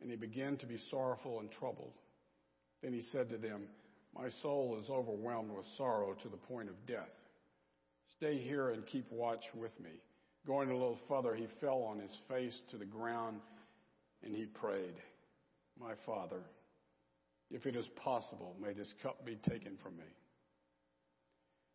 and 0.00 0.10
he 0.10 0.16
began 0.16 0.56
to 0.58 0.66
be 0.66 0.78
sorrowful 0.90 1.40
and 1.40 1.50
troubled. 1.50 1.94
Then 2.82 2.92
he 2.92 3.02
said 3.12 3.30
to 3.30 3.38
them, 3.38 3.62
My 4.18 4.28
soul 4.42 4.78
is 4.82 4.88
overwhelmed 4.88 5.50
with 5.50 5.66
sorrow 5.76 6.14
to 6.22 6.28
the 6.28 6.36
point 6.36 6.68
of 6.68 6.86
death. 6.86 7.12
Stay 8.16 8.38
here 8.38 8.70
and 8.70 8.86
keep 8.86 9.10
watch 9.10 9.44
with 9.54 9.78
me. 9.78 9.90
Going 10.46 10.70
a 10.70 10.74
little 10.74 10.98
further, 11.08 11.34
he 11.34 11.48
fell 11.60 11.82
on 11.82 11.98
his 11.98 12.16
face 12.28 12.62
to 12.70 12.78
the 12.78 12.84
ground 12.84 13.40
and 14.22 14.34
he 14.34 14.46
prayed, 14.46 14.94
My 15.78 15.92
Father, 16.06 16.40
if 17.50 17.66
it 17.66 17.76
is 17.76 17.86
possible, 17.88 18.56
may 18.60 18.72
this 18.72 18.92
cup 19.02 19.24
be 19.24 19.36
taken 19.36 19.76
from 19.82 19.96
me. 19.96 20.04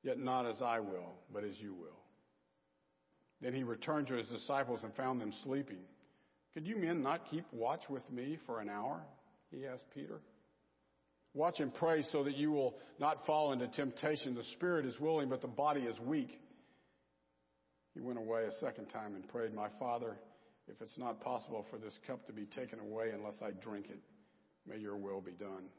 Yet 0.03 0.17
not 0.17 0.47
as 0.47 0.61
I 0.61 0.79
will, 0.79 1.13
but 1.31 1.43
as 1.43 1.59
you 1.59 1.73
will. 1.73 1.99
Then 3.41 3.53
he 3.53 3.63
returned 3.63 4.07
to 4.07 4.15
his 4.15 4.27
disciples 4.27 4.83
and 4.83 4.93
found 4.95 5.21
them 5.21 5.33
sleeping. 5.43 5.79
Could 6.53 6.65
you 6.65 6.75
men 6.75 7.03
not 7.03 7.29
keep 7.29 7.45
watch 7.51 7.83
with 7.89 8.09
me 8.11 8.39
for 8.45 8.59
an 8.59 8.69
hour? 8.69 9.01
He 9.51 9.65
asked 9.65 9.85
Peter. 9.93 10.21
Watch 11.33 11.59
and 11.59 11.73
pray 11.73 12.03
so 12.11 12.23
that 12.23 12.35
you 12.35 12.51
will 12.51 12.75
not 12.99 13.25
fall 13.25 13.53
into 13.53 13.67
temptation. 13.69 14.35
The 14.35 14.43
spirit 14.53 14.85
is 14.85 14.99
willing, 14.99 15.29
but 15.29 15.41
the 15.41 15.47
body 15.47 15.81
is 15.81 15.97
weak. 15.99 16.39
He 17.93 18.01
went 18.01 18.19
away 18.19 18.43
a 18.43 18.51
second 18.59 18.87
time 18.87 19.15
and 19.15 19.27
prayed, 19.27 19.53
My 19.53 19.69
Father, 19.79 20.17
if 20.67 20.81
it's 20.81 20.97
not 20.97 21.21
possible 21.21 21.65
for 21.69 21.77
this 21.77 21.97
cup 22.05 22.25
to 22.27 22.33
be 22.33 22.45
taken 22.45 22.79
away 22.79 23.11
unless 23.13 23.35
I 23.41 23.51
drink 23.51 23.87
it, 23.89 23.99
may 24.67 24.77
your 24.77 24.97
will 24.97 25.21
be 25.21 25.31
done. 25.31 25.69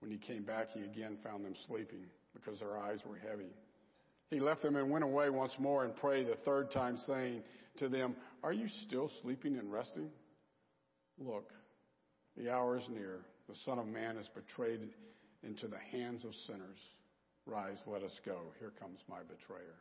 When 0.00 0.10
he 0.10 0.18
came 0.18 0.42
back, 0.42 0.68
he 0.72 0.82
again 0.82 1.18
found 1.24 1.44
them 1.44 1.54
sleeping 1.66 2.04
because 2.34 2.58
their 2.58 2.78
eyes 2.78 3.00
were 3.06 3.16
heavy. 3.16 3.50
He 4.30 4.40
left 4.40 4.62
them 4.62 4.76
and 4.76 4.90
went 4.90 5.04
away 5.04 5.30
once 5.30 5.52
more 5.58 5.84
and 5.84 5.94
prayed 5.96 6.26
the 6.26 6.36
third 6.44 6.70
time, 6.72 6.98
saying 7.06 7.42
to 7.78 7.88
them, 7.88 8.16
Are 8.42 8.52
you 8.52 8.66
still 8.86 9.10
sleeping 9.22 9.56
and 9.56 9.72
resting? 9.72 10.10
Look, 11.18 11.50
the 12.36 12.52
hour 12.52 12.76
is 12.76 12.84
near. 12.90 13.20
The 13.48 13.54
Son 13.64 13.78
of 13.78 13.86
Man 13.86 14.16
is 14.16 14.28
betrayed 14.34 14.80
into 15.42 15.68
the 15.68 15.78
hands 15.92 16.24
of 16.24 16.34
sinners. 16.46 16.78
Rise, 17.46 17.78
let 17.86 18.02
us 18.02 18.18
go. 18.24 18.38
Here 18.58 18.72
comes 18.80 18.98
my 19.08 19.20
betrayer. 19.20 19.76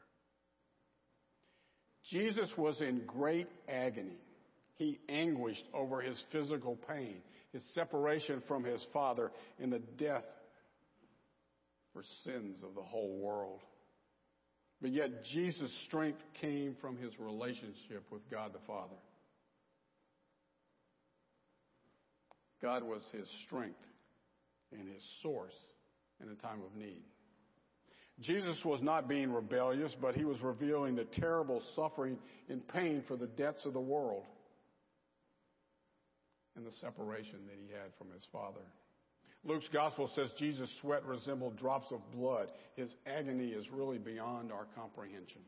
Jesus 2.11 2.49
was 2.57 2.80
in 2.82 3.01
great 3.07 3.47
agony. 3.68 4.20
He 4.76 4.99
anguished 5.09 5.66
over 5.74 6.01
his 6.01 6.22
physical 6.32 6.78
pain, 6.88 7.18
his 7.53 7.63
separation 7.74 8.43
from 8.47 8.63
his 8.63 8.86
Father, 8.93 9.32
and 9.59 9.72
the 9.72 9.82
death 9.97 10.26
for 11.93 12.03
sins 12.24 12.57
of 12.63 12.76
the 12.76 12.84
whole 12.84 13.18
world. 13.18 13.61
But 14.82 14.91
yet, 14.91 15.24
Jesus' 15.34 15.74
strength 15.88 16.22
came 16.41 16.76
from 16.82 16.97
his 16.97 17.18
relationship 17.18 18.05
with 18.11 18.30
God 18.30 18.53
the 18.53 18.59
Father. 18.68 18.97
God 22.62 22.84
was 22.84 23.01
his 23.12 23.28
strength 23.45 23.80
and 24.72 24.88
his 24.88 25.03
source 25.22 25.56
in 26.22 26.30
a 26.30 26.36
time 26.36 26.62
of 26.66 26.76
need. 26.76 27.03
Jesus 28.22 28.58
was 28.64 28.82
not 28.82 29.10
being 29.10 29.32
rebellious, 29.32 29.93
but 30.01 30.16
he 30.16 30.24
was 30.24 30.41
revealing 30.41 30.95
the 30.95 31.03
terrible 31.03 31.62
suffering 31.76 32.18
and 32.47 32.66
pain 32.70 33.03
for 33.08 33.18
the 33.18 33.28
debts 33.28 33.66
of 33.66 33.74
the 33.74 33.80
world 33.80 34.24
and 36.56 36.66
the 36.66 36.72
separation 36.80 37.39
that 37.47 37.58
he 37.60 37.72
had 37.74 37.91
from 37.97 38.10
his 38.12 38.26
Father. 38.32 38.62
Luke's 39.43 39.68
gospel 39.72 40.10
says 40.16 40.32
Jesus' 40.39 40.72
sweat 40.82 41.06
resembled 41.06 41.58
drops 41.58 41.91
of 41.91 41.99
blood. 42.12 42.51
His 42.76 42.93
agony 43.06 43.49
is 43.49 43.70
really 43.70 43.99
beyond 43.99 44.51
our 44.51 44.66
comprehension. 44.76 45.41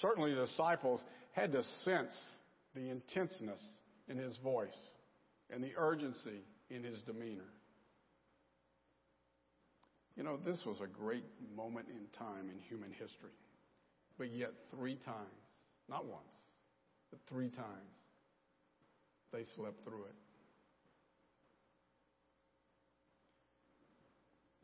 Certainly, 0.00 0.34
the 0.34 0.46
disciples 0.46 1.00
had 1.32 1.52
to 1.52 1.62
sense 1.84 2.16
the 2.74 2.88
intenseness 2.90 3.60
in 4.08 4.16
his 4.16 4.36
voice 4.38 4.76
and 5.50 5.62
the 5.62 5.72
urgency 5.76 6.42
in 6.70 6.82
his 6.82 7.00
demeanor. 7.02 7.50
You 10.16 10.24
know, 10.24 10.36
this 10.36 10.64
was 10.66 10.78
a 10.82 10.86
great 10.86 11.24
moment 11.56 11.86
in 11.88 12.06
time 12.18 12.50
in 12.50 12.58
human 12.58 12.90
history. 12.90 13.30
But 14.18 14.32
yet, 14.32 14.50
three 14.70 14.96
times, 14.96 15.46
not 15.88 16.06
once, 16.06 16.24
but 17.10 17.20
three 17.28 17.50
times, 17.50 17.68
they 19.32 19.44
slept 19.54 19.84
through 19.84 20.04
it. 20.04 20.14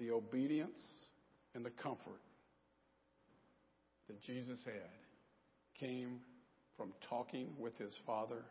The 0.00 0.10
obedience 0.10 0.78
and 1.54 1.64
the 1.64 1.70
comfort 1.70 2.20
that 4.08 4.20
Jesus 4.20 4.58
had 4.64 4.90
came 5.78 6.18
from 6.76 6.92
talking 7.08 7.48
with 7.58 7.78
his 7.78 7.94
Father 8.04 8.44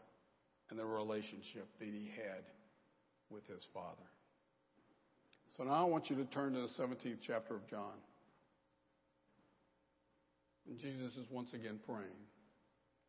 and 0.74 0.80
the 0.80 0.86
relationship 0.86 1.68
that 1.78 1.86
he 1.86 2.10
had 2.16 2.42
with 3.30 3.46
his 3.46 3.62
Father. 3.76 4.10
So 5.56 5.66
now 5.66 5.74
I 5.74 5.84
want 5.84 6.10
you 6.10 6.16
to 6.16 6.26
turn 6.26 6.54
to 6.54 6.62
the 6.62 6.68
17th 6.68 7.20
chapter 7.22 7.54
of 7.54 7.68
John. 7.70 7.94
And 10.68 10.80
Jesus 10.80 11.16
is 11.16 11.28
once 11.30 11.54
again 11.54 11.80
praying. 11.86 12.10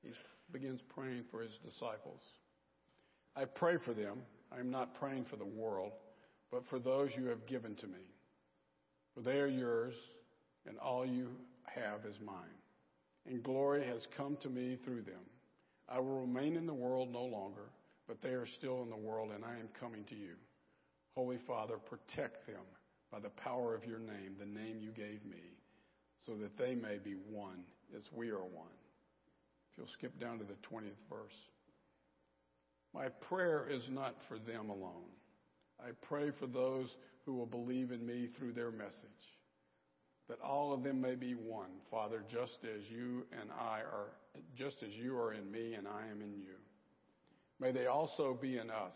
He 0.03 0.11
begins 0.53 0.83
praying 0.95 1.25
for 1.31 1.41
his 1.41 1.53
disciples. 1.65 2.21
I 3.35 3.47
pray 3.47 3.79
for 3.83 3.95
them. 3.95 4.19
I 4.55 4.61
am 4.61 4.71
not 4.71 4.95
praying 5.01 5.25
for 5.25 5.37
the 5.37 5.47
world, 5.47 5.93
but 6.53 6.67
for 6.69 6.79
those 6.79 7.13
you 7.17 7.29
have 7.29 7.47
given 7.47 7.77
to 7.77 7.87
me. 7.87 8.05
For 9.15 9.23
they 9.23 9.41
are 9.41 9.47
yours, 9.47 9.95
and 10.67 10.77
all 10.77 11.07
you 11.07 11.29
have 11.65 12.05
is 12.07 12.17
mine. 12.23 12.61
And 13.27 13.43
glory 13.43 13.87
has 13.87 14.07
come 14.19 14.37
to 14.43 14.51
me 14.51 14.77
through 14.85 15.01
them. 15.03 15.23
I 15.89 16.01
will 16.01 16.21
remain 16.21 16.57
in 16.57 16.67
the 16.67 16.75
world 16.75 17.13
no 17.13 17.25
longer, 17.25 17.69
but 18.09 18.23
they 18.23 18.31
are 18.31 18.47
still 18.47 18.83
in 18.83 18.91
the 18.91 18.97
world, 18.97 19.31
and 19.35 19.45
I 19.45 19.53
am 19.53 19.69
coming 19.79 20.05
to 20.05 20.15
you. 20.15 20.35
Holy 21.15 21.39
Father, 21.47 21.77
protect 21.77 22.47
them 22.47 22.63
by 23.13 23.21
the 23.21 23.29
power 23.29 23.75
of 23.75 23.85
your 23.85 23.99
name, 23.99 24.35
the 24.39 24.47
name 24.47 24.81
you 24.81 24.91
gave 24.91 25.25
me, 25.25 25.57
so 26.27 26.33
that 26.41 26.57
they 26.59 26.75
may 26.75 26.99
be 26.99 27.15
one 27.31 27.63
as 27.97 28.03
we 28.13 28.31
are 28.31 28.45
one. 28.45 28.75
If 29.71 29.79
you'll 29.79 29.87
skip 29.89 30.19
down 30.21 30.39
to 30.39 30.45
the 30.45 30.57
20th 30.69 30.99
verse. 31.09 31.35
My 32.95 33.09
prayer 33.09 33.67
is 33.69 33.89
not 33.91 34.15
for 34.29 34.39
them 34.39 34.71
alone. 34.71 35.11
I 35.81 35.91
pray 36.09 36.31
for 36.39 36.47
those 36.47 36.89
who 37.27 37.35
will 37.35 37.47
believe 37.47 37.91
in 37.91 38.07
me 38.07 38.29
through 38.37 38.53
their 38.53 38.71
message, 38.71 38.95
that 40.29 40.41
all 40.41 40.73
of 40.73 40.83
them 40.83 41.01
may 41.01 41.15
be 41.15 41.35
one, 41.35 41.71
Father, 41.91 42.23
just 42.31 42.59
as 42.65 42.83
you 42.89 43.27
and 43.41 43.51
I 43.51 43.81
are, 43.81 44.11
just 44.57 44.83
as 44.83 44.91
you 44.93 45.17
are 45.17 45.33
in 45.33 45.51
me 45.51 45.75
and 45.75 45.87
I 45.87 46.03
am 46.11 46.21
in 46.21 46.35
you. 46.39 46.55
May 47.61 47.73
they 47.73 47.87
also 47.87 48.37
be 48.41 48.59
in 48.59 48.71
us, 48.71 48.95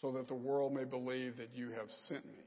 so 0.00 0.12
that 0.12 0.28
the 0.28 0.34
world 0.34 0.72
may 0.74 0.84
believe 0.84 1.36
that 1.38 1.50
you 1.54 1.70
have 1.70 1.88
sent 2.08 2.24
me. 2.26 2.44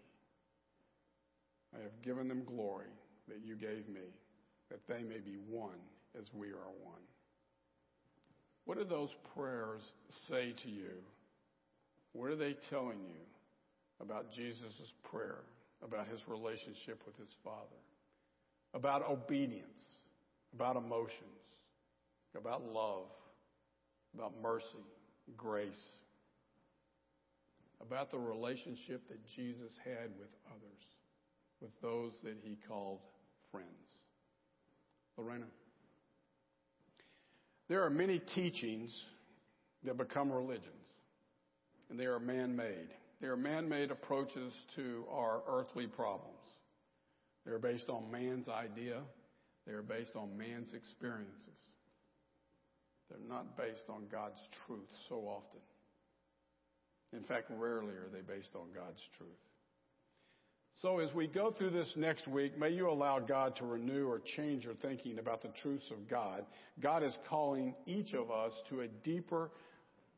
I 1.77 1.83
have 1.83 2.01
given 2.01 2.27
them 2.27 2.43
glory 2.45 2.91
that 3.27 3.41
you 3.43 3.55
gave 3.55 3.87
me, 3.87 4.07
that 4.69 4.87
they 4.87 5.03
may 5.03 5.19
be 5.19 5.37
one 5.49 5.79
as 6.17 6.25
we 6.33 6.47
are 6.47 6.71
one. 6.83 7.01
What 8.65 8.77
do 8.77 8.85
those 8.85 9.09
prayers 9.35 9.81
say 10.27 10.53
to 10.63 10.69
you? 10.69 10.91
What 12.13 12.29
are 12.29 12.35
they 12.35 12.55
telling 12.69 12.99
you 12.99 13.21
about 14.01 14.31
Jesus' 14.31 14.93
prayer, 15.11 15.39
about 15.83 16.07
his 16.07 16.21
relationship 16.27 17.01
with 17.05 17.17
his 17.17 17.29
Father, 17.43 17.81
about 18.73 19.09
obedience, 19.09 19.83
about 20.53 20.75
emotions, 20.75 21.38
about 22.37 22.63
love, 22.63 23.07
about 24.13 24.33
mercy, 24.41 24.83
grace, 25.37 25.83
about 27.81 28.11
the 28.11 28.17
relationship 28.17 29.07
that 29.07 29.25
Jesus 29.35 29.73
had 29.83 30.11
with 30.19 30.29
others, 30.47 30.83
with 31.61 31.71
those 31.81 32.13
that 32.23 32.37
he 32.43 32.57
called 32.67 32.99
friends? 33.51 33.67
Lorena. 35.17 35.45
There 37.67 37.83
are 37.83 37.89
many 37.89 38.19
teachings 38.19 38.91
that 39.83 39.97
become 39.97 40.31
religions, 40.31 40.65
and 41.89 41.99
they 41.99 42.05
are 42.05 42.19
man 42.19 42.55
made. 42.55 42.89
They 43.21 43.27
are 43.27 43.37
man 43.37 43.67
made 43.67 43.91
approaches 43.91 44.53
to 44.75 45.05
our 45.11 45.41
earthly 45.47 45.87
problems. 45.87 46.35
They're 47.45 47.59
based 47.59 47.89
on 47.89 48.11
man's 48.11 48.47
idea, 48.47 49.01
they're 49.67 49.81
based 49.81 50.15
on 50.15 50.37
man's 50.37 50.73
experiences. 50.73 51.59
They're 53.09 53.19
not 53.27 53.57
based 53.57 53.89
on 53.89 54.03
God's 54.11 54.39
truth 54.65 54.89
so 55.07 55.15
often. 55.15 55.61
In 57.13 57.23
fact, 57.23 57.47
rarely 57.49 57.93
are 57.93 58.09
they 58.13 58.21
based 58.21 58.55
on 58.55 58.67
God's 58.73 59.01
truth. 59.17 59.29
So, 60.81 60.99
as 60.99 61.13
we 61.13 61.27
go 61.27 61.51
through 61.51 61.71
this 61.71 61.91
next 61.97 62.25
week, 62.27 62.57
may 62.57 62.69
you 62.69 62.89
allow 62.89 63.19
God 63.19 63.55
to 63.57 63.65
renew 63.65 64.07
or 64.07 64.21
change 64.37 64.63
your 64.63 64.75
thinking 64.75 65.19
about 65.19 65.41
the 65.41 65.51
truths 65.61 65.91
of 65.91 66.09
God. 66.09 66.45
God 66.79 67.03
is 67.03 67.17
calling 67.27 67.75
each 67.85 68.13
of 68.13 68.31
us 68.31 68.53
to 68.69 68.81
a 68.81 68.87
deeper 68.87 69.51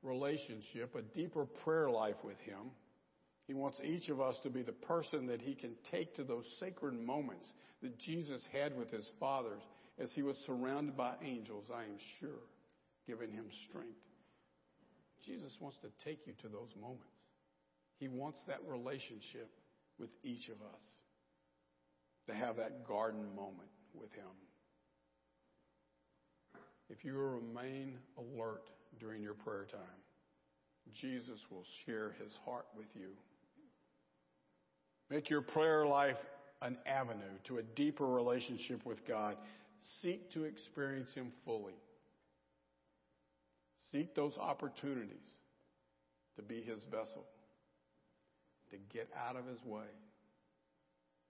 relationship, 0.03 0.95
a 0.95 1.01
deeper 1.01 1.45
prayer 1.63 1.89
life 1.89 2.17
with 2.23 2.37
Him. 2.41 2.69
He 3.47 3.55
wants 3.55 3.79
each 3.83 4.09
of 4.09 4.21
us 4.21 4.35
to 4.43 4.51
be 4.51 4.61
the 4.61 4.71
person 4.71 5.25
that 5.27 5.41
He 5.41 5.55
can 5.55 5.71
take 5.89 6.15
to 6.15 6.23
those 6.23 6.45
sacred 6.59 6.93
moments 6.93 7.49
that 7.81 7.97
Jesus 7.97 8.43
had 8.53 8.77
with 8.77 8.91
His 8.91 9.07
fathers 9.19 9.61
as 9.99 10.11
He 10.11 10.21
was 10.21 10.37
surrounded 10.45 10.95
by 10.95 11.15
angels, 11.23 11.65
I 11.73 11.83
am 11.83 11.97
sure, 12.19 12.43
giving 13.07 13.31
Him 13.31 13.45
strength. 13.69 13.99
Jesus 15.25 15.51
wants 15.59 15.77
to 15.81 15.89
take 16.03 16.19
you 16.25 16.33
to 16.41 16.47
those 16.47 16.69
moments. 16.79 17.05
He 17.99 18.07
wants 18.07 18.39
that 18.47 18.59
relationship 18.67 19.49
with 19.99 20.09
each 20.23 20.49
of 20.49 20.61
us 20.61 20.81
to 22.27 22.33
have 22.33 22.57
that 22.57 22.87
garden 22.87 23.25
moment 23.35 23.69
with 23.93 24.11
Him. 24.13 24.25
If 26.89 27.05
you 27.05 27.13
remain 27.13 27.97
alert 28.17 28.63
during 28.99 29.21
your 29.21 29.33
prayer 29.33 29.67
time, 29.71 29.79
Jesus 30.99 31.39
will 31.49 31.63
share 31.85 32.15
His 32.21 32.31
heart 32.43 32.65
with 32.75 32.87
you. 32.95 33.09
Make 35.09 35.29
your 35.29 35.41
prayer 35.41 35.85
life 35.85 36.17
an 36.61 36.77
avenue 36.85 37.37
to 37.47 37.57
a 37.57 37.63
deeper 37.63 38.05
relationship 38.05 38.85
with 38.85 39.05
God. 39.07 39.35
Seek 40.01 40.31
to 40.33 40.43
experience 40.43 41.11
Him 41.13 41.31
fully. 41.45 41.73
Seek 43.91 44.15
those 44.15 44.37
opportunities 44.37 45.27
to 46.35 46.41
be 46.41 46.61
His 46.61 46.83
vessel 46.85 47.25
to 48.71 48.77
get 48.91 49.09
out 49.27 49.35
of 49.35 49.45
his 49.45 49.63
way, 49.63 49.87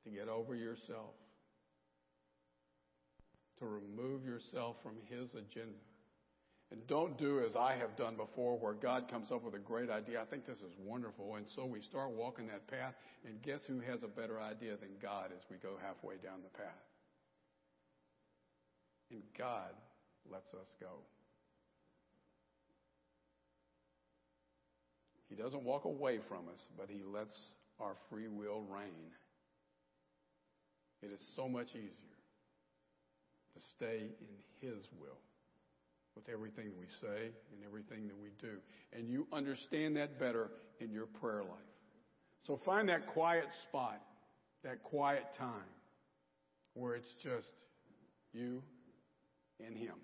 to 0.05 0.09
get 0.09 0.29
over 0.29 0.55
yourself, 0.55 1.13
to 3.59 3.65
remove 3.65 4.23
yourself 4.23 4.77
from 4.81 4.95
his 5.09 5.29
agenda. 5.31 5.77
And 6.71 6.87
don't 6.87 7.17
do 7.17 7.43
as 7.45 7.57
I 7.57 7.75
have 7.75 7.97
done 7.97 8.15
before, 8.15 8.57
where 8.57 8.73
God 8.73 9.09
comes 9.11 9.29
up 9.29 9.43
with 9.43 9.55
a 9.55 9.59
great 9.59 9.89
idea. 9.89 10.21
I 10.21 10.25
think 10.25 10.45
this 10.45 10.59
is 10.59 10.71
wonderful. 10.79 11.35
And 11.35 11.45
so 11.53 11.65
we 11.65 11.81
start 11.81 12.11
walking 12.11 12.47
that 12.47 12.65
path, 12.67 12.93
and 13.25 13.41
guess 13.41 13.59
who 13.67 13.81
has 13.81 14.03
a 14.03 14.07
better 14.07 14.39
idea 14.39 14.77
than 14.77 14.89
God 15.01 15.31
as 15.35 15.43
we 15.51 15.57
go 15.57 15.75
halfway 15.83 16.15
down 16.15 16.39
the 16.41 16.57
path? 16.57 16.79
And 19.11 19.21
God 19.37 19.75
lets 20.31 20.53
us 20.53 20.67
go. 20.79 21.03
He 25.31 25.41
doesn't 25.41 25.63
walk 25.63 25.85
away 25.85 26.19
from 26.27 26.49
us, 26.53 26.59
but 26.77 26.89
He 26.89 27.01
lets 27.03 27.35
our 27.79 27.95
free 28.09 28.27
will 28.27 28.63
reign. 28.69 29.11
It 31.01 31.09
is 31.11 31.25
so 31.37 31.47
much 31.47 31.69
easier 31.69 32.19
to 33.55 33.61
stay 33.77 34.09
in 34.19 34.67
His 34.69 34.85
will 34.99 35.17
with 36.17 36.27
everything 36.27 36.65
that 36.65 36.77
we 36.77 36.87
say 36.99 37.31
and 37.53 37.63
everything 37.65 38.07
that 38.07 38.17
we 38.21 38.29
do. 38.41 38.57
And 38.91 39.09
you 39.09 39.25
understand 39.31 39.95
that 39.95 40.19
better 40.19 40.49
in 40.81 40.91
your 40.91 41.05
prayer 41.05 41.43
life. 41.43 41.71
So 42.45 42.59
find 42.65 42.89
that 42.89 43.07
quiet 43.07 43.47
spot, 43.69 44.01
that 44.65 44.83
quiet 44.83 45.23
time 45.37 45.71
where 46.73 46.95
it's 46.95 47.15
just 47.23 47.53
you 48.33 48.61
and 49.65 49.77
Him. 49.77 49.95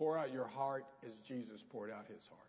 Pour 0.00 0.16
out 0.16 0.32
your 0.32 0.46
heart 0.46 0.86
as 1.04 1.12
Jesus 1.28 1.60
poured 1.70 1.90
out 1.90 2.06
his 2.08 2.22
heart. 2.30 2.40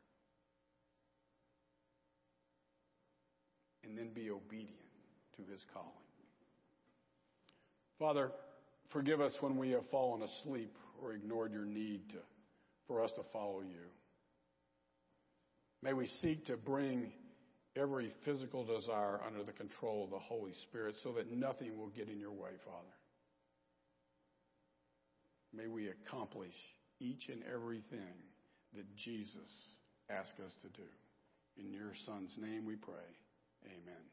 And 3.84 3.98
then 3.98 4.12
be 4.14 4.30
obedient 4.30 4.72
to 5.36 5.42
his 5.52 5.60
calling. 5.74 5.90
Father, 8.00 8.32
forgive 8.94 9.20
us 9.20 9.34
when 9.42 9.58
we 9.58 9.72
have 9.72 9.84
fallen 9.92 10.22
asleep 10.22 10.74
or 11.04 11.12
ignored 11.12 11.52
your 11.52 11.66
need 11.66 12.08
to, 12.12 12.20
for 12.88 13.04
us 13.04 13.12
to 13.18 13.22
follow 13.34 13.60
you. 13.60 13.84
May 15.84 15.92
we 15.92 16.08
seek 16.22 16.46
to 16.46 16.56
bring 16.56 17.12
every 17.76 18.14
physical 18.24 18.64
desire 18.64 19.20
under 19.28 19.44
the 19.44 19.52
control 19.52 20.06
of 20.06 20.12
the 20.12 20.20
Holy 20.20 20.54
Spirit 20.70 20.96
so 21.04 21.12
that 21.18 21.30
nothing 21.30 21.78
will 21.78 21.90
get 21.90 22.08
in 22.08 22.18
your 22.18 22.32
way, 22.32 22.52
Father. 22.64 22.96
May 25.54 25.68
we 25.68 25.90
accomplish 25.90 26.54
each 27.02 27.30
and 27.30 27.42
everything 27.52 28.14
that 28.76 28.86
Jesus 28.96 29.50
asked 30.10 30.40
us 30.46 30.54
to 30.62 30.70
do. 30.70 30.88
In 31.58 31.74
your 31.74 31.92
Son's 32.06 32.34
name 32.38 32.66
we 32.66 32.76
pray. 32.76 32.94
Amen. 33.66 34.04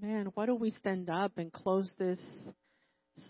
Man, 0.00 0.32
why 0.34 0.46
don't 0.46 0.60
we 0.60 0.70
stand 0.70 1.08
up 1.08 1.38
and 1.38 1.52
close 1.52 1.90
this 1.98 2.20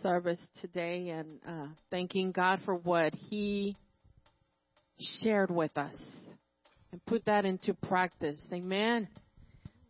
service 0.02 0.40
today 0.60 1.10
and 1.10 1.38
uh, 1.46 1.66
thanking 1.90 2.32
God 2.32 2.60
for 2.64 2.74
what 2.74 3.14
He 3.14 3.76
shared 5.22 5.50
with 5.50 5.76
us 5.76 5.96
and 6.90 7.04
put 7.06 7.24
that 7.26 7.44
into 7.44 7.74
practice. 7.74 8.40
Amen. 8.52 9.08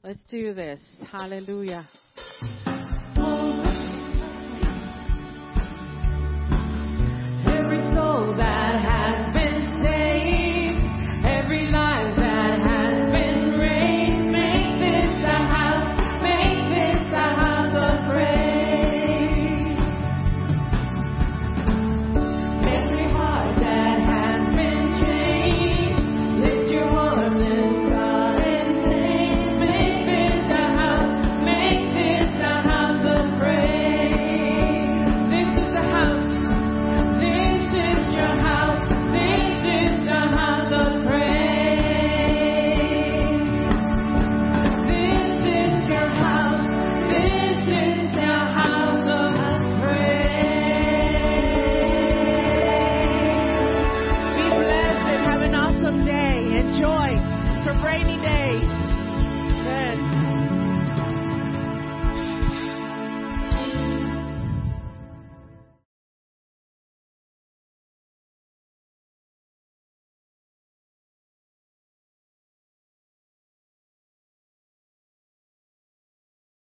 Let's 0.03 0.23
do 0.31 0.53
this. 0.53 0.81
Hallelujah. 1.11 1.89